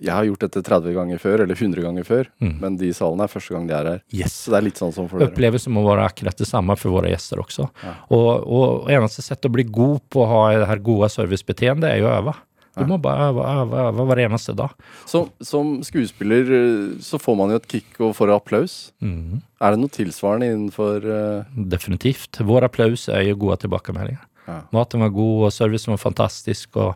jeg 0.01 0.13
har 0.15 0.23
gjort 0.25 0.39
dette 0.45 0.61
30 0.63 0.93
ganger 0.95 1.19
før, 1.19 1.41
eller 1.43 1.55
100 1.59 1.81
ganger 1.83 2.03
før, 2.07 2.27
Mm. 2.41 2.53
men 2.61 2.77
de 2.79 2.87
i 2.87 2.93
salen 2.95 3.19
er 3.21 3.27
første 3.27 3.51
gang 3.53 3.67
de 3.67 3.73
er 3.75 3.83
her. 3.91 4.01
Yes. 4.13 4.31
Så 4.45 4.51
det 4.51 4.57
er 4.61 4.65
litt 4.69 4.79
sånn 4.79 4.93
som 4.95 5.09
for 5.09 5.19
dere. 5.19 5.31
Opplevelsen 5.31 5.73
må 5.75 5.83
være 5.83 6.05
akkurat 6.07 6.37
det 6.39 6.47
samme 6.47 6.75
for 6.79 6.89
våre 6.95 7.11
gjester 7.11 7.37
også. 7.43 7.69
Ja. 7.83 7.93
Og, 8.09 8.47
og 8.47 8.89
eneste 8.89 9.21
sett 9.21 9.43
å 9.45 9.51
bli 9.51 9.63
god 9.67 9.99
på 10.09 10.23
å 10.23 10.27
ha 10.31 10.57
det 10.57 10.67
her 10.67 10.79
gode 10.79 11.09
servicebeteendet, 11.11 11.89
er 11.91 11.99
jo 11.99 12.07
å 12.07 12.15
øve. 12.21 12.33
Du 12.73 12.87
må 12.89 12.97
bare 12.97 13.27
øve, 13.29 13.43
øve, 13.45 13.81
øve 13.91 14.05
hver 14.09 14.19
eneste 14.25 14.55
dag. 14.57 14.71
Som, 15.05 15.27
som 15.45 15.75
skuespiller 15.85 16.47
eh, 16.49 16.95
så 17.05 17.19
får 17.21 17.35
man 17.37 17.51
jo 17.53 17.59
et 17.61 17.67
kick 17.69 17.99
og 18.01 18.15
får 18.17 18.31
applaus. 18.33 18.77
Mm. 19.03 19.43
Er 19.61 19.75
det 19.75 19.79
noe 19.83 19.93
tilsvarende 19.93 20.47
innenfor 20.49 21.05
uh... 21.05 21.43
Definitivt. 21.69 22.39
Vår 22.41 22.65
applaus 22.65 23.05
er 23.13 23.27
jo 23.27 23.35
gode 23.43 23.59
tilbakemeldinger. 23.61 24.23
Ja. 24.47 24.61
Maten 24.75 25.03
var 25.03 25.13
god, 25.13 25.47
og 25.47 25.53
servicen 25.55 25.93
var 25.93 26.01
fantastisk, 26.01 26.75
og 26.75 26.93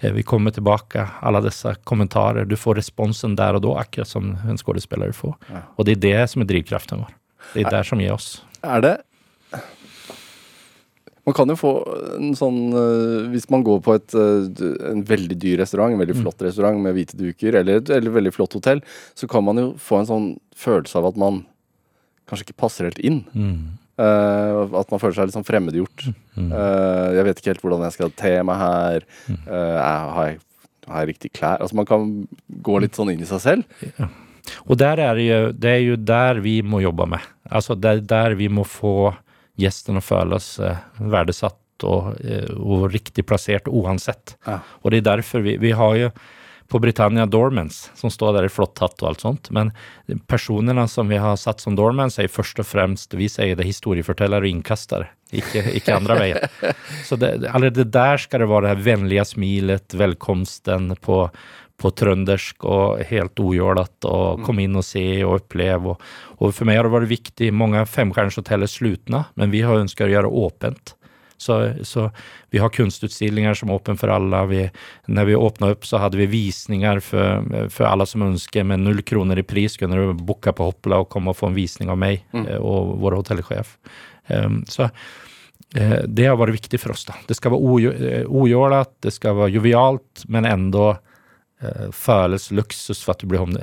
eh, 0.00 0.12
vi 0.14 0.24
kommer 0.26 0.54
tilbake. 0.54 1.06
Alle 1.22 1.42
disse 1.46 1.74
kommentarer. 1.88 2.48
Du 2.48 2.56
får 2.58 2.80
responsen 2.80 3.36
der 3.38 3.58
og 3.58 3.64
da, 3.66 3.76
akkurat 3.84 4.10
som 4.10 4.34
en 4.48 4.60
skuespiller 4.60 5.14
får. 5.16 5.36
Ja. 5.50 5.64
Og 5.76 5.88
det 5.88 5.98
er 5.98 6.04
det 6.06 6.30
som 6.32 6.44
er 6.44 6.50
drivkraften 6.50 7.04
vår. 7.04 7.14
Det 7.52 7.66
er 7.66 7.74
det 7.74 7.86
som 7.88 8.00
gir 8.00 8.14
oss. 8.14 8.36
Er 8.62 8.84
det 8.84 8.98
Man 11.26 11.34
kan 11.34 11.50
jo 11.50 11.54
få 11.58 11.70
en 12.16 12.32
sånn 12.34 12.72
eh, 12.74 13.28
Hvis 13.30 13.48
man 13.50 13.62
går 13.66 13.78
på 13.82 13.94
et, 13.94 14.14
eh, 14.18 14.62
en 14.90 15.04
veldig 15.06 15.36
dyr 15.38 15.60
restaurant, 15.62 15.94
en 15.94 16.02
veldig 16.02 16.16
flott 16.18 16.42
restaurant 16.42 16.78
med 16.82 16.96
hvite 16.96 17.18
duker, 17.18 17.60
eller 17.60 17.78
et 17.78 18.08
veldig 18.10 18.32
flott 18.34 18.56
hotell, 18.58 18.82
så 19.14 19.28
kan 19.30 19.44
man 19.46 19.60
jo 19.60 19.68
få 19.78 20.00
en 20.00 20.08
sånn 20.08 20.26
følelse 20.58 20.98
av 20.98 21.12
at 21.12 21.20
man 21.22 21.44
kanskje 22.26 22.48
ikke 22.48 22.62
passer 22.64 22.88
helt 22.88 22.98
inn. 23.02 23.22
Mm. 23.34 23.78
Eh, 24.00 24.60
at 24.80 24.88
man 24.90 25.00
føler 25.02 25.14
seg 25.18 25.28
litt 25.28 25.36
sånn 25.36 25.44
fremmedgjort. 25.46 26.06
Eh, 26.38 27.08
jeg 27.18 27.26
vet 27.28 27.40
ikke 27.42 27.52
helt 27.52 27.64
hvordan 27.66 27.82
jeg 27.86 27.96
skal 27.98 28.12
te 28.16 28.32
meg 28.48 28.56
her. 28.62 29.04
Eh, 29.28 29.52
er- 29.52 30.12
har, 30.16 30.30
jeg, 30.30 30.38
har 30.88 31.02
jeg 31.04 31.10
riktig 31.14 31.32
klær? 31.36 31.60
Altså 31.60 31.76
Man 31.76 31.86
kan 31.90 32.06
gå 32.62 32.78
litt 32.80 32.96
sånn 32.98 33.12
inn 33.12 33.20
i 33.22 33.28
seg 33.28 33.42
selv. 33.44 34.08
Og 34.66 34.76
der 34.80 34.98
er 34.98 35.14
det, 35.14 35.26
jo, 35.28 35.40
det 35.54 35.70
er 35.76 35.82
jo 35.84 35.96
der 35.96 36.40
vi 36.42 36.56
må 36.66 36.80
jobbe 36.82 37.06
med. 37.14 37.20
Altså 37.52 37.76
det 37.78 37.90
er 37.92 38.00
der 38.14 38.34
vi 38.40 38.48
må 38.50 38.64
få 38.66 39.12
gjesten 39.60 40.00
å 40.00 40.02
føle 40.02 40.38
seg 40.42 40.80
verdisatt 40.98 41.58
og, 41.86 42.14
og 42.58 42.88
riktig 42.92 43.24
plassert 43.28 43.68
uansett. 43.68 44.36
Ja. 44.46 44.60
Og 44.82 44.90
det 44.94 45.02
er 45.02 45.08
derfor 45.16 45.42
vi, 45.44 45.56
vi 45.62 45.70
har 45.76 45.94
jo 45.98 46.10
på 46.72 46.78
Britannia 46.80 47.26
Dormans, 47.26 47.90
som 47.94 48.10
står 48.10 48.32
der 48.32 48.46
i 48.48 48.52
flott 48.52 48.80
hatt 48.80 49.02
og 49.02 49.10
alt 49.10 49.20
sånt. 49.20 49.50
Men 49.52 49.74
personene 50.30 50.86
som 50.88 51.10
vi 51.12 51.18
har 51.20 51.36
satt 51.36 51.60
som 51.60 51.76
Dormans, 51.76 52.16
er 52.16 52.32
først 52.32 52.62
og 52.62 52.64
fremst 52.64 53.12
vi 53.12 53.28
sier 53.28 53.58
det 53.58 53.66
historiefortellere 53.68 54.46
og 54.46 54.54
innkastere, 54.54 55.10
ikke, 55.36 55.66
ikke 55.76 55.98
andre 55.98 56.16
veier. 56.16 56.46
Så 57.08 57.18
det, 57.20 57.34
allerede 57.44 57.84
der 57.92 58.22
skal 58.24 58.40
det 58.40 58.48
være 58.48 58.64
det 58.64 58.72
her 58.72 58.86
vennlige 58.86 59.26
smilet, 59.34 59.98
velkomsten 60.00 60.94
på, 61.04 61.18
på 61.76 61.92
trøndersk 62.00 62.64
og 62.64 63.04
helt 63.10 63.44
ujålet, 63.44 64.08
og 64.08 64.40
komme 64.48 64.64
inn 64.64 64.80
og 64.80 64.88
se 64.88 65.04
og 65.26 65.42
oppleve. 65.42 65.92
Og, 65.92 66.08
og 66.40 66.56
for 66.56 66.70
meg 66.70 66.80
har 66.80 66.88
det 66.88 66.96
vært 66.96 67.12
viktig, 67.12 67.52
mange 67.52 67.84
femstjerners 67.84 68.40
er 68.40 68.66
slutne, 68.70 69.26
men 69.36 69.52
vi 69.52 69.60
har 69.60 69.84
ønsket 69.84 70.08
å 70.08 70.12
gjøre 70.14 70.34
åpent. 70.46 70.96
Så, 71.42 71.56
så, 71.88 72.06
vi 72.54 72.60
har 72.62 72.70
kunstutstillinger 72.72 73.56
som 73.58 73.70
er 73.70 73.80
åpne 73.80 73.96
for 73.98 74.12
alle. 74.14 74.42
Vi, 74.50 74.62
når 75.10 75.28
vi 75.28 75.36
åpnet 75.38 75.76
opp, 75.76 75.86
så 75.88 76.00
hadde 76.02 76.20
vi 76.20 76.28
visninger 76.30 77.02
for, 77.04 77.50
for 77.72 77.88
alle 77.88 78.06
som 78.08 78.24
ønsker. 78.28 78.66
Med 78.68 78.84
null 78.84 79.02
kroner 79.06 79.40
i 79.40 79.46
pris 79.46 79.76
kunne 79.80 79.98
du 79.98 80.12
booke 80.22 80.54
på 80.54 80.70
Hoppla 80.70 81.02
og 81.02 81.10
komme 81.12 81.32
og 81.32 81.38
få 81.40 81.50
en 81.50 81.58
visning 81.58 81.90
av 81.92 82.00
meg 82.00 82.22
mm. 82.32 82.46
og 82.60 82.96
vår 83.02 83.18
hotellsjef. 83.20 83.76
Um, 84.28 84.62
så 84.70 84.88
uh, 84.88 86.02
det 86.06 86.28
har 86.28 86.38
vært 86.40 86.56
viktig 86.60 86.80
for 86.82 86.94
oss. 86.94 87.06
da. 87.08 87.16
Det 87.28 87.38
skal 87.38 87.54
være 87.54 88.26
ujålet, 88.28 88.94
det 89.02 89.14
skal 89.14 89.38
være 89.40 89.56
jovialt, 89.56 90.26
men 90.32 90.48
enda 90.48 90.92
uh, 90.94 91.88
føles 91.96 92.50
luksus 92.54 93.02
for 93.02 93.16
at 93.16 93.24
du 93.24 93.30
blir 93.32 93.42
om, 93.42 93.56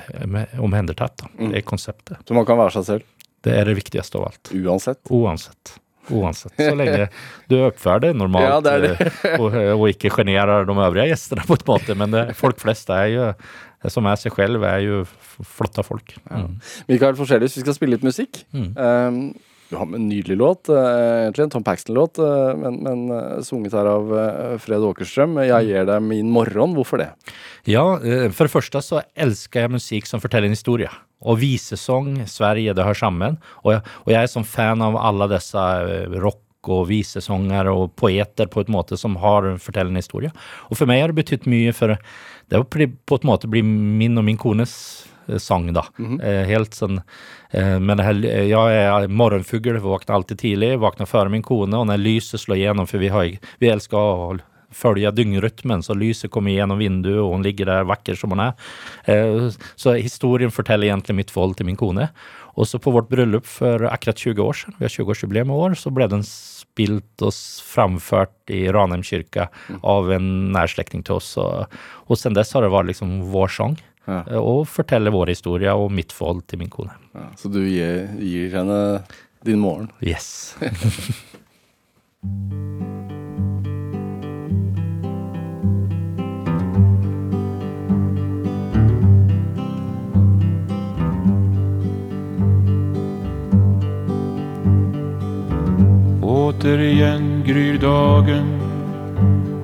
omhendertatt. 0.59 1.27
Mm. 1.37 1.53
Det 1.53 1.61
er 1.61 1.67
konseptet. 1.67 2.19
Så 2.27 2.37
man 2.37 2.47
kan 2.49 2.59
være 2.59 2.79
seg 2.79 2.89
selv? 2.91 3.15
Det 3.45 3.53
er 3.55 3.69
det 3.69 3.77
viktigste 3.77 4.19
av 4.19 4.31
alt. 4.31 4.51
Uansett? 4.51 4.99
Uansett. 5.15 5.77
Uansett, 6.09 6.53
så 6.57 6.75
lenge 6.77 7.07
du 7.49 7.57
oppfører 7.63 8.07
deg 8.07 8.19
normalt 8.19 8.49
ja, 8.49 8.59
det 8.65 8.75
det. 8.85 9.09
Eh, 9.29 9.35
og, 9.41 9.55
eh, 9.55 9.73
og, 9.75 9.87
ikke 9.91 10.11
sjenerer 10.13 10.67
de 10.67 10.75
øvrige 10.75 11.09
gjestene 11.11 11.45
på 11.47 11.57
en 11.57 11.67
måte. 11.69 11.97
Men 11.97 12.15
det, 12.15 12.23
folk 12.39 12.61
flest 12.61 12.89
er 12.93 13.09
jo 13.13 13.27
som 13.87 14.07
er 14.11 14.17
seg 14.19 14.35
selv, 14.35 14.65
er 14.67 14.81
jo 14.83 15.03
flotte 15.39 15.85
folk. 15.87 16.17
Mm. 16.27 16.57
Mikael 16.89 17.15
Forselius, 17.15 17.55
vi 17.55 17.63
skal 17.63 17.77
spille 17.77 17.95
litt 17.95 18.03
musikk. 18.03 18.41
Mm. 18.51 18.73
Um, 18.75 19.21
du 19.69 19.77
har 19.77 19.87
med 19.87 20.01
en 20.01 20.07
nydelig 20.09 20.35
låt, 20.35 20.71
egentlig 20.73 21.45
en 21.45 21.53
Tom 21.53 21.63
Paxton-låt, 21.63 22.17
men, 22.57 22.79
men 22.83 23.43
sunget 23.45 23.75
her 23.77 23.87
av 23.87 24.09
Fred 24.59 24.83
Åkerstrøm. 24.83 25.37
'Jeg 25.45 25.69
gir 25.69 25.85
deg 25.85 26.01
min 26.03 26.33
morgen'. 26.33 26.73
Hvorfor 26.75 26.99
det? 26.99 27.11
Ja, 27.69 27.85
for 28.33 28.49
det 28.49 28.55
første 28.55 28.81
så 28.81 29.03
elsker 29.13 29.67
jeg 29.67 29.75
musikk 29.77 30.09
som 30.09 30.23
forteller 30.25 30.49
en 30.49 30.57
historie 30.57 30.89
og 31.19 31.39
visesång, 31.41 32.13
Sverige, 32.27 32.73
det 32.73 32.85
hører 32.85 33.01
sammen. 33.01 33.39
Og 33.63 33.75
jeg, 33.75 33.83
og 34.05 34.13
jeg 34.13 34.21
er 34.23 34.31
som 34.31 34.45
fan 34.47 34.83
av 34.83 34.97
alle 34.99 35.27
disse 35.33 35.59
eh, 35.59 36.15
rock 36.21 36.69
og 36.69 36.87
visesånger 36.89 37.69
og 37.71 37.93
poeter 37.99 38.49
på 38.51 38.63
et 38.63 38.71
måte 38.71 38.97
som 38.99 39.15
har 39.19 39.47
en 39.47 39.61
fortellende 39.61 40.03
historie. 40.03 40.31
Og 40.69 40.79
for 40.79 40.89
meg 40.89 41.03
har 41.03 41.11
det 41.11 41.21
betydd 41.21 41.47
mye, 41.49 41.75
for 41.75 41.95
det 41.95 42.59
har 42.59 42.67
på 42.67 43.19
en 43.19 43.29
måte 43.29 43.51
blitt 43.51 43.67
min 43.67 44.19
og 44.19 44.27
min 44.27 44.39
kones 44.39 44.73
eh, 45.27 45.39
sang, 45.39 45.71
da. 45.73 45.85
Mm 45.97 46.19
-hmm. 46.19 46.45
Helt 46.45 46.73
sånn 46.73 47.01
Men 47.81 47.99
her, 47.99 48.13
jeg 48.13 48.73
er 48.73 49.07
morgenfugl, 49.07 49.79
våkner 49.79 50.15
alltid 50.15 50.37
tidlig, 50.39 50.79
våkner 50.79 51.05
før 51.05 51.29
min 51.29 51.41
kone, 51.41 51.77
og 51.77 51.87
når 51.87 51.97
lyset 51.97 52.39
slår 52.39 52.57
igjennom, 52.57 52.87
for 52.87 52.97
vi, 52.97 53.07
har, 53.07 53.25
vi 53.59 53.67
elsker 53.67 53.97
å 53.97 54.37
følge 54.75 55.11
døgnrytmen, 55.15 55.83
så 55.85 55.95
lyset 55.97 56.31
kommer 56.33 56.53
gjennom 56.53 56.81
vinduet, 56.81 57.21
og 57.23 57.33
hun 57.35 57.45
ligger 57.45 57.69
der 57.69 57.87
vakker 57.89 58.17
som 58.19 58.35
hun 58.35 58.43
er. 58.43 58.69
Eh, 59.09 59.47
så 59.79 59.95
historien 59.97 60.53
forteller 60.53 60.89
egentlig 60.89 61.17
mitt 61.21 61.33
forhold 61.33 61.57
til 61.59 61.69
min 61.69 61.79
kone. 61.79 62.09
Og 62.59 62.67
så 62.67 62.79
på 62.81 62.91
vårt 62.91 63.09
bryllup 63.11 63.47
for 63.47 63.85
akkurat 63.87 64.19
20 64.19 64.41
år 64.43 64.57
siden, 64.61 64.75
vi 64.79 64.87
har 64.87 64.91
20-årsjubileum 64.91 65.53
i 65.53 65.59
år, 65.65 65.77
så 65.79 65.93
ble 65.95 66.09
den 66.11 66.25
spilt 66.25 67.23
og 67.23 67.35
framført 67.63 68.51
i 68.51 68.65
Ranheim 68.73 69.05
kirke 69.05 69.47
av 69.79 70.11
en 70.11 70.27
nærslekting 70.55 71.05
til 71.07 71.19
oss. 71.19 71.35
Og, 71.39 72.17
siden 72.17 72.37
dess 72.37 72.53
har 72.55 72.65
det 72.65 72.73
vært 72.73 72.91
liksom 72.91 73.19
vår 73.31 73.55
sang. 73.55 73.79
Ja. 74.09 74.23
Og 74.41 74.65
forteller 74.65 74.73
fortelle 74.73 75.13
vår 75.13 75.35
historie 75.35 75.73
og 75.77 75.91
mitt 75.93 76.15
forhold 76.15 76.41
til 76.49 76.63
min 76.63 76.73
kone. 76.73 76.95
Ja, 77.13 77.29
så 77.37 77.51
du 77.53 77.61
gir, 77.61 78.07
gir 78.17 78.55
henne 78.57 78.79
din 79.45 79.61
morgen? 79.61 79.91
Yes. 80.01 80.57
Återigen 96.49 97.43
gryr 97.45 97.77
dagen 97.77 98.59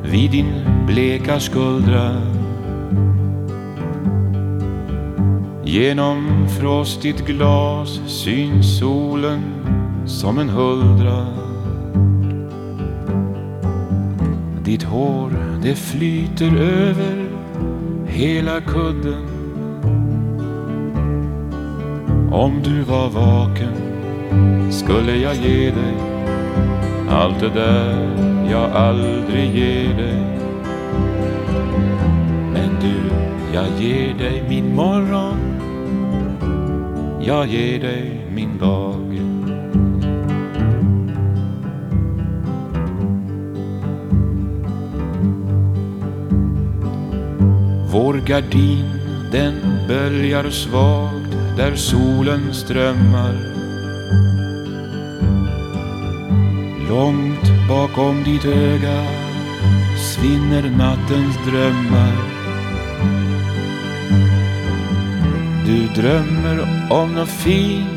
vid 0.04 0.32
din 0.32 0.54
bleka 0.88 1.40
skuldra. 1.40 2.22
Genom 5.64 6.48
frostigt 6.60 7.26
glas 7.26 8.00
syns 8.08 8.80
solen 8.80 9.42
som 10.06 10.40
en 10.40 10.50
huldra. 10.50 11.28
Ditt 14.66 14.84
hår 14.84 15.32
det 15.64 15.76
flyter 15.76 16.58
över 16.58 17.30
hela 18.08 18.62
kudden. 18.62 19.26
Om 22.32 22.62
du 22.64 22.82
var 22.82 23.10
vaken 23.10 23.76
skulle 24.72 25.16
jag 25.16 25.36
ge 25.36 25.72
dig 25.72 26.15
allt 27.10 27.40
det 27.40 27.50
där 27.50 28.16
jag 28.52 28.72
aldrig 28.72 29.56
ger 29.56 29.98
dig 29.98 30.38
Men 32.54 32.70
du, 32.82 32.96
jag 33.54 33.68
ger 33.80 34.14
dig 34.14 34.44
min 34.50 34.76
morgon 34.76 35.38
Jag 37.22 37.48
ger 37.48 37.80
dig 37.80 38.28
min 38.36 38.58
dag 38.58 39.22
Vår 47.92 48.14
gardin 48.14 48.86
den 49.32 49.54
böljar 49.88 50.50
svagt 50.50 51.38
där 51.58 51.76
solen 51.76 52.54
strömmar 52.54 53.55
Långt 56.96 57.68
bakom 57.70 58.24
ditt 58.24 58.46
öga 58.46 59.04
svinner 59.98 60.70
nattens 60.78 61.38
drömmar. 61.46 62.14
Du 65.66 66.02
drömmer 66.02 66.68
om 66.90 67.14
något 67.14 67.30
fint, 67.30 67.88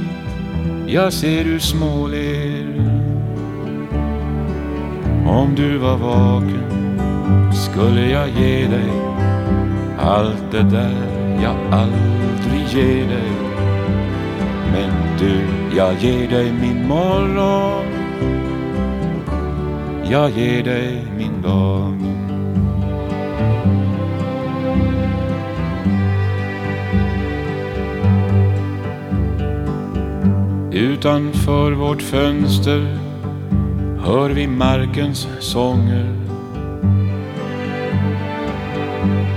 jag 0.87 1.12
ser 1.12 1.44
du 1.44 1.61
småler. 1.61 2.66
Om 5.26 5.54
du 5.56 5.78
var 5.78 5.96
vaken 5.96 7.52
skulle 7.52 8.11
jag 8.11 8.28
ge 8.28 8.66
dig 8.66 8.90
allt 9.98 10.50
det 10.50 10.62
där 10.62 10.96
jag 11.42 11.56
aldrig 11.70 12.66
ger 12.70 13.08
dig. 13.08 13.32
Men 14.72 15.18
du, 15.18 15.40
jag 15.76 15.94
ger 15.94 16.28
dig 16.28 16.52
min 16.52 16.88
morgon 16.88 17.88
jag 20.10 20.30
ger 20.30 20.62
dig 20.62 21.04
min 21.16 21.42
dag 21.42 21.94
Utanför 30.72 31.72
vårt 31.72 32.02
fönster 32.02 32.98
hör 33.98 34.30
vi 34.30 34.46
markens 34.46 35.28
sånger 35.40 36.14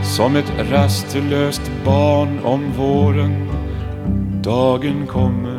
Som 0.03 0.36
ett 0.36 0.53
rastlöst 0.71 1.71
barn 1.86 2.39
om 2.43 2.71
våren 2.77 3.49
dagen 4.43 5.07
kommer 5.07 5.51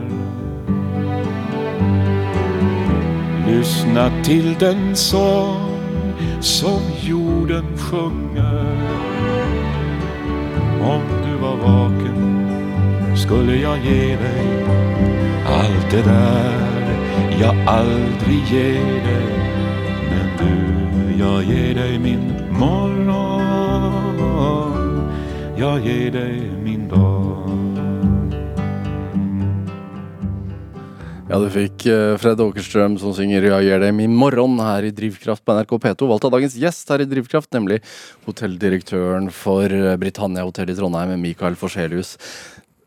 Lyssna 3.62 4.10
till 4.24 4.56
den 4.58 4.96
sång 4.96 5.78
som 6.40 6.80
jorden 7.00 7.64
sjunger. 7.78 8.76
Om 10.80 11.02
du 11.24 11.36
var 11.36 11.56
vaken 11.56 12.46
skulle 13.16 13.56
jag 13.56 13.78
ge 13.78 14.16
dig 14.16 14.64
allt 15.46 15.90
det 15.90 16.02
där 16.02 16.62
jag 17.40 17.54
aldrig 17.66 18.44
ger 18.50 19.02
dig. 19.04 19.26
Men 20.10 20.28
du, 20.38 20.54
jag 21.24 21.44
ger 21.44 21.74
dig 21.74 21.98
min 21.98 22.32
morgon. 22.50 23.82
Jag 25.56 25.80
ger 25.80 26.10
dig 26.10 26.50
min 26.64 26.88
dag. 26.88 27.61
Ja, 31.32 31.38
du 31.40 31.46
fikk 31.48 31.86
eh, 31.88 32.10
Fred 32.20 32.42
Åkerstrøm 32.44 32.98
som 33.00 33.14
synger 33.16 33.46
'Jeg 33.46 33.64
gjør 33.64 33.80
dem 33.86 34.00
i 34.04 34.06
morgen' 34.06 34.58
her 34.60 34.84
i 34.84 34.90
Drivkraft 34.92 35.40
på 35.40 35.54
NRK 35.56 35.70
P2. 35.80 36.08
Valgt 36.10 36.26
av 36.28 36.32
dagens 36.34 36.52
gjest 36.60 36.90
her 36.92 37.00
i 37.00 37.06
Drivkraft, 37.08 37.48
nemlig 37.56 37.78
hotelldirektøren 38.26 39.30
for 39.32 39.64
eh, 39.64 39.96
Britannia 39.96 40.44
hotell 40.44 40.68
i 40.68 40.76
Trondheim, 40.76 41.16
Mikael 41.16 41.56
Forselius. 41.56 42.18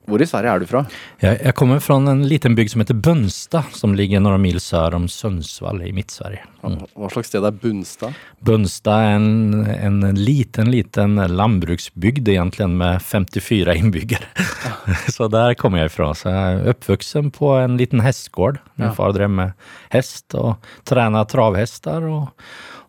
Hvor 0.05 0.21
i 0.21 0.25
Sverige 0.29 0.51
er 0.53 0.61
du 0.61 0.65
fra? 0.69 0.83
Jeg, 1.23 1.39
jeg 1.41 1.53
kommer 1.57 1.79
fra 1.81 1.95
en 1.97 2.21
liten 2.29 2.53
bygd 2.57 2.73
som 2.75 2.81
heter 2.83 2.97
Bønstad, 3.07 3.71
som 3.73 3.95
ligger 3.97 4.21
noen 4.21 4.43
mil 4.43 4.59
sør 4.61 4.93
om 4.99 5.07
Sundsvall 5.09 5.81
i 5.87 5.89
Midt-Sverige. 5.97 6.43
Mm. 6.61 6.75
Hva 6.93 7.09
slags 7.13 7.31
sted 7.31 7.45
er 7.45 7.55
Bunstad? 7.61 8.13
Bunstad 8.45 9.01
er 9.07 9.15
en, 9.17 9.65
en 9.73 9.99
liten, 10.19 10.69
liten 10.73 11.17
landbruksbygd 11.33 12.29
egentlig 12.35 12.69
med 12.69 13.01
54 13.05 13.75
innbyggere. 13.81 14.29
så 15.15 15.27
der 15.33 15.57
kommer 15.57 15.83
jeg 15.85 15.93
fra. 15.95 16.11
Så 16.17 16.29
jeg 16.33 16.59
er 16.61 16.71
oppvokst 16.75 17.17
på 17.37 17.51
en 17.63 17.77
liten 17.81 18.05
hestgård. 18.05 18.61
Min 18.77 18.89
Ja. 18.91 18.93
far 18.93 19.13
drev 19.15 19.29
med 19.33 19.53
hest 19.93 20.35
og 20.37 20.57
trena 20.85 21.25
travhester. 21.25 22.05
Og, 22.11 22.29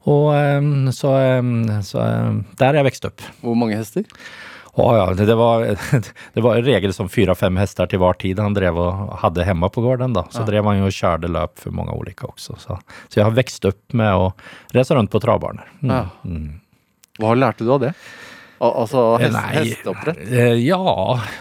og 0.07 0.93
så, 0.95 1.13
så 1.87 2.05
der 2.61 2.69
er 2.75 2.81
jeg 2.83 2.89
vokst 2.91 3.09
opp. 3.09 3.25
Hvor 3.41 3.57
mange 3.57 3.79
hester? 3.81 4.05
Å 4.77 4.87
ja, 4.93 5.05
det, 5.17 5.33
var, 5.39 5.63
det 6.35 6.43
var 6.45 6.59
en 6.59 6.67
regel 6.67 6.93
som 6.93 7.09
fyra-fem 7.09 7.57
hester 7.57 7.89
til 7.89 8.03
hver 8.03 8.19
tid 8.21 8.39
han 8.43 8.53
drev 8.57 8.77
og 8.77 9.15
hadde 9.23 9.47
hjemme 9.49 9.71
på 9.73 9.81
gården. 9.87 10.13
da. 10.13 10.27
Så 10.29 10.43
Ja. 10.45 10.47
drev 10.51 10.69
han 10.69 10.83
jo 10.83 10.91
og 10.91 10.93
kjørte 10.93 11.31
løp 11.33 11.57
for 11.63 11.73
mange 11.73 11.97
ulike 11.97 12.29
også. 12.29 12.59
Så, 12.61 12.77
så 13.09 13.17
jeg 13.23 13.25
har 13.25 13.33
vokst 13.39 13.65
opp 13.71 13.97
med 13.97 14.13
å 14.13 14.31
reise 14.77 14.95
rundt 14.99 15.11
på 15.15 15.23
travbaner. 15.25 15.65
Mm. 15.81 15.91
Ja. 15.95 16.03
Mm. 16.29 16.61
Hva 17.23 17.33
lærte 17.41 17.65
du 17.65 17.73
av 17.73 17.81
det? 17.87 17.95
Al 18.61 18.71
altså 18.85 19.01
hest, 19.21 19.35
Nei, 19.37 19.49
hesteoppdrett? 19.53 20.21
eh, 20.33 20.55
Ja, 20.65 20.79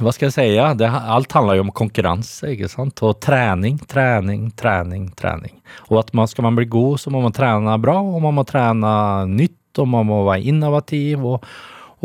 hva 0.04 0.12
skal 0.16 0.28
jeg 0.28 0.34
si? 0.36 0.48
Det, 0.80 0.88
alt 0.92 1.32
handler 1.32 1.56
jo 1.60 1.64
om 1.68 1.72
konkurranse, 1.76 2.50
ikke 2.56 2.68
sant? 2.72 3.00
Og 3.08 3.20
trening, 3.24 3.78
trening, 3.88 4.50
trening, 4.60 5.06
trening. 5.16 5.54
Og 5.90 6.00
at 6.02 6.12
man, 6.16 6.28
skal 6.28 6.44
man 6.48 6.56
bli 6.60 6.66
god, 6.72 7.00
så 7.00 7.12
må 7.16 7.22
man 7.24 7.32
trene 7.36 7.76
bra, 7.84 8.00
og 8.04 8.20
man 8.24 8.36
må 8.36 8.44
trene 8.48 8.92
nytt, 9.32 9.80
og 9.80 9.88
man 9.92 10.08
må 10.12 10.24
være 10.28 10.44
innovativ. 10.52 11.24
og 11.36 11.48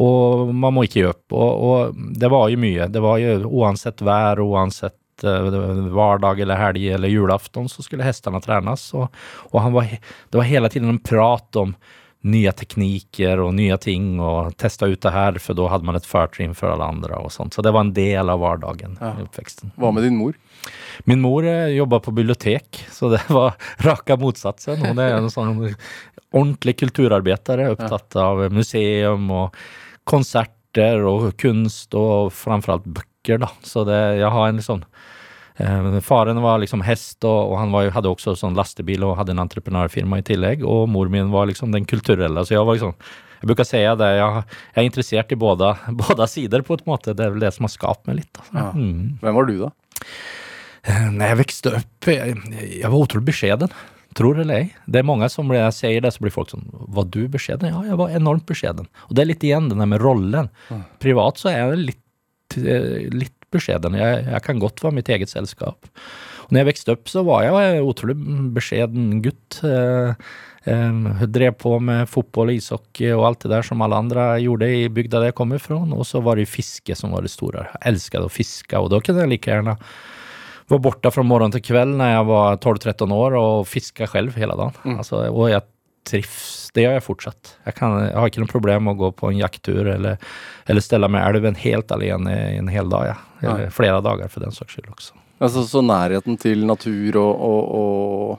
og 0.01 0.51
man 0.57 0.73
må 0.77 0.87
ikke 0.87 1.01
gi 1.03 1.07
opp. 1.11 1.25
Og, 1.37 1.65
og 1.71 2.03
det 2.21 2.31
var 2.33 2.49
jo 2.53 2.59
mye. 2.63 2.89
Det 2.89 3.03
var 3.05 3.19
jo 3.21 3.37
uansett 3.61 4.01
vær, 4.07 4.41
uansett 4.41 5.25
eh, 5.27 5.49
hverdag 5.93 6.41
eller 6.47 6.57
helg 6.61 6.87
eller 6.97 7.13
julafton, 7.13 7.69
så 7.69 7.85
skulle 7.85 8.07
hestene 8.07 8.41
trenes. 8.45 8.87
Og, 8.97 9.09
og 9.51 9.59
han 9.61 9.75
var, 9.77 9.91
det 9.93 10.41
var 10.41 10.49
hele 10.49 10.71
tiden 10.73 10.95
en 10.95 11.03
prat 11.05 11.61
om 11.61 11.75
nye 12.21 12.51
teknikker 12.53 13.41
og 13.41 13.55
nye 13.57 13.77
ting, 13.81 14.19
og 14.21 14.51
testa 14.61 14.85
ut 14.91 15.01
det 15.01 15.13
her, 15.15 15.39
for 15.41 15.57
da 15.57 15.71
hadde 15.73 15.87
man 15.89 15.97
et 15.97 16.05
fortrinn 16.09 16.53
for 16.57 16.69
alle 16.69 16.85
andre. 16.93 17.17
og 17.17 17.33
sånt. 17.33 17.55
Så 17.57 17.63
det 17.65 17.73
var 17.73 17.87
en 17.87 17.95
del 17.97 18.29
av 18.29 18.43
hverdagen 18.43 18.99
Ja. 19.01 19.15
i 19.17 19.25
oppveksten. 19.25 19.71
Hva 19.81 19.89
med 19.97 20.05
din 20.05 20.19
mor? 20.21 20.37
Min 21.09 21.23
mor 21.25 21.45
eh, 21.49 21.71
jobba 21.79 22.01
på 22.05 22.13
bibliotek, 22.13 22.83
så 22.93 23.09
det 23.15 23.23
var 23.33 23.57
raka 23.87 24.19
motsatsen. 24.21 24.85
Hun 24.85 25.01
er 25.01 25.17
en 25.17 25.31
sånn 25.33 25.55
ordentlig 26.31 26.77
kulturarbeider, 26.83 27.65
opptatt 27.73 28.17
av 28.21 28.45
museum 28.53 29.31
og 29.33 29.57
konserter 30.11 31.07
og 31.07 31.31
kunst, 31.41 31.95
og 31.99 32.33
framfor 32.35 32.77
alt 32.77 32.91
bøker, 32.99 33.41
da. 33.43 33.51
Så 33.67 33.85
det, 33.89 33.99
jeg 34.21 34.33
har 34.35 34.51
en 34.51 34.63
sånn 34.65 34.85
eh, 35.61 35.99
Faren 36.05 36.43
var 36.43 36.61
liksom 36.63 36.85
hest, 36.87 37.19
og, 37.25 37.53
og 37.53 37.57
han 37.61 37.75
var, 37.75 37.91
hadde 37.97 38.13
også 38.13 38.37
sånn 38.39 38.59
lastebil 38.59 39.07
og 39.07 39.17
hadde 39.21 39.37
en 39.37 39.43
entreprenørfirma 39.45 40.21
i 40.21 40.27
tillegg. 40.27 40.67
Og 40.67 40.89
mor 40.91 41.11
min 41.13 41.33
var 41.35 41.51
liksom 41.51 41.75
den 41.75 41.89
kulturelle. 41.89 42.45
Så 42.47 42.57
jeg 42.57 42.67
var 42.67 42.79
liksom 42.79 42.97
Jeg 43.41 43.49
bruker 43.49 43.65
si 43.65 43.79
det, 43.81 44.09
jeg, 44.19 44.41
jeg 44.75 44.83
er 44.83 44.87
interessert 44.91 45.31
i 45.33 45.41
både, 45.41 45.73
både 46.03 46.27
sider, 46.29 46.67
på 46.67 46.77
en 46.77 46.91
måte. 46.91 47.15
Det 47.17 47.25
er 47.25 47.33
vel 47.33 47.47
det 47.47 47.55
som 47.57 47.65
har 47.65 47.73
skapt 47.73 48.07
meg 48.11 48.21
litt. 48.21 48.45
Ja. 48.53 48.71
Mm. 48.77 49.17
Hvem 49.23 49.39
var 49.39 49.49
du, 49.49 49.57
da? 49.63 49.71
Eh, 50.89 51.09
jeg 51.13 51.37
vokste 51.41 51.73
opp 51.77 52.09
Jeg, 52.09 52.37
jag 52.81 52.93
var 52.93 53.07
utrolig 53.07 53.31
beskeden. 53.33 53.73
Tror 54.19 54.41
eller 54.43 54.65
ei. 54.65 54.69
Det 54.91 55.01
er 55.01 55.07
mange 55.07 55.29
som, 55.31 55.51
blir, 55.51 55.61
jeg 55.69 55.77
sier 55.77 56.05
det 56.05 56.11
så 56.15 56.25
blir 56.25 56.35
folk 56.35 56.51
sånn 56.51 56.67
var 56.71 57.07
du 57.15 57.23
beskjeden? 57.31 57.71
Ja, 57.71 57.83
jeg 57.93 57.99
var 58.01 58.15
enormt 58.17 58.47
beskjeden. 58.49 58.89
Og 59.09 59.15
det 59.15 59.23
er 59.23 59.31
litt 59.31 59.47
igjen 59.47 59.69
den 59.71 59.83
der 59.83 59.91
med 59.91 60.03
rollen. 60.03 60.51
Privat 61.03 61.39
så 61.39 61.53
er 61.53 61.61
jeg 61.61 61.85
litt, 61.93 62.59
litt 63.15 63.37
beskjeden. 63.55 63.99
Jeg, 63.99 64.27
jag 64.27 64.45
kan 64.47 64.63
godt 64.63 64.83
være 64.83 64.99
mitt 64.99 65.11
eget 65.13 65.31
selskap. 65.33 65.91
Og 66.51 66.55
når 66.55 66.65
jeg 66.65 66.71
vokste 66.73 66.95
opp, 66.97 67.11
så 67.11 67.23
var 67.27 67.45
jeg 67.47 67.75
en 67.79 67.89
utrolig 67.89 68.17
beskjeden 68.57 69.11
gutt. 69.23 69.61
Eh, 69.67 70.31
eh, 70.71 71.27
drev 71.31 71.55
på 71.63 71.77
med 71.79 72.11
fotball, 72.11 72.51
ishockey 72.57 73.13
og 73.15 73.29
alt 73.29 73.45
det 73.47 73.53
der 73.55 73.67
som 73.67 73.83
alle 73.87 74.01
andre 74.03 74.33
gjorde 74.43 74.71
i 74.75 74.89
bygda 74.91 75.21
der 75.21 75.31
jeg 75.31 75.39
kommer 75.39 75.63
ifrån. 75.63 75.95
Og 75.95 76.03
så 76.09 76.23
var 76.27 76.41
det 76.41 76.51
fiske 76.51 76.99
som 76.99 77.15
var 77.15 77.23
det 77.23 77.31
store. 77.31 77.69
Jeg 77.77 77.95
älskade 77.95 78.27
å 78.27 78.35
fiske, 78.35 78.75
og 78.75 78.91
da 78.91 78.99
kunne 78.99 79.23
jeg 79.23 79.37
like 79.37 79.55
gärna 79.55 79.79
var 80.71 80.79
borta 80.79 81.11
från 81.11 81.27
morgon 81.27 81.53
till 81.53 81.63
kväll 81.63 81.89
när 81.89 82.15
jag 82.15 82.25
var 82.25 82.57
12-13 82.57 83.15
år 83.15 83.33
och 83.33 83.69
fiska 83.69 84.07
själv 84.07 84.37
hela 84.37 84.57
dagen. 84.57 84.73
Alltså, 84.99 85.17
och 85.17 85.51
jag 85.51 85.63
trivs, 86.07 86.71
det 86.75 86.85
gjør 86.85 86.97
jeg 86.97 87.05
fortsatt. 87.05 87.55
Jeg, 87.67 87.77
kan, 87.77 87.97
jeg, 88.03 88.15
har 88.17 88.31
ikke 88.31 88.43
noe 88.43 88.51
problem 88.51 88.87
med 88.87 88.97
å 88.97 89.01
gå 89.01 89.11
på 89.19 89.31
en 89.31 89.41
jakttur 89.41 89.89
eller, 89.93 90.21
eller 90.71 90.85
stelle 90.85 91.11
mig 91.13 91.23
i 91.23 91.29
älven 91.29 91.59
helt 91.61 91.93
alene 91.93 92.37
i 92.55 92.59
en 92.59 92.71
hel 92.73 92.89
dag. 92.91 93.11
Ja. 93.13 93.17
Eller 93.41 93.67
Nej. 93.67 93.75
flere 93.75 94.01
dager, 94.05 94.31
for 94.33 94.45
den 94.45 94.55
saks 94.55 94.77
skyld 94.77 94.91
også. 94.93 95.19
Altså, 95.41 95.65
så 95.69 95.83
nærheten 95.85 96.37
til 96.41 96.67
natur 96.69 97.17
og, 97.21 97.45
og, 97.51 97.75
og 97.81 98.39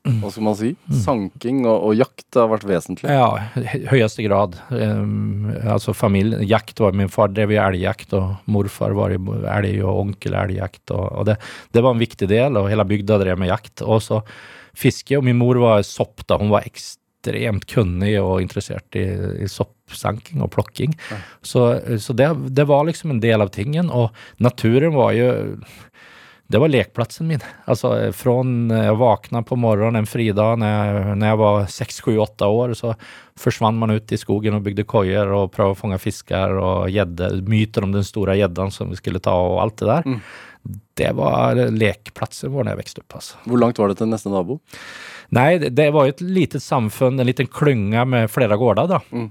Hva 0.00 0.30
skal 0.32 0.44
man 0.46 0.56
si? 0.56 0.70
Sanking 1.02 1.58
og, 1.68 1.90
og 1.90 1.98
jakt 1.98 2.36
har 2.38 2.48
vært 2.48 2.64
vesentlig. 2.68 3.12
Ja, 3.12 3.50
i 3.60 3.82
høyeste 3.90 4.24
grad. 4.24 4.56
Um, 4.72 5.50
altså 5.60 5.92
familie, 5.96 6.40
jakt 6.48 6.80
var, 6.80 6.96
min 6.96 7.12
far 7.12 7.28
drev 7.34 7.52
i 7.52 7.58
elgjakt, 7.60 8.14
og 8.16 8.38
morfar 8.50 8.96
var 8.96 9.12
i 9.12 9.18
elg, 9.20 9.82
og 9.84 10.06
onkel 10.06 10.38
elgjakt. 10.40 10.86
Og, 10.96 11.04
og 11.04 11.28
det, 11.28 11.36
det 11.76 11.84
var 11.84 11.92
en 11.92 12.00
viktig 12.00 12.30
del 12.30 12.56
og 12.56 12.70
hele 12.72 12.88
bygda 12.88 13.20
drev 13.20 13.42
med 13.42 13.52
jakt. 13.52 13.84
Og 13.84 14.00
så 14.06 14.22
fiske 14.80 15.18
Og 15.18 15.26
min 15.26 15.36
mor 15.36 15.58
var 15.60 15.84
sopp 15.84 16.24
da. 16.24 16.38
Hun 16.40 16.52
var 16.54 16.64
ekstremt 16.64 17.66
kunnig 17.68 18.14
og 18.22 18.40
interessert 18.40 18.96
i, 18.96 19.04
i 19.44 19.48
soppsanking 19.50 20.40
plukking. 20.48 20.96
Ja. 21.10 21.20
Så, 21.42 21.66
så 22.00 22.16
det, 22.16 22.30
det 22.56 22.64
var 22.70 22.86
liksom 22.88 23.12
en 23.12 23.20
del 23.20 23.42
av 23.42 23.52
tingen 23.52 23.90
Og 23.90 24.14
naturen 24.38 24.94
var 24.96 25.12
ju 25.12 25.30
det 26.50 26.58
var 26.58 26.68
lekplatsen 26.68 27.28
min. 27.30 27.42
Altså, 27.70 27.92
fra 28.16 28.32
jeg 28.42 28.94
våkna 28.98 29.42
på 29.46 29.54
morgenen 29.60 30.00
en 30.00 30.08
fridag 30.08 30.58
når 30.58 30.72
jeg 30.72 31.16
när 31.18 31.28
jag 31.28 31.36
var 31.36 31.66
6, 31.66 32.00
7, 32.04 32.18
8 32.18 32.46
år 32.46 32.74
så 32.74 32.94
forsvant 33.38 33.78
man 33.78 33.90
ut 33.90 34.12
i 34.12 34.18
skogen 34.18 34.56
og 34.58 34.64
bygde 34.66 34.82
koier 34.82 35.30
og 35.30 35.52
prøvde 35.54 35.76
å 35.76 35.78
fange 35.78 35.98
fisker 36.02 36.56
og 36.58 36.90
gjedde. 36.90 37.28
Myter 37.46 37.86
om 37.86 37.92
den 37.94 38.04
store 38.04 38.34
gjedda 38.34 38.66
som 38.74 38.90
vi 38.90 38.98
skulle 38.98 39.22
ta 39.22 39.30
og 39.30 39.60
alt 39.62 39.76
det 39.78 39.86
der. 39.92 40.08
Mm. 40.10 40.18
Det 40.98 41.12
var 41.16 41.60
lekplatsen 41.70 42.50
vår 42.50 42.66
da 42.66 42.74
jeg 42.74 42.80
vokste 42.82 43.04
opp. 43.04 43.16
Altså. 43.20 43.38
Hvor 43.44 43.62
langt 43.62 43.78
var 43.78 43.92
det 43.92 44.00
til 44.00 44.10
neste 44.10 44.32
nabo? 44.32 44.58
Nei, 45.30 45.52
det, 45.62 45.86
var 45.94 46.08
jo 46.08 46.14
et 46.16 46.24
litet 46.26 46.64
samfunn, 46.64 47.20
en 47.20 47.30
liten 47.30 47.46
klunga 47.46 48.02
med 48.04 48.26
flere 48.34 48.58
gårder, 48.58 48.90
da. 48.90 48.98
Mm. 49.14 49.28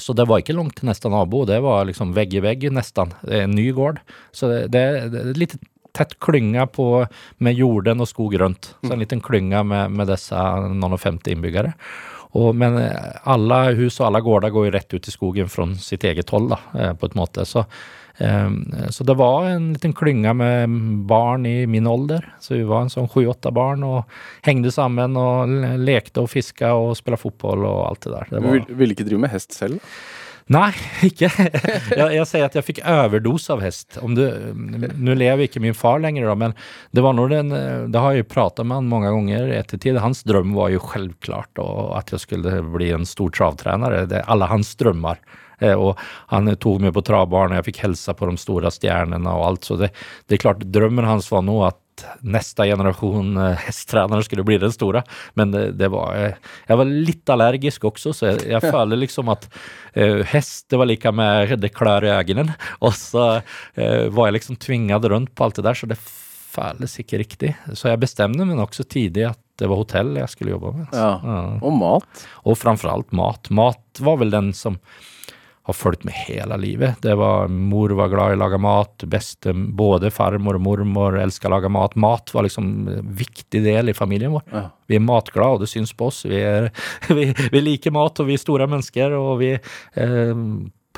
Så 0.00 0.16
det 0.16 0.24
var 0.24 0.40
ikke 0.40 0.56
langt 0.56 0.78
til 0.80 0.88
neste 0.88 1.12
nabo, 1.12 1.44
det 1.44 1.60
var 1.60 1.84
liksom 1.84 2.16
vegg 2.16 2.32
i 2.32 2.40
vegg, 2.40 2.64
nesten. 2.72 3.12
En 3.28 3.52
ny 3.52 3.66
gård. 3.76 4.00
Så 4.32 4.48
det, 4.48 4.62
det, 4.72 4.86
det 5.12 5.20
er 5.20 5.30
et 5.34 5.42
litet 5.42 5.68
tätt 5.96 6.18
klynge 6.22 6.66
med 7.38 7.58
jorden 7.58 8.00
og 8.00 8.08
skog 8.08 8.36
rundt. 8.40 8.74
Så 8.84 8.92
en 8.92 9.02
liten 9.02 9.20
klynge 9.24 9.62
med, 9.64 9.90
med 9.90 10.10
disse 10.10 10.36
noen 10.36 10.96
og 10.96 11.00
femti 11.02 11.34
innbyggere. 11.34 11.74
Og, 12.38 12.52
men 12.54 12.76
alle 13.26 13.56
hus 13.78 13.96
og 13.98 14.06
alle 14.06 14.20
gårder 14.22 14.52
går 14.54 14.68
jo 14.68 14.74
rett 14.76 14.94
ut 14.94 15.08
i 15.08 15.14
skogen 15.14 15.50
fra 15.50 15.66
sitt 15.82 16.04
eget 16.06 16.30
hold, 16.30 16.52
då, 16.52 16.58
eh, 16.78 16.92
på 16.94 17.08
et 17.10 17.16
måte. 17.18 17.42
Så, 17.44 17.64
eh, 18.22 18.50
så 18.94 19.04
det 19.04 19.16
var 19.18 19.48
en 19.50 19.72
liten 19.72 19.92
klynge 19.92 20.34
med 20.38 20.76
barn 21.10 21.46
i 21.46 21.66
min 21.66 21.86
ålder. 21.90 22.28
Så 22.40 22.54
vi 22.54 22.62
var 22.62 22.86
en 22.86 22.92
sånn 22.92 23.10
sju-åtte 23.10 23.50
barn 23.50 23.82
og 23.82 24.04
hengte 24.46 24.70
sammen 24.70 25.18
og 25.18 25.50
lekte 25.82 26.22
og 26.22 26.30
fiska 26.30 26.70
og 26.78 26.94
spilte 27.00 27.18
fotball 27.24 27.66
og 27.66 27.82
alt 27.88 28.06
det 28.06 28.14
der. 28.14 28.30
Det 28.30 28.38
Du 28.38 28.46
var... 28.46 28.58
vil, 28.60 28.76
ville 28.78 28.94
ikke 28.94 29.08
drive 29.10 29.24
med 29.26 29.34
hest 29.34 29.58
selv? 29.58 29.82
Nej, 30.50 30.74
ikke. 31.06 31.28
Jeg, 31.94 32.06
jeg 32.16 32.26
sier 32.26 32.48
at 32.48 32.56
jeg 32.58 32.66
fikk 32.66 32.80
overdose 32.90 33.52
av 33.54 33.60
hest. 33.62 34.00
Nå 34.02 35.14
lever 35.14 35.44
ikke 35.46 35.62
min 35.62 35.76
far 35.78 36.00
lenger, 36.02 36.26
da, 36.26 36.34
men 36.40 36.56
det 36.90 37.04
var 37.06 37.14
nog 37.14 37.30
den, 37.30 37.54
det 37.54 38.02
har 38.02 38.16
jeg 38.16 38.24
ju 38.24 38.30
pratat 38.32 38.66
med 38.66 38.80
han 38.80 38.88
mange 38.90 39.12
ganger 39.14 39.52
ettertid. 39.60 40.00
Hans 40.02 40.24
drøm 40.26 40.56
var 40.58 40.72
jo 40.74 40.82
selvklart 40.90 41.62
at 42.00 42.10
jeg 42.10 42.24
skulle 42.24 42.56
bli 42.74 42.90
en 42.96 43.06
stor 43.06 43.30
travtrener. 43.36 44.00
Det 44.10 44.18
er 44.18 44.32
alle 44.32 44.50
hans 44.50 44.74
drømmer. 44.80 45.22
Og 45.76 45.98
han 46.32 46.50
tog 46.56 46.80
meg 46.82 46.94
på 46.96 47.04
travbanen, 47.04 47.58
jeg 47.58 47.68
fikk 47.68 47.82
hilse 47.84 48.14
på 48.16 48.30
de 48.30 48.40
store 48.40 48.72
stjernene 48.74 49.30
og 49.30 49.46
alt. 49.52 49.68
Så 49.68 49.78
det, 49.78 49.92
det 50.26 50.38
er 50.38 50.44
klart, 50.48 50.66
drømmen 50.72 51.06
hans 51.06 51.30
var 51.30 51.46
nå 51.46 51.60
att 51.68 51.79
nästa 52.20 52.66
generasjon 52.66 53.36
hesttrenere 53.36 53.56
hästtränare 53.66 54.24
skulle 54.24 54.44
bli 54.44 54.58
den 54.58 54.72
store, 54.72 55.02
Men 55.34 55.50
det, 55.50 55.72
det 55.72 55.88
var, 55.88 56.36
Jeg 56.68 56.76
var 56.76 56.84
litt 56.84 57.28
allergisk 57.28 57.84
også, 57.84 58.12
så 58.12 58.26
jeg, 58.26 58.46
jeg 58.50 58.60
føler 58.62 58.96
liksom 58.96 59.28
at 59.32 59.46
uh, 59.96 60.22
hest 60.32 60.68
det 60.70 60.78
var 60.78 60.86
like 60.86 61.12
med 61.12 61.58
det 61.62 61.72
klær 61.74 62.04
i 62.04 62.12
øynene, 62.14 62.56
og 62.80 62.94
så 62.94 63.40
uh, 63.40 64.08
var 64.10 64.30
jeg 64.30 64.40
liksom 64.40 64.56
tvinget 64.56 65.04
rundt 65.04 65.34
på 65.34 65.44
alt 65.44 65.60
det 65.60 65.66
der, 65.68 65.74
så 65.74 65.86
det 65.90 65.98
føles 66.50 66.98
ikke 66.98 67.20
riktig. 67.20 67.54
Så 67.74 67.90
jeg 67.90 68.02
bestemte 68.02 68.46
meg 68.46 68.58
også 68.62 68.84
tidlig 68.90 69.28
at 69.30 69.40
det 69.60 69.68
var 69.68 69.80
hotell 69.82 70.14
jeg 70.16 70.32
skulle 70.32 70.54
jobbe 70.54 70.72
med. 70.78 70.96
Ja. 70.96 71.12
Ja. 71.22 71.40
Og 71.60 71.74
mat. 71.76 72.26
Og 72.48 72.58
framfor 72.58 72.94
alt 72.94 73.12
mat. 73.16 73.50
Mat 73.54 74.00
var 74.02 74.20
vel 74.22 74.32
den 74.32 74.54
som 74.56 74.80
har 75.70 75.78
fulgt 75.78 76.04
med 76.08 76.16
hele 76.26 76.58
livet. 76.60 77.00
Det 77.04 77.14
var, 77.18 77.48
mor 77.48 77.94
var 77.98 78.10
glad 78.12 78.34
i 78.34 78.38
å 78.38 78.40
lage 78.42 78.60
mat, 78.62 79.06
beste, 79.10 79.54
både 79.54 80.12
farmor 80.14 80.58
og 80.58 80.64
mormor 80.66 81.18
elsket 81.20 81.48
å 81.50 81.54
lage 81.54 81.70
mat. 81.72 81.96
Mat 82.00 82.34
var 82.34 82.46
liksom 82.46 82.68
en 82.88 83.14
viktig 83.20 83.62
del 83.64 83.92
i 83.92 83.96
familien 83.96 84.34
vår. 84.36 84.44
Ja. 84.52 84.66
Vi 84.90 84.98
er 84.98 85.06
matglade, 85.06 85.58
og 85.58 85.64
det 85.64 85.70
syns 85.70 85.94
på 85.96 86.10
oss. 86.10 86.24
Vi, 86.28 86.42
er, 86.42 86.70
vi, 87.16 87.30
vi 87.54 87.64
liker 87.64 87.94
mat, 87.94 88.20
og 88.20 88.30
vi 88.30 88.36
er 88.38 88.42
store 88.42 88.68
mennesker, 88.70 89.16
og 89.18 89.38
vi 89.42 89.54
eh, 89.54 90.44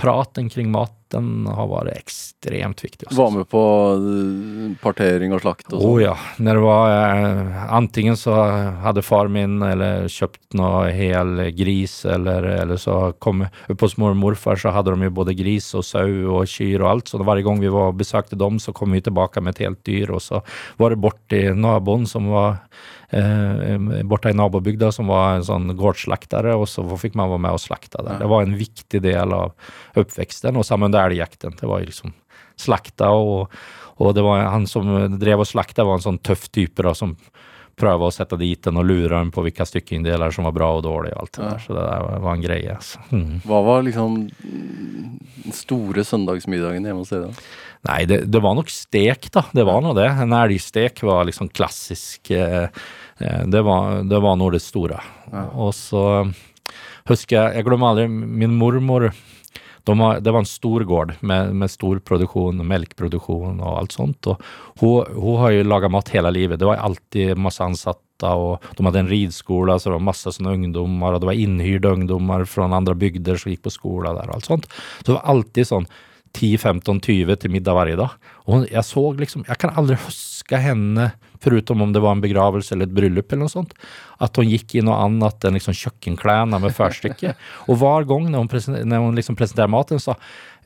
praten 0.02 0.48
kring 0.50 0.70
maten 0.72 1.46
har 1.46 1.68
vært 1.70 1.92
ekstremt 1.94 2.80
viktig. 2.82 3.06
Også. 3.06 3.18
Var 3.18 3.32
med 3.36 3.48
på 3.52 3.62
eh, 3.94 4.70
partering 4.82 5.34
og 5.36 5.42
slakt 5.44 5.68
og 5.70 5.78
Å 5.78 5.90
oh, 5.90 5.98
ja. 6.02 6.14
Når 6.42 6.58
det 6.58 6.64
var 6.64 6.94
eh, 6.94 7.60
Antingen 7.76 8.18
så 8.18 8.34
hadde 8.82 9.04
far 9.06 9.30
min 9.32 9.60
eller 9.62 10.08
kjøpt 10.10 10.56
noe 10.58 10.88
hel 10.96 11.44
gris, 11.54 12.00
eller, 12.08 12.48
eller 12.64 12.80
så 12.80 12.96
kom 13.22 13.44
hos 13.68 13.96
mor 14.00 14.16
og 14.16 14.20
morfar 14.24 14.58
så 14.58 14.72
hadde 14.74 14.96
de 14.96 15.10
jo 15.10 15.16
både 15.20 15.36
gris 15.38 15.68
og 15.78 15.86
sau 15.86 16.08
og 16.38 16.50
kyr 16.50 16.82
og 16.82 16.90
alt, 16.94 17.12
så 17.12 17.22
hver 17.22 17.44
gang 17.46 17.62
vi 17.62 17.70
var 17.72 17.94
besøkte 17.98 18.38
dem, 18.40 18.58
så 18.62 18.74
kom 18.74 18.96
vi 18.96 19.04
tilbake 19.04 19.44
med 19.44 19.54
et 19.54 19.66
helt 19.68 19.84
dyr, 19.86 20.16
og 20.16 20.24
så 20.24 20.42
var 20.80 20.94
det 20.94 21.02
borti 21.04 21.44
naboen 21.54 22.08
som 22.08 22.32
var 22.32 22.64
eh, 23.12 24.02
borte 24.08 24.32
i 24.32 24.36
nabobygda 24.36 24.90
som 24.92 25.10
var 25.12 25.36
en 25.36 25.46
sånn 25.46 25.70
gårdsslektere, 25.78 26.54
og 26.58 26.66
så 26.70 26.84
fikk 26.98 27.14
man 27.20 27.30
være 27.32 27.44
med 27.46 27.58
og 27.58 27.62
slekta 27.62 28.02
der. 28.06 28.18
Det 28.22 28.30
var 28.32 28.42
en 28.46 28.56
viktig 28.58 29.02
del 29.04 29.36
av 29.36 29.52
oppveksten, 30.00 30.56
og 30.56 30.66
sammen 30.68 30.90
med 30.92 31.00
elgjekten. 31.04 31.56
Det 31.60 31.68
var 31.70 31.84
liksom 31.86 32.14
slakta, 32.60 33.10
og, 33.16 33.52
og 34.02 34.14
det 34.16 34.22
var 34.26 34.44
han 34.52 34.66
som 34.70 34.90
drev 35.18 35.44
og 35.44 35.48
slakta, 35.48 35.84
var 35.88 36.00
en 36.00 36.06
sånn 36.10 36.20
tøff 36.24 36.48
type 36.52 36.82
da, 36.84 36.92
som 36.94 37.16
prøvde 37.80 38.04
å 38.04 38.12
sette 38.12 38.36
dit 38.36 38.60
den 38.62 38.76
og 38.76 38.84
lure 38.84 39.16
den 39.16 39.30
på 39.32 39.42
hvilke 39.46 39.64
stykkeinndeler 39.66 40.30
som 40.34 40.44
var 40.44 40.52
bra 40.54 40.66
og 40.76 40.82
dårlig 40.84 41.14
og 41.14 41.22
alt 41.22 41.32
det 41.38 41.42
Ja. 41.42 41.48
der. 41.54 41.62
Så 41.64 41.72
det 41.74 41.84
der 41.88 42.02
var, 42.20 42.34
en 42.34 42.42
greie. 42.44 42.74
Altså. 42.76 43.00
Mm. 43.10 43.40
Hva 43.48 43.60
var 43.64 43.82
liksom 43.86 44.18
den 44.44 45.54
store 45.56 46.04
søndagsmiddagen 46.04 46.84
hjemme 46.84 47.00
hos 47.00 47.12
dere? 47.14 47.30
Nei, 47.88 48.04
det, 48.06 48.20
det 48.30 48.42
var 48.44 48.54
nok 48.54 48.70
stek, 48.70 49.30
da. 49.34 49.46
Det 49.56 49.64
var 49.66 49.80
nå 49.82 49.94
det. 49.96 50.06
En 50.22 50.36
elgstek 50.36 51.00
var 51.02 51.24
liksom 51.26 51.48
klassisk. 51.50 52.30
Eh, 52.30 52.68
det, 53.46 53.62
var, 53.66 54.02
det 54.08 54.20
var 54.22 54.38
nå 54.38 54.50
det 54.54 54.62
store. 54.64 55.00
Og 55.52 55.72
så 55.76 56.04
husker 57.08 57.38
jeg 57.38 57.58
Jeg 57.58 57.66
glemmer 57.66 57.92
aldri 57.92 58.08
min 58.08 58.56
mormor. 58.58 59.10
De 59.82 59.94
var, 59.98 60.20
det 60.22 60.30
var 60.30 60.44
en 60.44 60.46
stor 60.46 60.84
gård 60.86 61.16
med, 61.26 61.54
med 61.58 61.70
stor 61.70 61.98
produksjon, 62.06 62.62
melkeproduksjon 62.66 63.58
og 63.58 63.80
alt 63.80 63.96
sånt. 63.96 64.28
Og 64.30 64.42
hun, 64.78 65.08
hun 65.16 65.40
har 65.42 65.56
jo 65.56 65.66
laga 65.66 65.90
mat 65.90 66.12
hele 66.14 66.30
livet. 66.34 66.60
Det 66.60 66.68
var 66.68 66.82
alltid 66.86 67.40
masse 67.40 67.64
ansatte, 67.66 68.30
og 68.30 68.62
de 68.78 68.86
hadde 68.86 69.02
en 69.02 69.10
rideskole, 69.10 69.74
så 69.74 69.90
det 69.90 69.96
var 69.96 70.06
masse 70.12 70.34
sånne 70.36 70.54
ungdommer, 70.54 71.16
og 71.16 71.24
det 71.24 71.30
var 71.32 71.42
innhyrte 71.42 71.96
ungdommer 71.98 72.46
fra 72.46 72.70
andre 72.70 72.94
bygder 72.98 73.40
som 73.40 73.50
gikk 73.50 73.64
på 73.66 73.74
skole 73.74 74.14
der 74.14 74.30
og 74.30 74.38
alt 74.38 74.50
sånt. 74.52 74.70
Så 75.00 75.10
det 75.10 75.18
var 75.18 75.30
alltid 75.34 75.70
sånn 75.72 75.90
10-15-20 76.32 77.36
til 77.40 77.52
middag 77.52 77.76
hver 77.76 77.92
dag. 77.98 78.14
Og 78.48 78.64
jeg 78.70 78.84
så 78.86 79.02
liksom 79.18 79.44
Jeg 79.48 79.60
kan 79.60 79.74
aldri 79.76 79.98
huske 80.00 80.58
henne, 80.58 81.12
förutom 81.42 81.82
om 81.82 81.92
det 81.92 82.02
var 82.02 82.14
en 82.14 82.22
begravelse 82.22 82.74
eller 82.74 82.86
et 82.86 82.94
bryllup 82.94 83.32
eller 83.32 83.44
noe 83.46 83.52
sånt, 83.52 83.74
at 84.22 84.36
hun 84.38 84.46
gikk 84.46 84.76
i 84.78 84.84
noe 84.84 84.98
annet 85.04 85.44
enn 85.44 85.58
liksom 85.58 85.74
kjøkkenklærne 85.74 86.60
med 86.62 86.74
førstykket. 86.76 87.38
Og 87.66 87.80
hver 87.80 88.06
gang 88.06 88.28
når 88.30 88.44
hun, 88.44 88.50
presen 88.50 88.78
når 88.86 89.06
hun 89.06 89.18
liksom 89.18 89.38
presenterer 89.38 89.72
maten, 89.72 90.02
sa 90.02 90.16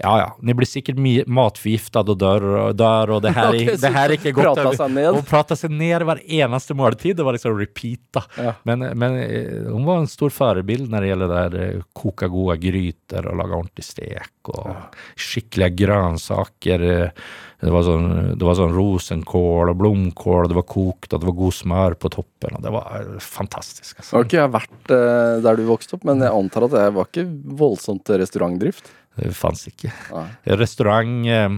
ja 0.03 0.13
ja, 0.21 0.27
ni 0.45 0.53
blir 0.53 0.69
sikkert 0.69 0.99
matforgiftet 1.27 2.11
og 2.13 2.19
dør, 2.21 2.45
dør, 2.77 3.15
og 3.17 3.23
det 3.25 3.33
her, 3.37 3.49
Ok, 3.49 3.61
er- 3.63 3.77
så 3.77 3.81
det 3.87 3.93
her 3.95 4.05
er 4.11 4.15
ikke 4.19 4.33
godt. 4.37 4.59
Prata 4.59 4.73
seg 4.77 4.91
ned. 4.93 5.09
Hun 5.17 5.23
prata 5.31 5.57
seg 5.57 5.71
ned 5.73 6.05
hver 6.09 6.21
eneste 6.27 6.77
måltid. 6.77 7.17
Det 7.17 7.25
var 7.25 7.33
liksom 7.39 7.57
repeat, 7.59 8.03
da. 8.13 8.23
Ja. 8.37 8.53
Men, 8.69 8.85
men 8.99 9.17
eh, 9.23 9.71
hun 9.73 9.87
var 9.89 10.03
en 10.03 10.11
stor 10.13 10.31
forbilde 10.35 10.91
når 10.93 11.01
det 11.07 11.11
gjelder 11.13 11.33
det 11.33 11.41
der 11.55 11.65
eh, 11.79 11.83
koke 11.97 12.29
gode 12.29 12.59
gryter 12.61 13.31
og 13.31 13.41
lage 13.41 13.57
ordentlig 13.63 13.85
stek 13.89 14.53
og 14.53 14.77
skikkelige 15.17 15.87
grønnsaker. 15.87 16.87
eh, 16.93 17.11
Det 17.57 17.71
var 17.73 17.83
sånn, 17.87 18.37
det 18.37 18.45
var 18.45 18.53
sånn 18.59 18.75
rosenkål 18.77 19.71
og 19.73 19.79
blomkål, 19.81 20.51
det 20.53 20.59
var 20.59 20.67
kokt, 20.69 21.09
og 21.17 21.23
det 21.23 21.27
var 21.31 21.37
god 21.39 21.55
smør 21.57 21.95
på 21.97 22.11
toppen. 22.13 22.53
og 22.59 22.63
Det 22.67 22.73
var 22.75 23.01
eh, 23.01 23.17
fantastisk. 23.25 23.97
Nå 24.05 24.05
Jeg 24.05 24.19
har 24.21 24.29
ikke 24.29 24.53
vært 24.59 24.93
eh, 24.93 25.41
der 25.47 25.57
du 25.57 25.65
vokste 25.71 25.97
opp, 25.97 26.05
men 26.05 26.21
jeg 26.21 26.37
antar 26.37 26.67
at 26.69 26.77
det 26.77 26.85
var 26.99 27.09
ikke 27.09 27.25
voldsomt 27.65 28.13
restaurantdrift? 28.13 28.93
Det 29.17 29.33
fantes 29.37 29.71
ikke. 29.71 29.93
Ja. 30.11 30.27
Restaurant, 30.61 31.27
eh, 31.27 31.49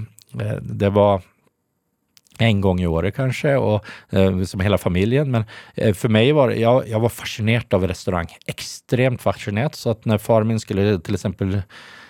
eh, 0.41 0.57
det 0.63 0.93
var 0.95 1.23
en 2.39 2.61
gang 2.63 2.81
i 2.81 2.87
året 2.87 3.17
kanskje, 3.17 3.57
og 3.59 3.87
eh, 4.15 4.43
som 4.47 4.63
hele 4.63 4.79
familien. 4.79 5.31
Men 5.35 5.47
for 5.99 6.13
meg 6.15 6.31
var 6.39 6.55
jeg, 6.55 6.91
jeg 6.93 7.03
var 7.03 7.15
fascinert 7.15 7.75
av 7.75 7.87
restaurant. 7.91 8.35
Ekstremt 8.51 9.25
fascinert. 9.25 9.79
Så 9.79 9.97
at 9.97 10.07
når 10.07 10.23
far 10.23 10.47
min 10.47 10.63
skulle 10.63 11.01
til 11.03 11.19
eksempel 11.19 11.59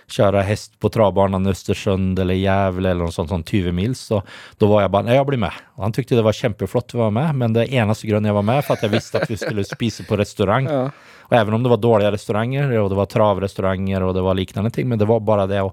kjøre 0.09 0.45
hest 0.49 0.75
på 0.81 0.91
travbanen 0.93 1.47
i 1.47 1.53
Östersund 1.53 2.19
eller 2.19 2.39
Gävle 2.39 2.91
eller 2.91 3.07
noe 3.07 3.15
sånt, 3.15 3.31
sånn 3.33 3.45
20 3.45 3.75
mil, 3.77 3.95
så 3.99 4.23
da 4.59 4.71
var 4.71 4.85
jeg 4.85 4.93
bare, 4.95 5.09
nej 5.09 5.19
jeg 5.19 5.29
blir 5.29 5.43
med. 5.43 5.61
Og 5.77 5.85
han 5.87 5.95
tykte 5.97 6.17
det 6.19 6.25
var 6.27 6.39
kjempeflott 6.39 6.97
å 6.97 7.03
være 7.05 7.17
med, 7.19 7.43
men 7.43 7.59
det 7.59 7.69
eneste 7.69 8.09
grunnen 8.09 8.31
jeg 8.31 8.39
var 8.39 8.49
med, 8.49 8.65
for 8.67 8.79
at 8.79 8.87
jeg 8.87 8.95
visste 8.97 9.21
at 9.21 9.31
vi 9.31 9.39
skulle 9.41 9.67
spise 9.69 10.09
på 10.09 10.19
restaurant. 10.21 10.73
Ja. 10.73 10.89
Og 11.29 11.37
även 11.37 11.55
om 11.55 11.63
det 11.63 11.73
var 11.75 11.83
dårlige 11.83 12.15
restauranter, 12.17 12.73
og 12.81 12.89
det 12.91 12.99
var 12.99 13.13
travrestauranter, 13.13 14.03
og 14.07 14.17
det 14.17 14.25
var 14.25 14.39
liknande 14.39 14.73
ting, 14.73 14.89
men 14.89 15.01
det 15.01 15.09
var 15.09 15.21
bare 15.21 15.49
det 15.51 15.61
å 15.61 15.73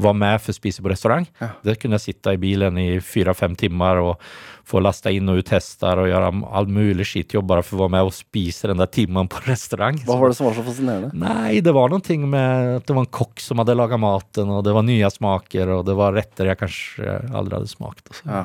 være 0.00 0.20
med 0.20 0.40
for 0.44 0.52
å 0.52 0.56
spise 0.56 0.84
på 0.84 0.92
restaurant. 0.92 1.28
Det 1.64 1.76
kunne 1.80 1.96
jeg 1.96 2.10
sitte 2.10 2.34
i 2.36 2.40
bilen 2.40 2.80
i 2.80 2.88
fyra-fem 3.04 3.56
timmar 3.56 4.00
og 4.02 4.20
få 4.66 4.80
lasta 4.82 5.12
inn 5.14 5.28
og 5.30 5.40
ut 5.40 5.50
hester 5.54 6.00
og 6.02 6.08
gjøre 6.10 6.30
all 6.58 6.66
mulig 6.66 7.06
skitjobb 7.06 7.46
bare 7.46 7.62
for 7.62 7.78
å 7.78 7.84
være 7.84 7.94
med 7.94 8.08
og 8.08 8.14
spise 8.16 8.70
den 8.70 8.80
der 8.82 8.90
timen 8.90 9.28
på 9.30 9.42
restaurant. 9.50 10.00
Hva 10.08 10.18
var 10.18 10.32
det 10.32 10.38
som 10.38 10.48
var 10.48 10.56
så 10.58 10.64
fascinerende? 10.66 11.12
Nei, 11.14 11.60
det 11.62 11.74
var 11.76 11.92
noe 11.92 12.16
med 12.26 12.72
at 12.80 12.88
det 12.88 12.96
var 12.96 13.04
en 13.04 13.12
kokk 13.18 13.42
som 13.42 13.62
hadde 13.62 13.76
laga 13.78 13.98
maten, 14.00 14.50
og 14.50 14.64
det 14.66 14.74
var 14.74 14.86
nye 14.86 15.10
smaker, 15.12 15.70
og 15.76 15.84
det 15.86 15.96
var 15.98 16.16
retter 16.16 16.50
jeg 16.50 16.60
kanskje 16.60 17.18
aldri 17.36 17.60
hadde 17.60 17.70
smakt. 17.70 18.22
Ja. 18.24 18.42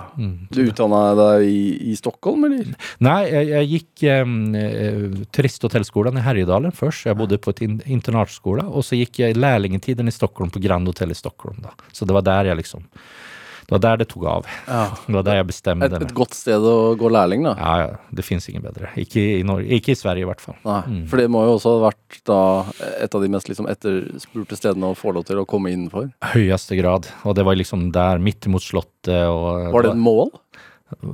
Du 0.53 0.61
utdanna 0.63 1.01
deg 1.17 1.47
i, 1.49 1.63
i 1.91 1.97
Stockholm, 1.97 2.45
eller? 2.49 2.69
Nei, 3.01 3.19
jeg, 3.31 3.49
jeg 3.51 3.71
gikk 3.71 4.05
um, 4.21 4.37
turisthotellskolen 5.33 6.21
i 6.21 6.25
Herjedalen 6.25 6.75
først. 6.75 7.07
Jeg 7.09 7.17
bodde 7.17 7.41
på 7.41 7.55
et 7.55 7.65
in 7.65 7.79
internatskole, 7.89 8.67
og 8.67 8.85
så 8.85 8.99
gikk 8.99 9.23
jeg 9.23 9.39
lærlingetiden 9.39 10.09
i 10.09 10.15
Stockholm 10.15 10.53
på 10.53 10.61
Grand 10.63 10.87
Hotel 10.89 11.13
i 11.13 11.17
Stockholm. 11.17 11.61
Da. 11.65 11.73
Så 11.95 12.05
det 12.05 12.15
var 12.17 12.25
der 12.27 12.51
jeg 12.51 12.61
liksom 12.61 12.85
Det 13.71 13.77
var 13.77 13.79
der 13.85 14.01
det 14.01 14.07
tok 14.11 14.25
av. 14.27 14.47
Det 15.07 15.13
var 15.15 15.23
der 15.23 15.37
jeg 15.39 15.45
bestemte 15.47 15.87
Et, 15.87 15.93
meg. 15.95 16.03
et 16.03 16.13
godt 16.17 16.33
sted 16.35 16.59
å 16.67 16.73
gå 16.99 17.07
lærling, 17.07 17.45
da. 17.47 17.53
Ja, 17.55 17.75
ja. 17.79 17.93
Det 18.11 18.25
fins 18.27 18.49
ingen 18.51 18.65
bedre. 18.65 18.89
Ikke 18.99 19.23
i, 19.39 19.43
Norge, 19.47 19.63
ikke 19.79 19.93
i 19.93 19.95
Sverige, 19.95 20.25
i 20.25 20.27
hvert 20.27 20.43
fall. 20.43 20.57
Nei, 20.67 21.05
For 21.07 21.21
det 21.21 21.29
må 21.31 21.45
jo 21.47 21.53
også 21.55 21.77
ha 21.77 21.85
vært 21.87 22.19
da 22.27 22.39
et 22.99 23.15
av 23.15 23.23
de 23.23 23.29
mest 23.31 23.47
liksom 23.47 23.69
etterspurte 23.71 24.59
stedene 24.59 24.91
å 24.91 24.97
få 24.99 25.13
lov 25.15 25.23
til 25.29 25.39
å 25.39 25.45
komme 25.47 25.71
innenfor. 25.71 26.09
Høyeste 26.33 26.75
grad. 26.81 27.07
Og 27.23 27.37
det 27.39 27.47
var 27.47 27.55
liksom 27.55 27.87
der, 27.95 28.19
midt 28.19 28.49
imot 28.51 28.65
Slottet. 28.67 29.23
Og, 29.31 29.71
Var 29.71 29.87
det 29.87 29.93
et 29.95 30.03
mål? 30.03 30.33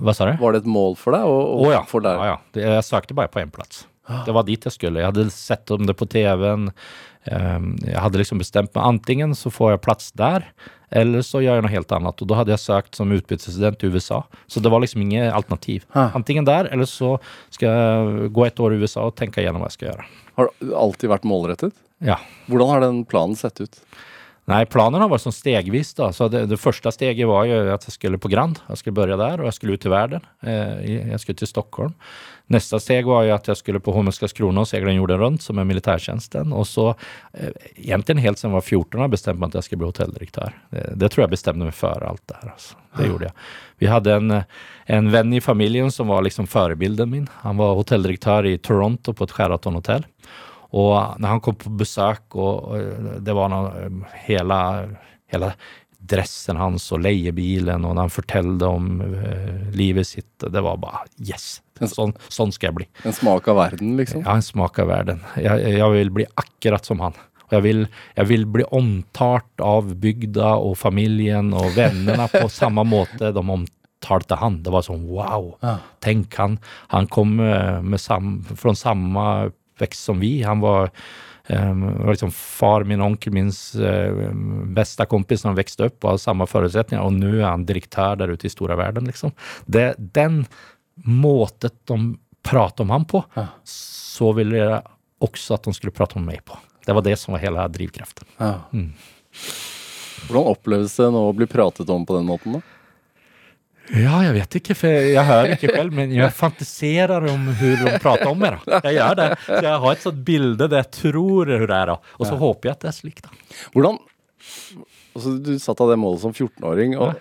Hva 0.01 0.16
sa 0.18 0.26
du? 0.32 0.34
Var 0.41 0.58
det 0.58 0.64
et 0.66 0.72
mål 0.74 0.95
for 0.97 1.14
deg? 1.14 1.22
å- 1.30 1.62
å 1.62 1.70
ja. 1.76 1.84
For 1.86 2.01
deg? 2.01 2.18
ja, 2.18 2.34
ja. 2.58 2.66
Jeg 2.74 2.88
søkte 2.89 3.14
bare 3.14 3.30
på 3.30 3.43
én 3.45 3.53
plass. 3.53 3.86
Det 4.26 4.34
var 4.34 4.47
dit 4.47 4.64
jeg 4.66 4.74
skulle. 4.74 5.03
Jeg 5.03 5.12
hadde 5.12 5.30
sett 5.36 5.70
om 5.76 5.86
det 5.86 5.93
på 5.99 6.08
TV-en. 6.10 6.72
Ehm, 7.30 7.74
jeg 7.84 7.99
hadde 7.99 8.18
liksom 8.22 8.39
bestemt 8.39 8.72
meg. 8.74 8.84
Antingen 8.88 9.36
så 9.36 9.51
får 9.51 9.74
jeg 9.76 9.82
plass 9.84 10.12
der, 10.16 10.45
eller 10.92 11.26
så 11.26 11.42
gjør 11.44 11.58
jeg 11.60 11.66
noe 11.66 11.74
helt 11.74 11.94
annet. 11.98 12.22
Og 12.24 12.30
da 12.30 12.38
hadde 12.40 12.54
jeg 12.54 12.64
søkt 12.64 12.96
som 13.00 13.12
utbyttestudent 13.12 13.84
i 13.84 13.90
USA. 13.92 14.22
Så 14.48 14.64
det 14.64 14.72
var 14.72 14.84
liksom 14.84 15.04
ingen 15.04 15.28
alternativ. 15.30 15.88
Antingen 15.94 16.48
der, 16.48 16.70
eller 16.72 16.88
så 16.88 17.16
skal 17.54 17.68
jeg 17.74 18.30
gå 18.36 18.46
et 18.48 18.62
år 18.64 18.76
i 18.76 18.80
USA 18.84 19.08
og 19.10 19.18
tenke 19.20 19.44
gjennom 19.44 19.64
hva 19.64 19.72
jeg 19.72 19.80
skal 19.80 19.92
gjøre. 19.92 20.08
Har 20.38 20.52
du 20.52 20.72
alltid 20.86 21.12
vært 21.12 21.28
målrettet? 21.28 21.76
Ja. 22.06 22.20
Hvordan 22.48 22.72
har 22.72 22.86
den 22.86 23.02
planen 23.10 23.36
sett 23.40 23.60
ut? 23.60 23.82
Nei, 24.48 24.62
planen 24.72 25.04
har 25.04 25.10
vært 25.12 25.26
sånn 25.26 25.36
stegvis. 25.36 25.92
da. 25.98 26.08
Så 26.16 26.30
det, 26.32 26.46
det 26.48 26.60
første 26.62 26.92
steget 26.96 27.28
var 27.28 27.50
jo 27.50 27.60
at 27.74 27.84
jeg 27.90 27.98
skulle 27.98 28.20
på 28.22 28.32
Grand. 28.32 28.62
Jeg 28.70 28.80
skulle 28.80 28.96
begynne 28.96 29.20
der, 29.20 29.44
og 29.44 29.50
jeg 29.50 29.58
skulle 29.58 29.76
ut 29.76 29.88
i 29.88 29.92
verden. 29.92 30.28
Eh, 30.48 30.86
jeg 31.12 31.20
skulle 31.20 31.42
til 31.42 31.52
Stockholm. 31.52 31.98
Neste 32.54 32.80
steg 32.80 33.08
var 33.10 33.26
jo 33.28 33.34
at 33.36 33.48
jeg 33.50 33.60
skulle 33.60 33.82
på 33.84 33.91
HMS 33.91 34.22
Skrona 34.32 34.64
og 34.64 34.70
seile 34.70 34.93
jorden 34.95 35.20
rundt, 35.20 35.43
som 35.43 35.60
er 35.60 35.68
militærtjenesten. 35.68 36.54
Og 36.56 36.64
så, 36.70 36.93
eh, 37.34 37.52
egentlig 37.76 38.24
helt 38.24 38.39
siden 38.39 38.54
jeg 38.54 38.60
var 38.62 38.68
14 38.68 39.04
har 39.04 39.12
bestemt 39.12 39.39
meg 39.39 39.50
at 39.50 39.60
jeg 39.60 39.68
skulle 39.68 39.84
bli 39.84 39.91
hotelldirektør. 39.91 40.54
Det, 40.72 40.84
det 41.02 41.12
tror 41.12 41.26
jeg 41.26 41.34
bestemte 41.36 41.68
meg 41.68 41.76
før 41.76 42.08
alt 42.08 42.24
det 42.26 42.38
her. 42.39 42.54
Altså. 42.54 42.80
Det 42.98 43.08
gjorde 43.10 43.28
jeg. 43.28 43.36
Vi 43.84 43.89
hadde 43.91 44.16
en, 44.16 44.36
en 44.98 45.10
venn 45.14 45.34
i 45.36 45.43
familien 45.43 45.91
som 45.93 46.08
var 46.08 46.24
liksom 46.26 46.48
forbilden 46.48 47.12
min. 47.12 47.28
Han 47.43 47.60
var 47.60 47.76
hotelldirektør 47.78 48.48
i 48.50 48.58
Toronto 48.58 49.14
på 49.14 49.28
et 49.28 49.36
Sheraton-hotell. 49.36 50.08
Og 50.78 51.20
når 51.20 51.36
han 51.36 51.43
kom 51.43 51.56
på 51.60 51.74
besøk, 51.80 52.26
og, 52.36 52.72
og 52.72 53.20
det 53.24 53.36
var 53.36 53.52
noe, 53.52 53.89
hele, 54.26 54.58
hele 55.32 55.52
dressen 56.08 56.60
hans 56.60 56.89
og 56.95 57.04
leiebilen, 57.04 57.86
og 57.86 57.95
når 57.95 58.08
han 58.08 58.18
fortalte 58.18 58.72
om 58.72 58.89
eh, 59.04 59.72
livet 59.76 60.08
sitt, 60.08 60.34
det 60.43 60.64
var 60.64 60.80
bare 60.82 61.06
yes! 61.20 61.58
Sånn, 61.82 62.13
sånn 62.34 62.53
skal 62.55 62.71
jeg 62.71 62.78
bli. 62.82 62.88
En 63.07 63.15
smak 63.15 63.47
av 63.51 63.59
verden, 63.59 63.95
liksom? 63.99 64.23
Ja, 64.25 64.38
en 64.38 64.45
smak 64.45 64.80
av 64.82 64.91
verden. 64.91 65.23
Jeg, 65.39 65.75
jeg 65.78 65.89
vil 65.93 66.13
bli 66.19 66.28
akkurat 66.39 66.88
som 66.88 67.03
han. 67.05 67.17
Og 67.47 67.55
jeg 67.55 67.63
vil, 67.63 67.86
jeg 68.17 68.30
vil 68.32 68.47
bli 68.57 68.65
omtalt 68.75 69.63
av 69.63 69.93
bygda 70.01 70.55
og 70.59 70.75
familien 70.80 71.53
og 71.55 71.71
vennene 71.78 72.28
på 72.34 72.47
samme 72.59 72.84
måte 72.88 73.32
de 73.36 73.43
omtalte 73.43 74.39
han. 74.41 74.59
Det 74.65 74.73
var 74.73 74.84
sånn 74.88 75.07
wow! 75.07 75.53
Tenk, 76.03 76.36
han, 76.41 76.59
han 76.91 77.07
kom 77.11 77.38
eh, 77.39 77.80
med 77.84 78.03
sam, 78.03 78.41
fra 78.51 78.75
samme 78.75 79.30
vekst 79.80 80.09
som 80.09 80.21
vi. 80.23 80.41
Han 80.47 80.63
var 80.65 80.91
Um, 81.49 82.09
liksom 82.09 82.32
far, 82.32 82.84
min 82.84 83.01
onkel, 83.01 83.34
min 83.34 83.51
uh, 83.80 84.34
bästa 84.65 85.05
kompis 85.05 85.41
som 85.41 85.55
växte 85.55 85.84
upp 85.84 86.03
och 86.03 86.09
har 86.09 86.17
samma 86.17 86.45
förutsättningar 86.45 87.03
och 87.03 87.13
nu 87.13 87.41
är 87.41 87.45
han 87.45 87.65
direktör 87.65 88.15
där 88.15 88.28
ute 88.28 88.47
i 88.47 88.49
stora 88.49 88.75
världen. 88.75 89.05
Liksom. 89.05 89.32
Det, 89.65 89.95
den 89.97 90.45
måtet 91.06 91.76
de 91.88 92.18
pratet 92.48 92.80
om 92.86 92.89
han 92.95 93.06
på, 93.06 93.24
Ja. 93.36 93.48
så 93.68 94.32
ville 94.38 94.58
jeg 94.58 94.82
også 95.22 95.56
at 95.58 95.64
de 95.68 95.74
skulle 95.74 95.93
prate 95.95 96.16
om 96.20 96.26
meg 96.26 96.43
på. 96.45 96.58
Det 96.86 96.93
var 96.95 97.04
det 97.04 97.18
som 97.20 97.34
var 97.36 97.41
hele 97.43 97.68
drivkraften. 97.74 98.28
Ja. 98.39 98.54
Mm. 98.72 98.93
Hvordan 100.28 100.50
oppleves 100.54 100.95
det 100.98 101.08
nå 101.14 101.22
å 101.30 101.36
bli 101.36 101.45
pratet 101.50 101.89
om 101.93 102.06
på 102.08 102.16
den 102.18 102.26
måten, 102.28 102.58
da? 102.58 102.62
Ja, 103.95 104.18
jeg 104.26 104.34
vet 104.36 104.56
ikke, 104.60 104.76
for 104.76 104.91
jeg 104.91 105.24
hører 105.24 105.54
ikke 105.56 105.70
selv, 105.72 105.93
men 105.95 106.12
jeg 106.12 106.34
fantiserer 106.43 107.24
om 107.32 107.45
hvordan 107.56 107.93
de 107.93 108.00
prater 108.04 108.28
om 108.28 108.39
meg. 108.41 108.58
da. 108.68 108.82
Jeg 108.89 108.98
gjør 109.00 109.16
det. 109.22 109.28
Så 109.45 109.62
jeg 109.64 109.82
har 109.86 109.91
et 109.95 110.04
sånt 110.04 110.24
bilde 110.28 110.68
der 110.68 110.82
jeg 110.84 110.91
tror 110.98 111.48
det 111.54 111.60
er, 111.64 111.93
da. 111.93 111.98
og 112.20 112.28
så 112.28 112.36
håper 112.41 112.68
jeg 112.68 112.76
at 112.76 112.84
det 112.84 112.89
er 112.91 112.98
slik. 112.98 113.22
da. 113.24 113.32
Hvordan 113.76 114.00
altså, 115.16 115.36
Du 115.43 115.54
satt 115.64 115.84
av 115.86 115.93
det 115.93 116.00
målet 116.04 116.24
som 116.26 116.36
14-åring, 116.36 116.98
og 117.00 117.16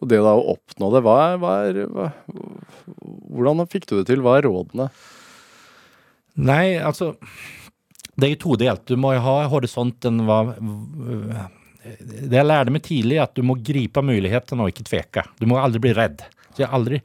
Og 0.00 0.10
det 0.10 0.20
da 0.24 0.34
å 0.34 0.46
oppnå 0.54 0.90
det, 0.94 1.02
hva 1.06 1.16
er, 1.24 1.36
hva 1.42 1.56
er 1.68 1.82
hva, 1.90 2.08
Hvordan 3.34 3.66
fikk 3.70 3.88
du 3.90 3.96
det 3.98 4.06
til? 4.10 4.22
Hva 4.24 4.38
er 4.38 4.48
rådene? 4.48 4.88
Nei, 6.44 6.76
altså 6.82 7.12
Det 8.14 8.26
er 8.26 8.32
jo 8.34 8.40
todelt. 8.48 8.86
Du 8.90 8.98
må 8.98 9.12
jo 9.14 9.22
ha 9.22 9.36
horisonten 9.50 10.24
hva, 10.26 10.40
Det 11.84 12.40
jeg 12.40 12.48
lærte 12.48 12.74
meg 12.74 12.86
tidlig, 12.86 13.20
at 13.22 13.36
du 13.38 13.44
må 13.46 13.58
gripe 13.62 14.02
mulighetene 14.02 14.66
og 14.66 14.74
ikke 14.74 14.88
tveke. 14.90 15.28
Du 15.38 15.46
må 15.50 15.60
aldri 15.62 15.82
bli 15.86 15.94
redd. 15.96 16.26
Så 16.54 16.64
jeg 16.64 16.72
aldri 16.74 17.02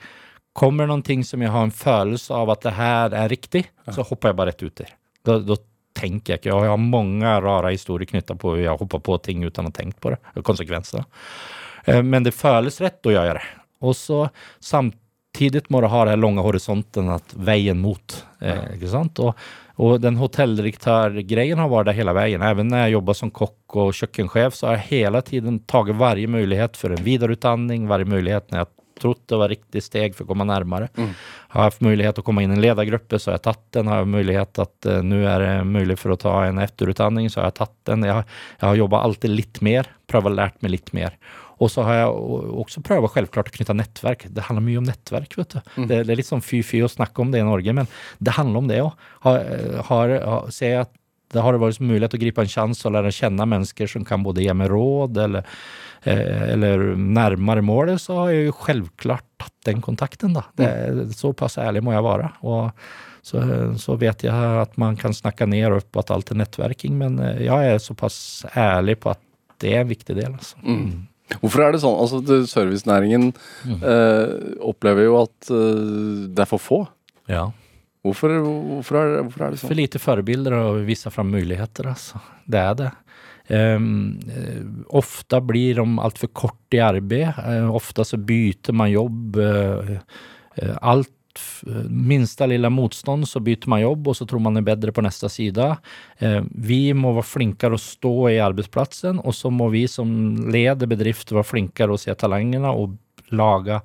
Kommer 0.59 0.89
noen 0.89 1.03
ting 1.05 1.21
som 1.23 1.39
jeg 1.39 1.51
har 1.53 1.63
en 1.63 1.71
følelse 1.71 2.33
av 2.35 2.49
at 2.51 2.63
det 2.65 2.71
her 2.75 3.13
er 3.15 3.29
riktig, 3.31 3.61
så 3.93 4.03
hopper 4.03 4.31
jeg 4.31 4.37
bare 4.39 4.49
rett 4.49 4.63
ut 4.65 4.81
der. 4.81 4.89
Da, 5.23 5.37
da 5.45 5.55
tenker 5.95 6.33
jeg 6.33 6.41
ikke. 6.41 6.55
Og 6.55 6.65
jeg 6.65 6.73
har 6.73 6.81
mange 6.81 7.35
rare 7.45 7.71
historier 7.71 8.09
knyttet 8.09 8.39
på 8.41 8.55
jeg 8.59 8.81
hoppa 8.81 8.99
på 9.03 9.17
ting 9.23 9.45
uten 9.45 9.67
å 9.67 9.71
ha 9.71 9.75
tenkt 9.77 9.99
på 10.03 10.11
det. 10.13 10.19
Konsekvenser. 10.47 11.05
Eh, 11.89 12.03
Men 12.03 12.27
det 12.27 12.35
føles 12.37 12.79
rett 12.83 13.09
å 13.09 13.15
gjøre 13.15 13.39
det. 13.39 13.47
Og 13.85 13.95
så 13.95 14.25
samtidig 14.59 15.65
må 15.71 15.81
du 15.81 15.87
ha 15.91 16.03
den 16.09 16.21
lange 16.21 16.43
horisonten 16.43 17.09
at 17.13 17.33
veien 17.33 17.79
mot. 17.79 18.17
Ja. 18.43 18.61
ikke 18.75 18.91
sant? 18.91 19.19
Og, 19.23 19.39
og 19.79 20.01
den 20.03 20.19
hotelldirektørgreien 20.19 21.59
har 21.59 21.71
vært 21.71 21.91
der 21.91 21.99
hele 22.01 22.15
veien. 22.17 22.43
Even 22.43 22.71
når 22.71 22.85
jeg 22.85 22.97
jobber 22.97 23.17
som 23.17 23.31
kokk 23.31 23.77
og 23.79 23.93
kjøkkensjef, 23.95 24.57
så 24.57 24.67
har 24.69 24.79
jeg 24.81 24.89
hele 24.89 25.23
tiden 25.27 25.61
tatt 25.69 25.93
hver 25.95 26.19
mulighet 26.27 26.79
for 26.79 26.95
en 26.95 27.05
videreutdanning, 27.05 27.87
hver 27.87 28.03
mulighet 28.09 28.51
når 28.51 28.63
jeg 28.63 28.73
trodde 28.99 29.31
det 29.31 29.39
var 29.39 29.51
riktig 29.53 29.83
steg 29.83 30.15
for 30.15 30.25
å 30.25 30.31
komme 30.33 30.47
nærmere. 30.49 30.89
Har 31.53 31.69
jeg 31.69 31.71
hatt 31.71 31.85
mulighet 31.85 32.17
til 32.17 32.23
å 32.25 32.27
komme 32.27 32.43
inn 32.43 32.53
i 32.53 32.57
en 32.57 32.63
ledergruppe, 32.63 33.19
så 33.19 33.31
har 33.31 33.39
jeg 33.39 33.45
tatt 33.47 33.65
den. 33.77 33.91
Har 33.91 34.03
jeg 34.03 34.13
mulighet 34.15 34.61
at 34.65 34.89
uh, 34.89 34.97
nå 35.05 35.21
er 35.23 35.45
det 35.45 35.53
mulig 35.69 35.95
for 36.01 36.13
å 36.13 36.19
ta 36.19 36.33
en 36.47 36.59
etterutdanning, 36.63 37.29
så 37.31 37.41
har 37.41 37.49
jeg 37.49 37.59
tatt 37.61 37.77
den. 37.89 38.03
Jeg 38.09 38.17
har, 38.19 38.41
jeg 38.59 38.67
har 38.67 38.81
jobba 38.83 39.03
alltid 39.07 39.35
litt 39.35 39.61
mer, 39.65 39.87
prøvd 40.11 40.31
å 40.31 40.35
lært 40.41 40.59
meg 40.65 40.75
litt 40.75 40.91
mer. 40.97 41.15
Og 41.59 41.71
så 41.71 41.83
har 41.83 41.97
jeg 42.01 42.11
också 42.11 42.79
også 42.79 42.85
prøvd 42.87 43.09
selvklart 43.13 43.51
å 43.51 43.55
knytte 43.57 43.75
nettverk. 43.75 44.27
Det 44.31 44.45
handler 44.47 44.65
mye 44.65 44.79
om 44.79 44.87
nettverk. 44.87 45.35
vet 45.37 45.57
du. 45.57 45.59
Det, 45.89 46.03
det 46.07 46.13
er 46.13 46.19
litt 46.21 46.29
sånn 46.29 46.45
fy-fy 46.45 46.83
å 46.85 46.91
snakke 46.91 47.21
om 47.23 47.33
det 47.33 47.41
i 47.41 47.47
Norge, 47.47 47.73
men 47.75 47.89
det 48.19 48.37
handler 48.37 48.63
om 48.63 48.69
det 48.69 48.79
òg. 48.85 48.93
Har, 49.25 49.43
har, 49.89 50.15
har, 50.23 50.49
ser 50.55 50.73
jeg 50.73 50.87
at 50.87 50.95
det 51.29 51.43
har 51.45 51.59
vært 51.61 51.81
mulighet 51.83 52.15
å 52.15 52.21
gripe 52.21 52.41
en 52.41 52.49
sjanse 52.49 52.87
og 52.87 52.95
lære 52.95 53.11
å 53.11 53.13
kjenne 53.13 53.45
mennesker 53.51 53.89
som 53.91 54.05
kan 54.07 54.23
både 54.25 54.41
gi 54.41 54.55
meg 54.57 54.71
råd 54.71 55.19
eller, 55.25 55.45
eh, 56.01 56.53
eller 56.55 56.95
nærmere 56.97 57.61
målet, 57.65 58.01
så 58.01 58.23
har 58.23 58.31
jeg 58.33 58.47
jo 58.47 58.55
selvklart 58.63 59.27
tatt 59.37 59.53
den 59.69 59.83
kontakten. 59.85 60.33
da. 60.33 60.47
Det, 60.57 61.13
Såpass 61.19 61.59
ærlig 61.61 61.83
må 61.85 61.93
jeg 61.93 62.07
være. 62.07 62.31
Og 62.49 62.71
så, 63.21 63.43
så 63.77 63.97
vet 63.99 64.25
jeg 64.25 64.33
at 64.63 64.73
man 64.81 64.97
kan 64.97 65.13
snakke 65.13 65.45
ned 65.45 65.67
og 65.69 65.83
opp 65.83 66.01
at 66.01 66.15
alt 66.15 66.33
er 66.33 66.41
nettverking, 66.41 66.97
men 66.97 67.21
eh, 67.21 67.45
jeg 67.45 67.75
er 67.75 67.83
såpass 67.83 68.47
ærlig 68.55 68.97
på 69.03 69.13
at 69.13 69.21
det 69.61 69.75
er 69.75 69.83
en 69.83 69.93
viktig 69.93 70.15
del. 70.17 70.33
altså. 70.33 70.57
Hvorfor 71.41 71.61
er 71.65 71.71
det 71.75 71.81
sånn? 71.83 71.97
Altså, 72.01 72.19
det- 72.25 72.49
Servicenæringen 72.49 73.29
eh, 73.77 74.31
opplever 74.65 75.05
jo 75.05 75.17
at 75.23 75.51
eh, 75.53 76.27
det 76.33 76.45
er 76.45 76.49
for 76.49 76.63
få. 76.63 76.79
Ja. 77.29 77.47
Hvorfor, 78.05 78.31
hvorfor, 78.41 78.95
er, 78.97 79.21
hvorfor 79.27 79.45
er 79.45 79.51
det 79.53 79.59
For 79.59 79.67
sånn? 79.69 79.77
lite 79.81 79.99
forbilder 80.01 80.55
og 80.57 80.81
viser 80.87 81.13
fram 81.13 81.29
muligheter. 81.35 81.91
altså. 81.91 82.21
Det 82.49 82.59
er 82.63 82.73
det. 82.79 82.89
Um, 83.49 84.19
ofte 84.93 85.39
blir 85.41 85.79
de 85.79 85.85
altfor 86.05 86.29
korte 86.29 86.55
kort 86.69 86.77
i 86.77 86.81
arbeid. 86.85 87.33
Uh, 87.37 87.69
ofte 87.73 88.05
så 88.05 88.17
byter 88.21 88.75
man 88.77 88.91
jobb. 88.91 89.37
Uh, 89.41 89.97
uh, 90.61 90.75
allt 90.81 91.09
f- 91.39 91.63
minsta 91.89 92.45
lilla 92.51 92.69
motstånd 92.69 93.27
så 93.27 93.39
byter 93.43 93.71
man 93.71 93.81
jobb 93.85 94.11
og 94.11 94.17
så 94.19 94.27
tror 94.29 94.43
man 94.43 94.59
er 94.59 94.67
bedre 94.67 94.91
på 94.95 95.03
neste 95.05 95.31
side. 95.31 95.69
Eh, 96.19 96.41
vi 96.51 96.81
må 96.93 97.15
være 97.17 97.29
flinkere 97.31 97.79
å 97.79 97.81
stå 97.81 98.13
i 98.33 98.37
arbeidsplatsen, 98.43 99.23
og 99.23 99.33
så 99.39 99.49
må 99.53 99.71
vi 99.73 99.85
som 99.87 100.11
leder 100.51 100.91
bedrifter 100.91 101.39
være 101.39 101.51
flinkere 101.55 101.95
å 101.95 102.01
se 102.01 102.13
talangene 102.19 102.69
og 102.75 102.97
lage 103.31 103.79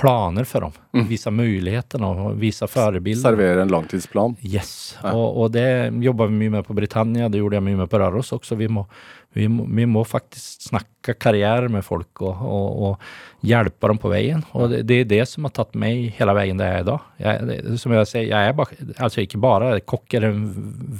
planer 0.00 0.46
for 0.48 0.64
dem. 0.64 1.04
Vise 1.10 1.28
mulighetene 1.28 2.08
og 2.08 2.38
vise 2.40 2.64
forbilder. 2.70 3.20
Servere 3.20 3.66
en 3.66 3.72
langtidsplan. 3.74 4.32
Yes, 4.48 4.70
og, 5.04 5.26
og 5.42 5.50
det 5.52 5.66
jobber 6.00 6.30
vi 6.30 6.38
mye 6.40 6.54
med 6.54 6.64
på 6.64 6.76
Britannia, 6.78 7.28
det 7.28 7.42
gjorde 7.42 7.58
jeg 7.58 7.66
mye 7.66 7.82
med 7.82 7.90
på 7.92 8.00
Røros 8.00 8.32
også. 8.32 8.56
Vi 8.56 8.70
må, 8.72 8.86
vi 9.36 9.46
må, 9.48 9.62
vi 9.70 9.84
må 9.86 10.02
faktisk 10.08 10.64
snakke 10.68 11.14
karriere 11.22 11.68
med 11.70 11.84
folk 11.86 12.20
og, 12.26 12.40
og, 12.42 12.80
og 12.88 13.46
hjelpe 13.46 13.88
dem 13.92 14.00
på 14.02 14.10
veien. 14.10 14.42
Og 14.58 14.72
det, 14.72 14.80
det 14.90 14.96
er 15.04 15.08
det 15.12 15.20
som 15.30 15.46
har 15.46 15.54
tatt 15.54 15.76
meg 15.78 16.08
hele 16.16 16.34
veien 16.34 16.58
der 16.58 16.72
jeg 16.72 16.80
er 16.80 16.84
i 16.84 16.88
dag. 16.88 17.04
Jeg, 17.22 17.46
det, 17.50 17.58
som 17.78 17.94
jeg 17.94 18.08
sier, 18.10 18.26
jeg 18.32 18.50
er 18.50 18.56
bak, 18.58 18.72
altså 18.98 19.22
ikke 19.22 19.40
bare 19.42 19.72
kokk 19.86 20.18
er 20.18 20.26
den 20.26 20.42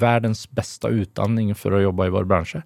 verdens 0.00 0.44
beste 0.46 0.92
utdanning 0.94 1.50
for 1.58 1.74
å 1.74 1.82
jobbe 1.82 2.06
i 2.06 2.14
vår 2.14 2.28
bransje. 2.30 2.62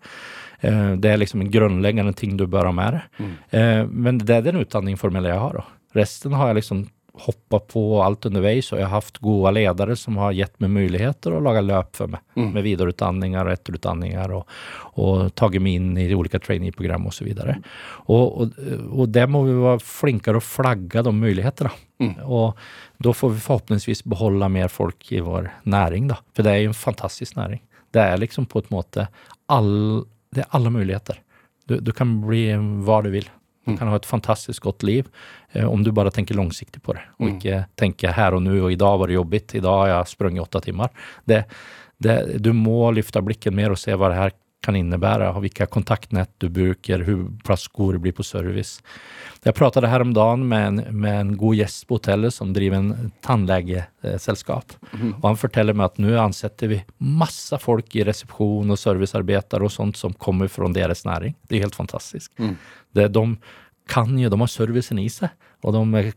Eh, 0.60 0.90
Det 1.00 1.10
er 1.14 1.22
liksom 1.24 1.40
en 1.46 1.50
grunnleggende 1.56 2.12
ting 2.16 2.36
du 2.36 2.44
bør 2.46 2.68
ha 2.68 2.74
med 2.76 2.98
deg. 2.98 3.24
Eh, 3.56 3.82
Men 3.88 4.20
det 4.20 4.36
er 4.36 4.46
den 4.50 4.60
utdanningsformelen 4.66 5.32
jeg 5.32 5.40
har. 5.46 5.62
da. 5.62 5.64
Resten 5.96 6.36
har 6.36 6.52
jeg 6.52 6.60
liksom 6.60 6.84
hoppa 7.14 7.60
på 7.70 7.80
alt 8.02 8.26
underveis, 8.26 8.72
og 8.72 8.80
jeg 8.80 8.88
har 8.90 9.02
hatt 9.04 9.20
gode 9.22 9.52
ledere 9.54 9.94
som 9.96 10.16
har 10.18 10.34
gitt 10.34 10.54
meg 10.62 10.72
muligheter 10.74 11.36
å 11.36 11.42
laga 11.44 11.62
løp 11.62 11.92
for 11.94 12.10
meg, 12.10 12.24
med 12.56 12.64
videreutdanninger 12.66 13.46
og 13.46 13.54
etterutdanninger, 13.54 14.34
og, 14.34 14.56
og 14.98 15.28
tatt 15.38 15.54
meg 15.62 15.78
inn 15.78 15.92
i 16.00 16.08
ulike 16.10 16.40
trainee-program 16.42 17.06
osv. 17.06 17.30
Og, 17.38 18.16
og, 18.18 18.56
og 18.90 19.12
det 19.14 19.28
må 19.30 19.44
vi 19.46 19.54
være 19.62 19.84
flinkere 19.86 20.42
å 20.42 20.44
flagge 20.44 21.04
de 21.06 21.14
mulighetene. 21.14 21.70
Og 22.26 22.58
da 22.98 23.14
får 23.14 23.36
vi 23.36 23.44
forhåpentligvis 23.44 24.04
beholde 24.10 24.50
mer 24.50 24.72
folk 24.72 25.12
i 25.14 25.22
vår 25.22 25.52
næring, 25.70 26.10
da. 26.10 26.18
For 26.34 26.46
det 26.46 26.50
er 26.50 26.64
jo 26.64 26.72
en 26.72 26.82
fantastisk 26.82 27.38
næring. 27.38 27.62
Det 27.94 28.02
er 28.02 28.18
liksom 28.18 28.50
på 28.50 28.64
en 28.64 28.74
måte 28.74 29.06
all, 29.46 30.02
Det 30.34 30.42
er 30.42 30.50
alle 30.56 30.70
muligheter. 30.74 31.20
Du, 31.70 31.78
du 31.78 31.92
kan 31.94 32.18
bli 32.26 32.48
hva 32.84 32.98
du 33.06 33.12
vil. 33.14 33.28
Du 33.64 33.76
kan 33.78 33.88
ha 33.88 33.96
et 33.96 34.08
fantastisk 34.08 34.62
godt 34.68 34.84
liv 34.86 35.08
eh, 35.52 35.64
om 35.64 35.82
du 35.84 35.92
bare 35.92 36.12
tenker 36.14 36.36
langsiktig 36.38 36.82
på 36.84 36.96
det, 36.96 37.04
og 37.18 37.30
ikke 37.32 37.64
tenker 37.80 38.12
her 38.16 38.36
og 38.36 38.44
nå, 38.44 38.58
og 38.66 38.72
i 38.72 38.80
dag 38.80 38.98
var 39.00 39.10
det 39.10 39.18
jobbigt, 39.18 39.56
i 39.56 39.64
dag 39.64 39.80
har 39.82 39.92
jeg 39.94 40.14
sprunget 40.14 40.44
åtte 40.44 40.66
timer. 40.68 40.92
Det, 41.24 41.44
det, 41.98 42.18
du 42.44 42.52
må 42.56 42.90
løfte 42.92 43.22
blikket 43.24 43.54
mer 43.56 43.74
og 43.74 43.80
se 43.80 43.96
hva 43.96 44.12
det 44.12 44.20
her 44.20 44.34
kan 44.64 44.76
innebære, 44.78 45.28
og 45.34 45.42
hvilke 45.44 45.66
kontaktnett 45.68 46.30
du 46.40 46.48
bruker, 46.48 47.02
plass 47.44 47.66
god 47.68 47.96
det 47.96 48.00
blir 48.04 48.14
på 48.16 48.24
service. 48.24 48.80
Jeg 49.44 49.56
pratet 49.58 49.84
her 49.90 50.00
om 50.00 50.14
dagen 50.16 50.46
med 50.48 50.66
en, 50.66 50.78
med 51.02 51.18
en 51.20 51.32
god 51.36 51.58
gjest 51.58 51.84
på 51.88 51.98
hotellet 51.98 52.32
som 52.32 52.54
driver 52.56 52.80
en 52.80 53.10
tannlegeselskap. 53.26 54.72
Og 55.20 55.26
han 55.26 55.36
forteller 55.40 55.76
meg 55.76 55.90
at 55.90 56.00
nå 56.00 56.14
ansetter 56.20 56.72
vi 56.72 56.80
masse 56.98 57.58
folk 57.60 57.92
i 57.96 58.06
resepsjon 58.08 58.72
og 58.72 58.80
servicearbeidere 58.80 59.68
og 59.68 59.74
sånt 59.74 60.00
som 60.00 60.16
kommer 60.16 60.48
fra 60.48 60.70
deres 60.72 61.04
næring. 61.04 61.36
Det 61.44 61.58
er 61.58 61.66
helt 61.66 61.76
fantastisk. 61.76 62.32
Det, 62.94 63.10
de 63.14 63.26
kan 63.90 64.16
jo, 64.18 64.30
de 64.32 64.40
har 64.40 64.50
servicen 64.50 65.00
i 65.02 65.10
seg, 65.12 65.34
og 65.64 65.76
de 65.76 66.14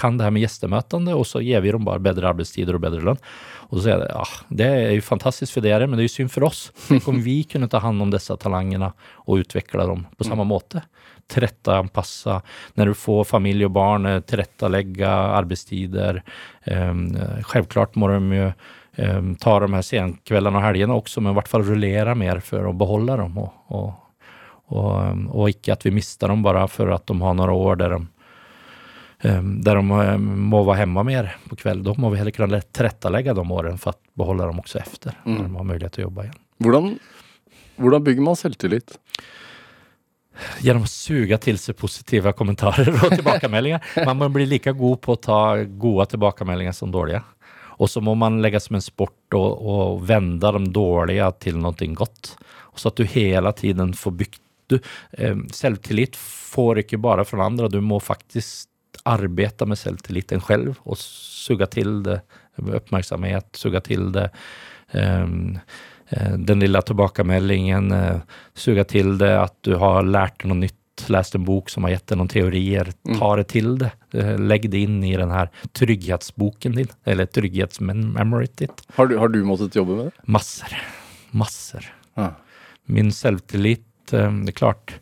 kan 0.00 0.16
det 0.16 0.24
her 0.24 0.32
med 0.32 0.44
gjestemøtene, 0.44 1.14
og 1.16 1.26
så 1.28 1.42
gir 1.44 1.60
vi 1.64 1.72
dem 1.74 1.84
bare 1.84 2.02
bedre 2.02 2.30
arbeidstider 2.30 2.76
og 2.76 2.84
bedre 2.84 3.02
lønn. 3.04 3.20
Og 3.68 3.76
så 3.76 3.84
sier 3.84 4.04
jeg 4.04 4.14
ja, 4.14 4.24
det 4.62 4.68
er 4.70 4.94
jo 4.96 5.04
fantastisk 5.04 5.56
for 5.56 5.66
dere, 5.66 5.86
men 5.86 5.98
det 5.98 6.06
er 6.06 6.08
jo 6.08 6.14
synd 6.14 6.32
for 6.32 6.48
oss. 6.48 6.62
Tenk 6.86 7.08
om 7.10 7.20
vi 7.24 7.42
kunne 7.48 7.68
ta 7.70 7.82
hand 7.84 8.02
om 8.02 8.12
disse 8.12 8.34
talentene 8.40 8.92
og 9.26 9.44
utvikle 9.44 9.86
dem 9.90 10.06
på 10.16 10.26
samme 10.26 10.46
måte. 10.48 10.82
Tilrettepasse 11.30 12.40
når 12.80 12.90
du 12.90 12.98
får 12.98 13.28
familie 13.28 13.68
og 13.68 13.76
barn, 13.76 14.08
eh, 14.08 14.22
tilrettelegge 14.26 15.14
arbeidstider. 15.38 16.22
Um, 16.66 17.06
Selvklart 17.52 17.98
må 18.00 18.10
de 18.10 18.40
jo 18.40 18.48
um, 18.50 19.34
ta 19.38 19.58
de 19.62 19.70
her 19.76 19.86
senkveldene 19.86 20.58
og 20.58 20.66
helgene 20.66 20.96
også, 20.96 21.22
men 21.22 21.34
i 21.34 21.38
hvert 21.38 21.50
fall 21.52 21.66
rullere 21.66 22.16
mer 22.18 22.42
for 22.44 22.66
å 22.66 22.76
beholde 22.76 23.20
dem. 23.20 23.38
Og, 23.44 23.52
og, 23.76 23.92
og, 24.70 24.90
um, 25.12 25.26
og 25.34 25.50
ikke 25.52 25.74
at 25.74 25.84
vi 25.86 25.92
mister 25.94 26.30
dem 26.30 26.44
bare 26.46 26.66
for 26.70 26.92
at 26.94 27.06
de 27.08 27.16
har 27.20 27.36
noen 27.36 27.54
år 27.54 27.80
der 27.80 27.96
de 27.96 28.00
um, 28.00 29.50
der 29.64 29.80
de 29.80 29.84
um, 29.84 30.28
må 30.52 30.62
være 30.68 30.84
hjemme 30.84 31.04
mer 31.06 31.32
på 31.50 31.58
kveld. 31.60 31.84
Da 31.86 31.96
må 31.98 32.12
vi 32.12 32.20
heller 32.20 32.36
kunne 32.36 32.62
tilrettelegge 32.70 33.36
de 33.36 33.44
årene 33.44 33.80
for 33.80 33.96
å 33.96 34.22
beholde 34.22 34.48
dem 34.50 34.62
også 34.62 34.82
etter, 34.82 35.18
når 35.26 35.44
de 35.46 35.58
har 35.58 35.68
mulighet 35.72 35.96
til 35.96 36.04
å 36.04 36.08
jobbe 36.08 36.28
igjen. 36.28 36.40
Hvordan, 36.60 36.88
hvordan 37.80 38.06
bygger 38.06 38.26
man 38.26 38.38
selvtillit? 38.38 38.96
Gjennom 40.64 40.86
å 40.86 40.88
suge 40.88 41.36
til 41.42 41.58
seg 41.60 41.76
positive 41.76 42.32
kommentarer 42.36 42.88
og 42.94 43.10
tilbakemeldinger. 43.12 43.82
Man 44.08 44.22
må 44.22 44.30
bli 44.32 44.46
like 44.48 44.72
god 44.72 45.00
på 45.04 45.16
å 45.16 45.20
ta 45.20 45.40
gode 45.66 46.06
tilbakemeldinger 46.14 46.76
som 46.76 46.92
dårlige. 46.94 47.20
Og 47.80 47.88
så 47.88 48.00
må 48.04 48.12
man 48.12 48.38
legge 48.44 48.60
som 48.60 48.76
en 48.76 48.84
sport 48.84 49.36
å 49.36 49.40
og 49.40 50.02
vende 50.04 50.52
de 50.52 50.68
dårlige 50.72 51.28
til 51.44 51.56
noe 51.60 51.88
godt. 51.96 52.34
Så 52.76 52.88
at 52.88 53.00
du 53.00 53.08
hele 53.08 53.52
tiden 53.56 53.94
får 53.96 54.16
bygd 54.20 54.40
du, 54.70 54.78
eh, 55.18 55.36
Selvtillit 55.54 56.18
får 56.18 56.84
ikke 56.84 57.00
bare 57.02 57.26
fra 57.28 57.46
andre, 57.46 57.68
du 57.70 57.80
må 57.84 58.00
faktisk 58.02 58.68
arbeide 59.08 59.66
med 59.68 59.78
selvtilliten 59.78 60.42
selv 60.44 60.74
og 60.84 60.98
suge 61.00 61.66
til 61.72 62.00
det 62.04 62.18
oppmerksomhet, 62.60 63.48
suge 63.56 63.80
til 63.86 64.10
det 64.12 64.26
um, 64.92 65.56
den 66.10 66.64
lille 66.64 66.82
tilbakemeldingen, 66.82 67.92
suga 67.94 68.58
suge 68.58 68.84
til 68.90 69.12
det 69.20 69.30
at 69.38 69.54
du 69.62 69.76
har 69.78 70.02
lært 70.02 70.42
noe 70.44 70.58
nytt, 70.64 71.04
lest 71.08 71.36
en 71.38 71.44
bok 71.46 71.70
som 71.70 71.86
har 71.86 71.94
gitt 71.94 72.10
deg 72.10 72.18
noen 72.18 72.32
teorier, 72.32 72.90
mm. 73.06 73.14
ta 73.20 73.28
det 73.38 73.46
til 73.52 73.70
det. 73.80 73.92
Legg 74.42 74.66
det 74.72 74.82
inn 74.88 74.98
i 75.06 75.14
den 75.16 75.30
her 75.32 75.52
trygghetsboken 75.78 76.74
din, 76.80 76.90
eller 77.08 77.30
trygghetsmemoryet 77.30 78.56
ditt. 78.58 78.82
Har 78.98 79.08
du, 79.08 79.16
har 79.22 79.30
du 79.32 79.38
måttet 79.46 79.78
jobbe 79.78 79.96
med 79.96 80.10
det? 80.10 80.26
Masser. 80.26 80.74
Masser. 81.30 81.86
Ah. 82.18 82.34
Min 82.90 83.14
selvtillit, 83.14 83.86
um, 84.16 84.42
det 84.46 84.54
er 84.54 84.60
klart, 84.60 84.94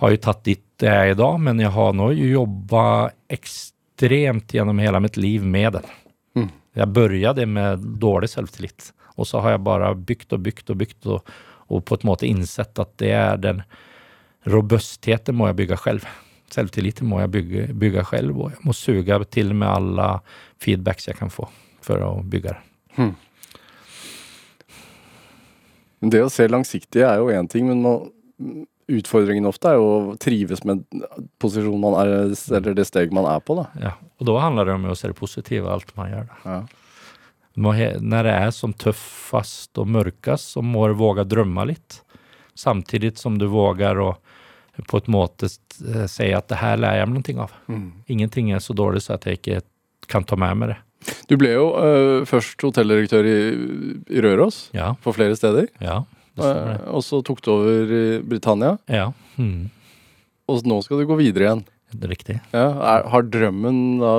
har 0.00 0.14
jo 0.14 0.20
tatt 0.22 0.44
dit 0.46 0.64
det 0.78 1.10
i 1.10 1.14
dag, 1.18 1.40
men 1.42 1.58
jeg 1.58 1.72
har 1.74 1.94
nå 1.96 2.12
jobba 2.14 3.10
ekstremt 3.34 4.54
gjennom 4.54 4.78
hele 4.78 5.00
mitt 5.02 5.16
liv 5.18 5.42
med 5.42 5.72
den. 5.78 5.88
Mm. 6.38 6.48
Jeg 6.78 6.94
begynte 6.94 7.46
med 7.50 7.84
dårlig 7.98 8.30
selvtillit, 8.30 8.92
og 9.18 9.26
så 9.26 9.42
har 9.42 9.56
jeg 9.56 9.64
bare 9.66 9.90
bygd 9.96 10.36
og 10.36 10.44
bygd 10.46 10.70
og 10.70 10.80
bygd, 10.84 11.08
og, 11.10 11.32
og, 11.66 11.82
på 11.82 11.98
en 11.98 12.10
måte 12.12 12.28
innsett 12.28 12.78
at 12.78 12.94
det 13.02 13.10
er 13.16 13.42
den 13.42 13.64
robustheten 14.48 15.34
må 15.34 15.50
jeg 15.50 15.58
bygge 15.64 15.80
selv. 15.82 16.06
Selvtilliten 16.54 17.08
må 17.10 17.18
jeg 17.24 17.32
bygge, 17.34 17.64
bygge 17.76 18.04
selv, 18.12 18.36
og 18.38 18.52
jeg 18.54 18.62
må 18.64 18.76
suge 18.76 19.18
til 19.34 19.50
med 19.52 19.68
alle 19.68 20.06
feedbacks 20.62 21.10
jeg 21.10 21.18
kan 21.18 21.32
få 21.32 21.48
for 21.84 22.04
å 22.04 22.12
bygge 22.22 22.54
det. 22.54 22.62
Hmm. 22.98 23.16
Det 25.98 26.22
å 26.22 26.30
se 26.30 26.46
langsiktig 26.46 27.02
er 27.02 27.18
jo 27.18 27.32
én 27.34 27.50
ting, 27.50 27.66
men 27.66 27.82
man 27.82 28.06
utfordringen 28.88 29.48
ofte 29.48 29.72
er 29.72 29.78
jo 29.78 29.86
å 29.88 30.16
trives 30.20 30.62
med 30.68 30.84
posisjonen 31.42 31.82
man 31.82 31.96
er, 32.00 32.12
eller 32.56 32.76
det 32.76 32.86
steget 32.88 33.14
man 33.14 33.28
er 33.28 33.42
på. 33.44 33.58
Da. 33.58 33.66
Ja, 33.82 33.94
og 34.18 34.28
da 34.30 34.36
handler 34.42 34.68
det 34.68 34.76
om 34.78 34.86
å 34.88 34.96
se 34.98 35.10
det 35.10 35.18
positive 35.18 35.68
i 35.68 35.72
alt 35.74 35.90
man 35.98 36.12
gjør. 36.12 36.28
Da. 36.30 36.38
Ja. 36.52 36.60
Når 37.58 38.28
det 38.28 38.34
er 38.36 38.52
som 38.54 38.72
tøffest 38.78 39.80
og 39.82 39.88
mørkest, 39.90 40.54
så 40.54 40.62
må 40.62 40.86
du 40.88 40.94
våge 41.00 41.24
å 41.26 41.28
drømme 41.28 41.64
litt. 41.72 42.02
Samtidig 42.58 43.16
som 43.18 43.38
du 43.38 43.48
våger 43.50 43.98
å 44.02 44.12
på 44.86 45.00
et 45.00 45.08
måte 45.10 45.48
si 45.50 46.28
at 46.30 46.46
det 46.50 46.58
her 46.60 46.76
lærer 46.78 47.00
jeg 47.00 47.08
meg 47.10 47.16
noe 47.18 47.46
av. 47.48 47.54
Mm. 47.66 47.88
Ingenting 48.14 48.52
er 48.54 48.62
så 48.62 48.76
dårlig 48.78 49.02
så 49.02 49.16
at 49.16 49.26
jeg 49.26 49.40
ikke 49.40 49.62
kan 50.06 50.26
ta 50.26 50.38
med 50.38 50.60
meg 50.60 50.70
det. 50.70 50.78
Du 51.30 51.34
ble 51.40 51.50
jo 51.54 51.66
uh, 51.74 52.26
først 52.28 52.62
hotelldirektør 52.62 53.26
i, 53.26 53.38
i 54.12 54.22
Røros, 54.22 54.68
ja. 54.76 54.92
på 55.02 55.14
flere 55.16 55.36
steder. 55.38 55.68
Ja. 55.82 56.02
Eh, 56.38 56.86
og 56.92 57.02
så 57.06 57.22
tok 57.26 57.42
du 57.44 57.50
over 57.54 57.96
Britannia. 58.28 58.76
Ja. 58.90 59.10
Hmm. 59.36 59.68
Og 60.48 60.64
nå 60.68 60.80
skal 60.84 61.02
du 61.02 61.08
gå 61.08 61.18
videre 61.20 61.48
igjen. 61.48 61.66
Det 61.88 62.04
er 62.04 62.10
riktig. 62.12 62.34
Ja, 62.52 62.66
er, 62.84 63.06
har 63.08 63.24
drømmen 63.32 63.76
da 64.02 64.12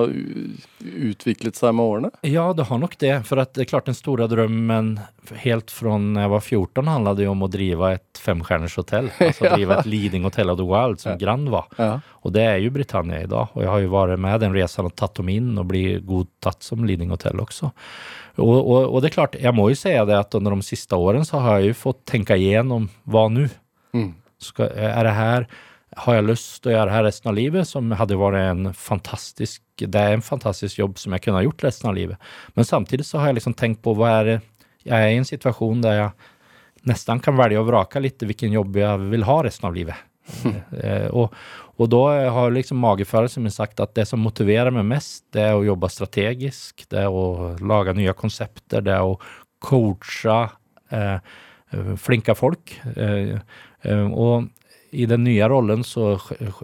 utviklet 0.82 1.58
seg 1.60 1.76
med 1.78 1.86
årene? 1.86 2.10
Ja, 2.26 2.48
det 2.58 2.66
har 2.66 2.80
nok 2.82 2.96
det. 3.02 3.12
For 3.30 3.38
det 3.38 3.62
er 3.62 3.70
klart 3.70 3.90
den 3.92 3.98
store 3.98 4.26
drømmen 4.32 4.96
helt 5.44 5.70
fra 5.70 5.94
jeg 6.00 6.32
var 6.34 6.42
14 6.42 6.90
handlet 6.90 7.22
om 7.30 7.46
å 7.46 7.50
drive 7.52 7.92
et 7.94 8.22
femstjerners 8.24 8.78
hotell. 8.80 9.12
Altså 9.28 9.52
drive 9.54 9.78
et 9.78 9.90
leading 9.90 10.26
hotel 10.26 10.50
of 10.50 10.58
the 10.58 10.66
world, 10.66 10.98
som 11.04 11.14
ja. 11.14 11.20
Grand 11.22 11.52
var. 11.54 11.70
Ja. 11.78 11.92
Og 12.26 12.34
det 12.34 12.48
er 12.48 12.58
jo 12.64 12.74
Britannia 12.74 13.22
i 13.22 13.30
dag. 13.30 13.54
Og 13.54 13.62
jeg 13.62 13.70
har 13.70 13.86
jo 13.86 13.94
vært 13.94 14.24
med 14.26 14.42
den 14.42 14.58
reisen 14.58 14.90
og 14.90 14.98
tatt 14.98 15.22
dem 15.22 15.30
inn 15.30 15.54
og 15.62 15.70
blir 15.70 16.02
godtatt 16.10 16.66
som 16.66 16.82
leading 16.90 17.14
hotell 17.14 17.46
også. 17.46 17.70
Og, 18.40 18.58
og, 18.60 18.78
og, 18.88 19.00
det 19.02 19.10
er 19.10 19.16
klart, 19.16 19.40
jeg 19.40 19.56
må 19.56 19.70
jo 19.72 19.78
si 19.78 19.92
det 19.94 20.18
at 20.18 20.36
under 20.38 20.56
de 20.56 20.66
siste 20.66 20.98
årene 20.98 21.28
så 21.28 21.42
har 21.44 21.60
jeg 21.60 21.74
jo 21.74 21.82
fått 21.82 22.04
tenke 22.10 22.38
igjennom 22.40 22.88
hva 23.10 23.28
nå? 23.32 23.48
Mm. 23.96 24.14
Er 24.70 25.04
det 25.06 25.18
her 25.18 25.50
har 25.98 26.20
jeg 26.20 26.28
lyst 26.28 26.60
til 26.62 26.72
å 26.72 26.74
gjøre 26.76 26.90
det 26.90 26.96
her 26.96 27.06
resten 27.08 27.32
av 27.32 27.38
livet, 27.38 27.68
som 27.68 27.94
hadde 27.98 28.18
vært 28.20 28.40
en 28.40 28.74
fantastisk 28.78 29.64
Det 29.80 30.00
er 30.00 30.14
en 30.14 30.24
fantastisk 30.24 30.80
jobb 30.80 31.00
som 31.00 31.16
jeg 31.16 31.24
kunne 31.24 31.40
ha 31.40 31.46
gjort 31.46 31.64
resten 31.64 31.90
av 31.90 31.96
livet. 31.96 32.20
Men 32.56 32.68
samtidig 32.68 33.08
så 33.08 33.22
har 33.22 33.32
jeg 33.32 33.40
liksom 33.40 33.56
tenkt 33.58 33.82
på 33.86 33.96
hva 33.98 34.12
er 34.20 34.28
det 34.28 34.38
Jeg 34.86 34.96
er 34.96 35.14
i 35.14 35.18
en 35.20 35.28
situasjon 35.28 35.82
der 35.84 35.98
jeg 35.98 36.12
nesten 36.88 37.20
kan 37.24 37.36
velge 37.36 37.60
å 37.60 37.68
vrake 37.68 38.00
litt 38.00 38.22
hvilken 38.24 38.54
jobb 38.56 38.78
jeg 38.80 39.10
vil 39.12 39.26
ha 39.28 39.38
resten 39.44 39.68
av 39.68 39.76
livet. 39.76 40.06
eh, 40.84 41.08
og, 41.10 41.34
og 41.80 41.88
da 41.94 42.04
har 42.36 42.52
liksom 42.52 42.82
magefølelsen 42.84 43.46
min 43.46 43.56
sagt 43.56 43.80
at 43.80 43.94
det 43.96 44.04
som 44.10 44.20
motiverer 44.24 44.74
meg 44.76 44.88
mest, 44.90 45.24
det 45.36 45.46
er 45.48 45.56
å 45.56 45.64
jobbe 45.64 45.88
strategisk, 45.92 46.84
det 46.92 47.06
er 47.06 47.14
å 47.14 47.56
lage 47.64 47.96
nye 47.96 48.16
konsepter, 48.20 48.84
det 48.84 48.98
er 48.98 49.08
å 49.08 49.16
coache 49.64 50.40
eh, 50.92 51.36
flinke 52.00 52.36
folk. 52.36 52.76
Eh, 52.96 53.38
eh 53.88 54.08
og 54.12 54.50
i 54.90 55.06
den 55.06 55.22
nye 55.24 55.46
rollen 55.46 55.84
så 55.86 56.16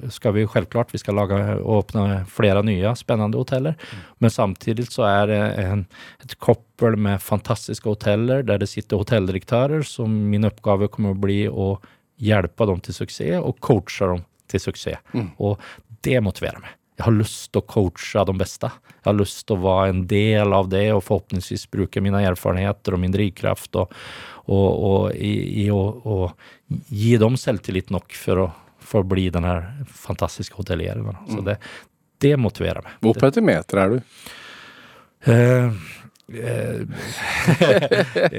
skal 0.10 0.34
vi 0.34 0.48
selvklart 0.50 0.90
vi 0.96 0.98
skal 0.98 1.16
lage, 1.20 1.38
åpne 1.62 2.24
flere 2.26 2.64
nye 2.66 2.96
spennende 2.98 3.38
hoteller. 3.38 3.76
Mm. 3.78 4.06
Men 4.26 4.34
samtidig 4.34 4.88
så 4.90 5.06
er 5.06 5.30
det 5.30 5.42
en, 5.62 5.84
et 6.26 6.34
koppel 6.42 6.98
med 6.98 7.22
fantastiske 7.22 7.88
hoteller 7.88 8.42
der 8.44 8.60
det 8.60 8.72
sitter 8.72 9.04
hotelldirektører 9.04 9.86
som 9.86 10.10
min 10.32 10.50
oppgave 10.50 10.90
kommer 10.90 11.14
å 11.14 11.22
bli 11.22 11.44
å 11.48 11.76
hjelpe 12.18 12.66
dem 12.66 12.82
til 12.82 12.98
suksess 12.98 13.44
og 13.44 13.62
coache 13.62 14.10
dem 14.10 14.26
til 14.52 14.62
suksess. 14.62 15.14
Mm. 15.14 15.30
Og 15.44 15.62
det 16.06 16.20
motiverer 16.24 16.62
meg. 16.64 16.76
Jeg 16.96 17.10
har 17.10 17.16
lyst 17.18 17.50
til 17.52 17.60
å 17.60 17.68
coache 17.68 18.24
de 18.30 18.34
beste. 18.40 18.70
Jeg 18.88 19.10
har 19.10 19.18
lyst 19.18 19.42
til 19.48 19.58
å 19.58 19.64
være 19.66 19.92
en 19.92 20.04
del 20.08 20.54
av 20.56 20.70
det 20.72 20.86
og 20.96 21.04
forhåpentligvis 21.04 21.66
bruke 21.74 22.04
mine 22.04 22.22
erfaringer 22.24 22.96
og 22.96 23.02
min 23.02 23.12
drivkraft 23.12 23.76
og, 23.82 23.98
og, 24.46 24.70
og 24.70 25.18
i, 25.20 25.66
i 25.66 25.68
å 25.74 26.30
gi 26.88 27.18
dem 27.20 27.36
selvtillit 27.40 27.92
nok 27.92 28.16
for 28.16 28.46
å, 28.46 28.48
for 28.80 29.04
å 29.04 29.10
bli 29.12 29.28
den 29.34 29.44
her 29.48 29.68
fantastiske 29.92 30.56
hotelleren. 30.56 31.12
Så 31.28 31.42
mm. 31.42 31.46
det, 31.50 31.58
det 32.24 32.36
motiverer 32.40 32.86
meg. 32.86 32.96
Hvor 33.04 33.20
på 33.20 33.28
etimeter 33.28 33.84
er 33.84 33.98
du? 33.98 34.00
Eh, 35.26 35.84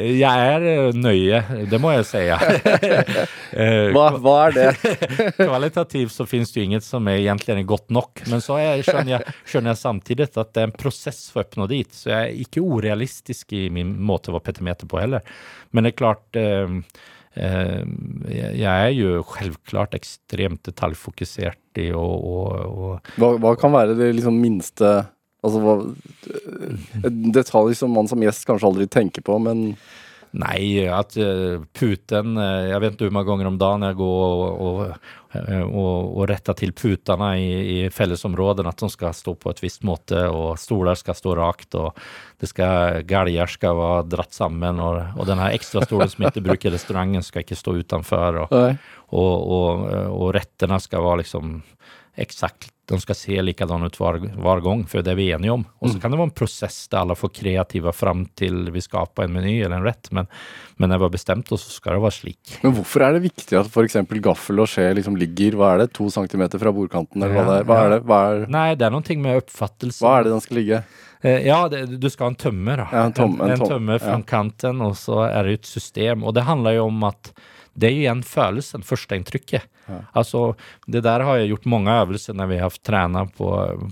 jeg 0.02 0.26
er 0.26 0.64
eh, 0.66 0.96
nøye, 0.98 1.38
det 1.70 1.78
må 1.78 1.92
jeg 1.94 2.06
si. 2.08 2.24
Eh, 3.56 3.88
hva, 3.94 4.10
hva, 4.20 4.32
er 4.48 4.52
det? 4.52 4.72
Kvalitativt 5.38 6.12
så 6.12 6.26
finnes 6.28 6.50
det 6.52 6.58
jo 6.60 6.64
inget 6.66 6.84
som 6.84 7.06
er 7.08 7.22
egentlig 7.22 7.62
godt 7.70 7.88
nok. 7.94 8.20
Men 8.28 8.42
så 8.44 8.58
jeg, 8.60 8.82
skjønner, 8.84 9.12
jeg, 9.14 9.22
skjønner, 9.48 9.70
jeg, 9.70 9.80
samtidig 9.80 10.26
at 10.26 10.50
det 10.52 10.60
er 10.60 10.68
en 10.68 10.74
prosess 10.76 11.20
for 11.32 11.40
å 11.40 11.46
oppnå 11.46 11.64
dit. 11.70 11.88
Så 11.94 12.10
jeg 12.10 12.18
er 12.18 12.42
ikke 12.42 12.60
urealistisk 12.66 13.54
i 13.56 13.70
min 13.72 13.94
måte 13.96 14.28
å 14.28 14.36
være 14.36 14.48
petimeter 14.50 14.90
på 14.90 15.00
heller. 15.00 15.24
Men 15.72 15.86
det 15.86 15.94
er 15.94 16.00
klart 16.02 16.28
eh, 16.42 16.68
jeg 17.36 18.66
er 18.66 18.92
jo 18.96 19.24
selvklart 19.28 19.96
ekstremt 19.96 20.62
detaljfokusert 20.68 21.80
i 21.80 21.90
å, 21.96 22.06
hva, 23.16 23.28
hva, 23.40 23.56
kan 23.60 23.72
være 23.72 23.96
det 23.96 24.12
liksom 24.18 24.36
minste 24.40 24.94
Altså 25.44 25.60
hva 25.62 25.74
detalj 27.36 27.76
som 27.78 27.92
man 27.94 28.08
som 28.10 28.22
gjest 28.24 28.46
kanskje 28.48 28.70
aldri 28.70 28.88
tenker 28.90 29.24
på, 29.26 29.36
men 29.42 29.76
Nei, 30.36 30.84
at 30.90 31.14
uh, 31.16 31.62
puten 31.76 32.36
uh, 32.36 32.66
Jeg 32.66 32.80
vet 32.82 32.96
ikke 32.96 33.06
hvor 33.06 33.14
mange 33.14 33.30
ganger 33.30 33.48
om 33.48 33.58
dagen 33.60 33.86
jeg 33.86 33.96
går 34.00 34.24
og, 34.26 34.64
og, 34.66 34.80
uh, 35.36 35.62
og, 35.64 36.10
og 36.18 36.26
retter 36.28 36.56
til 36.58 36.74
putene 36.76 37.30
i, 37.40 37.52
i 37.76 37.78
fellesområdene, 37.94 38.72
at 38.72 38.82
de 38.82 38.90
skal 38.92 39.14
stå 39.16 39.36
på 39.40 39.52
et 39.52 39.62
visst 39.64 39.86
måte, 39.86 40.26
og 40.28 40.58
stoler 40.60 40.98
skal 40.98 41.16
stå 41.16 41.36
rakt, 41.38 41.78
og 41.78 41.96
det 42.42 42.50
skal, 42.50 43.00
galger 43.08 43.52
skal 43.52 43.78
være 43.78 44.08
dratt 44.12 44.36
sammen, 44.36 44.82
og, 44.82 45.00
og 45.16 45.30
den 45.30 45.40
her 45.40 45.56
ekstrastolen 45.56 46.12
som 46.12 46.28
ikke 46.28 46.44
bruker 46.50 46.74
restauranten, 46.74 47.24
skal 47.24 47.46
ikke 47.46 47.58
stå 47.58 47.78
utenfor, 47.80 48.42
og, 48.46 48.68
og, 49.16 49.86
og 50.10 50.28
rettene 50.36 50.80
skal 50.82 51.04
være 51.06 51.22
liksom 51.22 51.58
eksakt 52.16 52.72
de 52.86 52.98
skal 53.02 53.16
se 53.18 53.42
likadan 53.42 53.82
ut 53.82 53.96
hver, 53.98 54.20
hver 54.38 54.60
gang, 54.62 54.84
for 54.86 55.02
det 55.02 55.10
er 55.10 55.18
vi 55.18 55.26
enige 55.34 55.54
om. 55.56 55.64
Og 55.82 55.90
så 55.90 55.96
mm. 55.96 56.00
kan 56.02 56.12
det 56.12 56.18
være 56.20 56.28
en 56.28 56.36
prosess 56.38 56.76
der 56.92 57.00
alle 57.00 57.16
får 57.18 57.32
kreativa 57.34 57.92
fram 57.94 58.22
til 58.38 58.68
vi 58.74 58.82
skaper 58.84 59.26
en 59.26 59.34
meny 59.34 59.56
eller 59.58 59.80
en 59.80 59.88
rett, 59.88 60.10
men, 60.14 60.28
men 60.78 60.92
når 60.92 61.00
vi 61.00 61.06
har 61.08 61.14
bestemt 61.16 61.50
oss, 61.54 61.64
så 61.66 61.80
skal 61.80 61.96
det 61.96 62.04
være 62.04 62.16
slik. 62.20 62.52
Men 62.62 62.76
hvorfor 62.76 63.02
er 63.02 63.16
det 63.16 63.24
viktig 63.26 63.58
at 63.58 63.70
f.eks. 63.72 63.98
gaffel 64.22 64.62
og 64.62 64.70
skje 64.70 64.86
liksom 65.00 65.18
ligger 65.18 65.58
hva 65.58 65.72
er 65.74 65.82
det, 65.82 65.88
to 65.98 66.06
centimeter 66.14 66.62
fra 66.62 66.74
bordkanten, 66.76 67.26
eller 67.26 67.40
ja, 67.40 67.42
hva 67.42 67.56
det 67.56 67.58
er? 67.58 67.66
Hva 67.66 67.80
ja. 67.80 67.90
det? 67.90 68.00
Hva 68.06 68.20
er... 68.28 68.46
Nei, 68.54 68.68
det 68.78 68.86
er 68.86 68.94
noe 68.94 69.18
med 69.26 69.42
oppfattelse. 69.42 70.06
Hva 70.06 70.14
er 70.20 70.28
det 70.28 70.34
den 70.36 70.46
skal 70.46 70.60
ligge? 70.60 70.80
Eh, 71.26 71.42
ja, 71.48 71.60
det, 71.72 71.82
du 71.98 72.08
skal 72.12 72.28
ha 72.28 72.36
en 72.36 72.40
tømme, 72.46 72.78
da. 72.84 72.88
Ja, 72.92 73.04
en, 73.10 73.18
tom, 73.18 73.36
en, 73.40 73.56
en, 73.56 73.66
tømme 73.66 73.98
fra 73.98 74.20
kanten, 74.30 74.86
og 74.86 74.94
så 75.00 75.24
er 75.26 75.50
det 75.50 75.58
et 75.58 75.74
system. 75.74 76.22
Og 76.22 76.38
det 76.38 76.46
handler 76.46 76.78
jo 76.78 76.86
om 76.92 77.02
at 77.10 77.34
det 77.76 77.88
er 77.88 77.94
jo 77.94 78.02
igjen 78.04 78.22
følelsen, 78.26 78.84
førsteinntrykket. 78.86 79.66
Ja. 79.86 79.98
Altså, 80.18 80.42
det 80.90 81.04
der 81.06 81.22
har 81.26 81.38
jeg 81.38 81.52
gjort 81.52 81.68
mange 81.70 81.92
øvelser 81.92 82.36
når 82.36 82.50
vi 82.50 82.60
har 82.62 82.78
trent 82.88 83.34
på, 83.36 83.50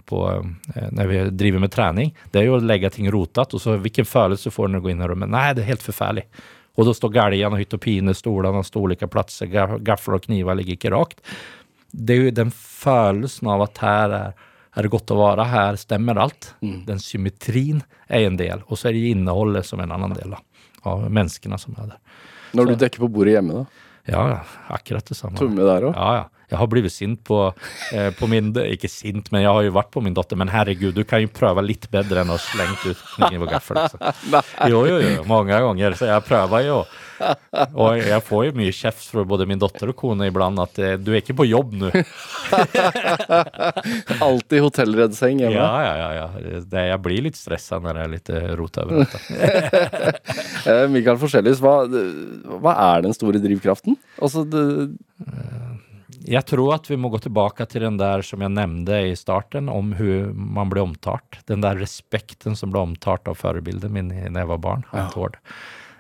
på 0.08 0.20
eh, 0.32 0.88
Når 0.90 1.10
vi 1.10 1.20
driver 1.44 1.62
med 1.62 1.72
trening. 1.74 2.14
Det 2.32 2.40
er 2.40 2.48
jo 2.48 2.56
å 2.58 2.64
legge 2.64 2.90
ting 2.94 3.10
rotet, 3.12 3.54
og 3.54 3.62
så 3.62 3.76
hvilken 3.76 4.08
følelse 4.08 4.50
får 4.54 4.66
du 4.66 4.74
når 4.74 4.82
du 4.82 4.86
går 4.86 4.94
inn 4.94 5.04
i 5.04 5.10
rommet? 5.12 5.34
Nei, 5.36 5.50
det 5.54 5.64
er 5.64 5.74
helt 5.74 5.84
forferdelig. 5.84 6.26
Og 6.74 6.88
da 6.88 6.96
står 6.96 7.12
galgen 7.14 7.54
og 7.54 7.60
hytt 7.60 7.76
og 7.76 7.84
pine, 7.84 8.16
stolene 8.18 8.64
står 8.66 8.88
ulike 8.88 9.10
plasser, 9.10 9.52
gafler 9.86 10.18
og 10.18 10.24
kniver 10.26 10.58
ligger 10.58 10.78
ikke 10.78 10.94
rakt. 10.96 11.22
Det 11.94 12.16
er 12.16 12.26
jo 12.26 12.34
den 12.34 12.50
følelsen 12.50 13.52
av 13.54 13.68
at 13.68 13.78
her 13.84 14.18
er 14.18 14.42
er 14.74 14.86
det 14.86 14.90
godt 14.90 15.12
å 15.14 15.20
være 15.20 15.46
her? 15.50 15.76
Stemmer 15.78 16.18
alt? 16.18 16.50
Den 16.86 16.98
symmetrien 17.02 17.82
er 18.08 18.26
en 18.26 18.38
del, 18.38 18.64
og 18.66 18.78
så 18.78 18.90
er 18.90 18.96
det 18.96 19.12
innholdet 19.12 19.66
som 19.68 19.80
er 19.80 19.86
en 19.86 19.94
annen 19.96 20.16
del 20.16 20.34
da, 20.34 20.40
av 20.90 21.06
menneskene 21.06 21.58
som 21.62 21.76
er 21.78 21.92
der. 21.92 22.00
Når 22.54 22.70
du 22.70 22.74
dekker 22.84 23.02
på 23.04 23.08
bordet 23.12 23.36
hjemme, 23.36 23.62
da? 23.62 23.90
Ja, 24.04 24.22
ja, 24.28 24.40
akkurat 24.76 25.06
det 25.08 25.16
samme. 25.16 25.36
Tomme 25.40 25.64
der 25.64 25.88
òg? 25.90 25.94
Ja, 25.96 26.08
ja. 26.20 26.24
Jeg 26.50 26.60
har 26.60 26.68
blitt 26.70 26.92
sint 26.92 27.22
på, 27.24 27.38
eh, 27.92 28.10
på 28.18 28.28
min, 28.30 28.52
ikke 28.52 28.90
sint, 28.90 29.30
men 29.32 29.44
jeg 29.44 29.52
har 29.52 29.64
jo 29.66 29.74
vært 29.74 29.90
på 29.94 30.02
min 30.04 30.16
dotter, 30.16 30.38
men 30.40 30.52
herregud, 30.52 30.94
du 30.96 31.04
kan 31.08 31.22
jo 31.24 31.32
prøve 31.32 31.64
litt 31.64 31.88
bedre 31.92 32.24
enn 32.24 32.34
å 32.34 32.40
slenge 32.40 32.76
ut 32.84 33.00
kniv 33.16 33.46
og 33.46 33.50
gaffel. 33.54 33.80
Altså. 33.84 34.42
Jo, 34.70 34.84
jo, 34.88 35.00
jo, 35.00 35.24
mange 35.30 35.56
ganger, 35.64 35.96
så 35.98 36.10
jeg 36.10 36.26
prøver 36.28 36.68
jo. 36.68 36.84
Og 37.78 38.00
jeg 38.00 38.20
får 38.26 38.42
jo 38.48 38.54
mye 38.58 38.72
kjeft 38.74 39.06
fra 39.12 39.24
både 39.28 39.46
min 39.48 39.60
dotter 39.62 39.92
og 39.92 39.96
kone 39.96 40.28
iblant 40.28 40.60
at 40.60 40.80
eh, 40.82 40.96
du 41.00 41.12
er 41.12 41.22
ikke 41.22 41.36
på 41.38 41.46
jobb 41.46 41.74
nå. 41.78 41.90
Alltid 44.26 44.64
hotellreddseng 44.64 45.44
hjemme. 45.44 45.56
Ja, 45.56 45.70
ja, 45.86 45.94
ja. 46.00 46.10
ja. 46.18 46.60
Det, 46.68 46.86
jeg 46.90 47.02
blir 47.04 47.24
litt 47.28 47.38
stressa 47.38 47.78
når 47.82 48.00
jeg 48.00 48.08
er 48.08 48.14
litt 48.16 48.32
rota 48.60 48.86
rot 48.88 49.14
dette. 49.14 49.22
Eh, 50.64 50.86
Mikael 50.88 51.18
Forskjellis, 51.20 51.58
hva, 51.60 51.84
hva 52.62 52.72
er 52.94 53.02
den 53.04 53.12
store 53.12 53.40
drivkraften? 53.42 53.98
Altså, 54.16 54.46
det, 54.48 54.62
Jeg 56.24 56.46
tror 56.48 56.74
at 56.78 56.88
vi 56.88 56.96
må 57.00 57.10
gå 57.12 57.20
tilbake 57.20 57.66
til 57.68 57.84
den 57.84 57.98
der 58.00 58.24
som 58.24 58.40
jeg 58.40 58.52
nevnte 58.54 59.00
i 59.10 59.14
starten, 59.18 59.68
om 59.68 59.92
hvordan 59.96 60.32
man 60.56 60.70
ble 60.72 60.84
omtalt. 60.86 61.40
Den 61.50 61.64
der 61.64 61.76
respekten 61.80 62.56
som 62.56 62.72
ble 62.72 62.80
omtalt 62.80 63.28
av 63.28 63.36
forbildet 63.40 63.92
min 63.92 64.08
da 64.10 64.44
jeg 64.44 64.50
var 64.50 64.62
barn. 64.64 64.86
Tord. 65.12 65.36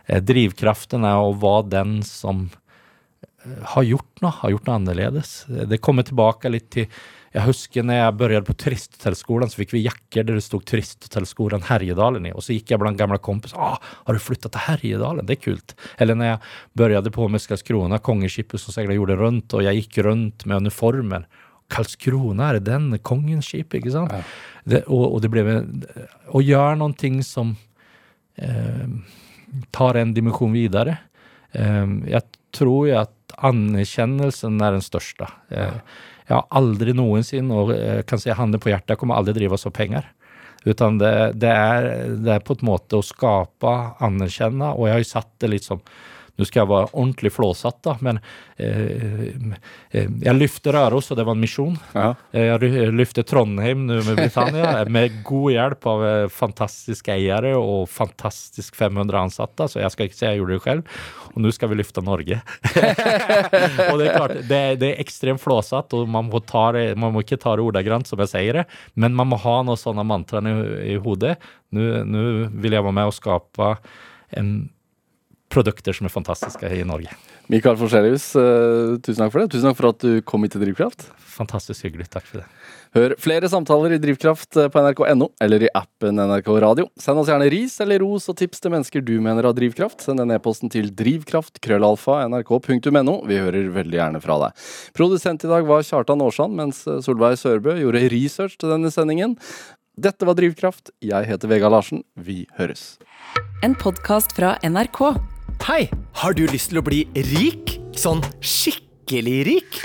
Eh, 0.06 0.22
Drivkraften 0.24 1.04
er 1.08 1.20
å 1.20 1.34
være 1.40 1.68
den 1.74 1.98
som 2.06 2.46
eh, 3.44 3.60
har 3.74 3.86
gjort 3.88 4.24
noe, 4.24 4.32
har 4.40 4.54
gjort 4.54 4.68
noe 4.68 4.78
annerledes. 4.80 5.36
Eh, 5.50 5.66
Det 5.68 5.80
kommer 5.84 6.08
tilbake 6.08 6.52
litt 6.52 6.70
til 6.74 6.88
Jeg 7.34 7.48
husker 7.48 7.82
når 7.82 7.96
jeg 7.98 8.14
begynte 8.14 8.46
på 8.46 8.54
Turisthotellskolen, 8.62 9.50
så 9.50 9.58
fikk 9.58 9.72
vi 9.74 9.82
jakker 9.82 10.26
der 10.26 10.36
det 10.38 10.44
stod 10.46 10.62
Turisthotellskolen 10.70 11.64
Herjedalen 11.66 12.28
i. 12.28 12.32
Og 12.34 12.44
så 12.46 12.54
gikk 12.54 12.70
jeg 12.70 12.78
blant 12.78 13.00
gamle 13.00 13.18
kompiser. 13.18 13.58
Ah, 13.58 13.78
'Har 13.82 14.14
du 14.14 14.22
flyttet 14.22 14.52
til 14.52 14.62
Herjedalen? 14.68 15.26
Det 15.26 15.38
er 15.38 15.42
kult.' 15.42 15.74
Eller 15.98 16.14
når 16.14 16.24
jeg 16.24 16.38
begynte 16.78 17.10
på 17.10 17.26
Karlskrona, 17.26 17.98
kongeskipet 17.98 18.60
som 18.60 18.72
seilte 18.72 18.94
jorda 18.94 19.16
rundt, 19.18 19.52
og 19.52 19.64
jeg 19.64 19.82
gikk 19.82 20.04
rundt 20.06 20.46
med 20.46 20.62
uniformen. 20.62 21.26
Karlskrona, 21.68 22.54
er 22.54 22.60
den? 22.60 22.98
Kongens 23.02 23.50
skip, 23.50 23.74
ikke 23.74 23.90
sant? 23.90 24.12
Det, 24.64 24.84
og, 24.86 25.14
og 25.14 25.22
det 25.22 25.30
ble 25.32 25.42
Å 26.30 26.40
gjøre 26.40 26.78
noe 26.78 27.22
som 27.26 27.56
eh, 28.36 28.86
tar 29.72 29.96
en 29.96 30.14
dimensjon 30.14 30.52
videre. 30.52 30.98
Eh, 31.50 31.86
jeg 32.14 32.22
tror 32.54 32.88
jo 32.88 33.00
at 33.02 33.12
anerkjennelsen 33.48 34.60
er 34.62 34.76
den 34.76 34.84
største. 34.84 35.28
Eh, 35.50 35.78
jeg 36.24 36.36
har 36.38 36.46
aldri 36.56 36.94
noensinne, 36.96 37.52
og 37.52 37.72
kan 38.08 38.20
si 38.20 38.32
handen 38.32 38.62
på 38.62 38.70
hjertet, 38.70 38.94
jeg 38.94 39.00
kommer 39.02 39.18
aldri 39.18 39.34
drive 39.36 39.58
oss 39.58 39.66
av 39.68 39.74
penger. 39.76 40.06
Utan 40.64 40.96
det, 40.96 41.12
det, 41.36 41.50
er, 41.52 41.88
det 42.24 42.38
er 42.38 42.44
på 42.44 42.56
en 42.56 42.68
måte 42.70 42.96
å 42.96 43.04
skape, 43.04 43.72
anerkjenne, 44.04 44.70
og 44.72 44.88
jeg 44.88 44.94
har 44.94 45.02
jo 45.02 45.10
satt 45.10 45.32
det 45.44 45.50
litt 45.52 45.66
som 45.66 45.82
nå 46.38 46.46
skal 46.48 46.64
jeg 46.64 46.70
være 46.72 46.88
ordentlig 46.92 47.30
flåsatt, 47.30 47.76
da, 47.86 47.92
men 48.02 48.18
eh, 48.58 49.28
eh, 49.94 50.08
jeg 50.24 50.34
løfter 50.38 50.74
Røros, 50.74 51.10
og 51.12 51.18
det 51.20 51.26
var 51.28 51.36
en 51.36 51.42
misjon. 51.44 51.76
ja. 51.94 52.08
Eh, 52.34 52.48
Jeg 52.50 52.60
ry- 52.64 53.22
Trondheim 53.24 53.84
nå 53.86 54.00
med 54.02 54.16
Britannia, 54.18 54.84
med 54.96 55.20
god 55.24 55.52
hjelp 55.54 55.86
av 55.92 56.04
eh, 56.08 56.26
fantastiske 56.34 57.14
eiere 57.14 57.54
og 57.56 57.86
fantastisk 57.88 58.74
500 58.78 59.20
ansatte, 59.28 59.68
så 59.70 59.80
jeg 59.84 59.94
skal 59.94 60.08
ikke 60.10 60.18
si 60.18 60.26
jeg 60.26 60.40
gjorde 60.42 60.58
det 60.58 60.62
selv. 60.66 60.98
Og 61.34 61.40
nå 61.44 61.52
skal 61.54 61.70
vi 61.72 61.78
løfte 61.80 62.02
Norge. 62.04 62.40
og 63.90 63.98
det 64.00 64.08
er 64.08 64.14
klart, 64.18 64.36
det, 64.48 64.60
det 64.82 64.90
er 64.92 65.02
ekstremt 65.02 65.42
flåsatt, 65.42 65.94
og 65.96 66.08
man 66.10 66.28
må, 66.32 66.42
ta 66.46 66.66
det, 66.76 66.86
man 67.00 67.14
må 67.14 67.22
ikke 67.24 67.38
ta 67.42 67.54
det 67.58 67.64
ordagrant 67.66 68.10
som 68.10 68.20
jeg 68.22 68.32
sier 68.34 68.60
det, 68.60 68.66
men 68.98 69.14
man 69.16 69.30
må 69.30 69.38
ha 69.42 69.60
noen 69.66 69.78
sånne 69.80 70.04
mantraer 70.06 70.50
i, 70.50 70.94
i 70.94 71.00
hodet. 71.02 71.36
Nå 71.74 72.04
nå 72.06 72.20
vil 72.62 72.74
jeg 72.76 72.84
være 72.86 72.94
med 72.94 73.10
og 73.10 73.16
skape 73.16 73.74
en 74.38 74.52
produkter 75.54 75.92
som 75.96 76.08
er 76.08 76.12
fantastiske 76.12 76.66
i 76.74 76.82
Norge. 76.86 77.12
Mikael 77.52 77.76
Forskjellius, 77.78 78.26
eh, 78.40 78.96
tusen 79.04 79.20
takk 79.22 79.32
for 79.32 79.40
det. 79.42 79.50
Tusen 79.52 79.68
takk 79.68 79.78
for 79.78 79.88
at 79.92 80.00
du 80.02 80.12
kom 80.26 80.42
hit 80.42 80.52
til 80.56 80.62
Drivkraft. 80.64 81.00
Fantastisk 81.34 81.80
hyggelig. 81.86 82.06
Takk 82.12 82.26
for 82.28 82.36
det. 82.40 82.46
Hør 82.94 83.10
flere 83.18 83.48
samtaler 83.50 83.90
i 83.96 83.98
Drivkraft 83.98 84.56
eh, 84.56 84.68
på 84.70 84.80
nrk.no 84.80 85.26
eller 85.42 85.62
i 85.66 85.68
appen 85.74 86.14
NRK 86.14 86.48
Radio. 86.62 86.86
Send 87.00 87.18
oss 87.20 87.28
gjerne 87.30 87.52
ris 87.52 87.80
eller 87.82 87.98
ros 88.04 88.28
og 88.30 88.36
tips 88.38 88.58
til 88.62 88.70
mennesker 88.74 89.00
du 89.04 89.20
mener 89.20 89.42
har 89.48 89.54
drivkraft. 89.56 89.98
Send 90.06 90.18
en 90.22 90.34
e-posten 90.34 90.68
til 90.72 90.86
drivkraft.krøllalfa.nrk.no. 90.94 93.14
Vi 93.28 93.36
hører 93.42 93.64
veldig 93.74 93.98
gjerne 93.98 94.20
fra 94.24 94.34
deg. 94.46 94.52
Produsent 94.96 95.40
i 95.44 95.50
dag 95.50 95.62
var 95.68 95.86
Kjartan 95.86 96.24
Aarsand, 96.24 96.52
mens 96.58 96.76
Solveig 97.04 97.36
Sørbø 97.42 97.72
gjorde 97.82 98.10
research 98.14 98.54
til 98.60 98.68
denne 98.76 98.90
sendingen. 98.94 99.32
Dette 99.94 100.26
var 100.26 100.34
Drivkraft. 100.38 100.84
Jeg 101.02 101.22
heter 101.28 101.48
Vegard 101.50 101.72
Larsen. 101.74 102.00
Vi 102.14 102.46
høres. 102.58 102.82
En 103.62 103.74
podkast 103.78 104.30
fra 104.38 104.50
NRK. 104.62 105.33
Hei, 105.64 105.86
har 106.20 106.34
du 106.36 106.42
lyst 106.44 106.68
til 106.68 106.76
å 106.76 106.84
bli 106.84 106.98
rik? 107.30 107.78
Sånn 107.96 108.18
skikkelig 108.44 109.36
rik? 109.48 109.76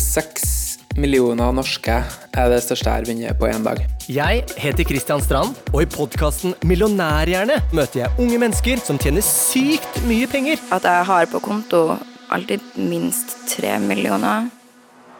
Seks 0.00 0.46
Seks 0.88 0.96
millioner 0.96 1.52
norske 1.52 1.98
er 2.00 2.48
det 2.48 2.62
største 2.64 2.88
jeg 2.88 2.94
har 2.96 3.04
vunnet 3.10 3.36
på 3.36 3.50
én 3.50 3.66
dag. 3.66 3.82
Jeg 4.08 4.46
heter 4.56 4.86
Kristian 4.88 5.20
Strand, 5.20 5.52
og 5.74 5.82
i 5.84 5.88
podkasten 5.92 6.56
Millionærhjerne 6.64 7.58
møter 7.76 8.06
jeg 8.06 8.24
unge 8.24 8.40
mennesker 8.40 8.80
som 8.80 8.96
tjener 8.96 9.20
sykt 9.26 10.00
mye 10.08 10.24
penger. 10.32 10.56
at 10.72 10.88
jeg 10.88 11.04
har 11.10 11.28
på 11.28 11.42
konto 11.44 11.98
alltid 12.32 12.64
minst 12.76 13.36
tre 13.52 13.76
millioner. 13.78 14.48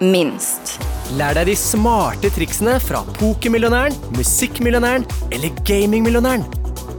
Minst. 0.00 0.78
Lær 1.20 1.36
deg 1.36 1.52
de 1.52 1.56
smarte 1.56 2.32
triksene 2.32 2.80
fra 2.80 3.04
pokermillionæren, 3.20 3.92
musikkmillionæren 4.16 5.04
eller 5.30 5.52
gamingmillionæren. 5.68 6.48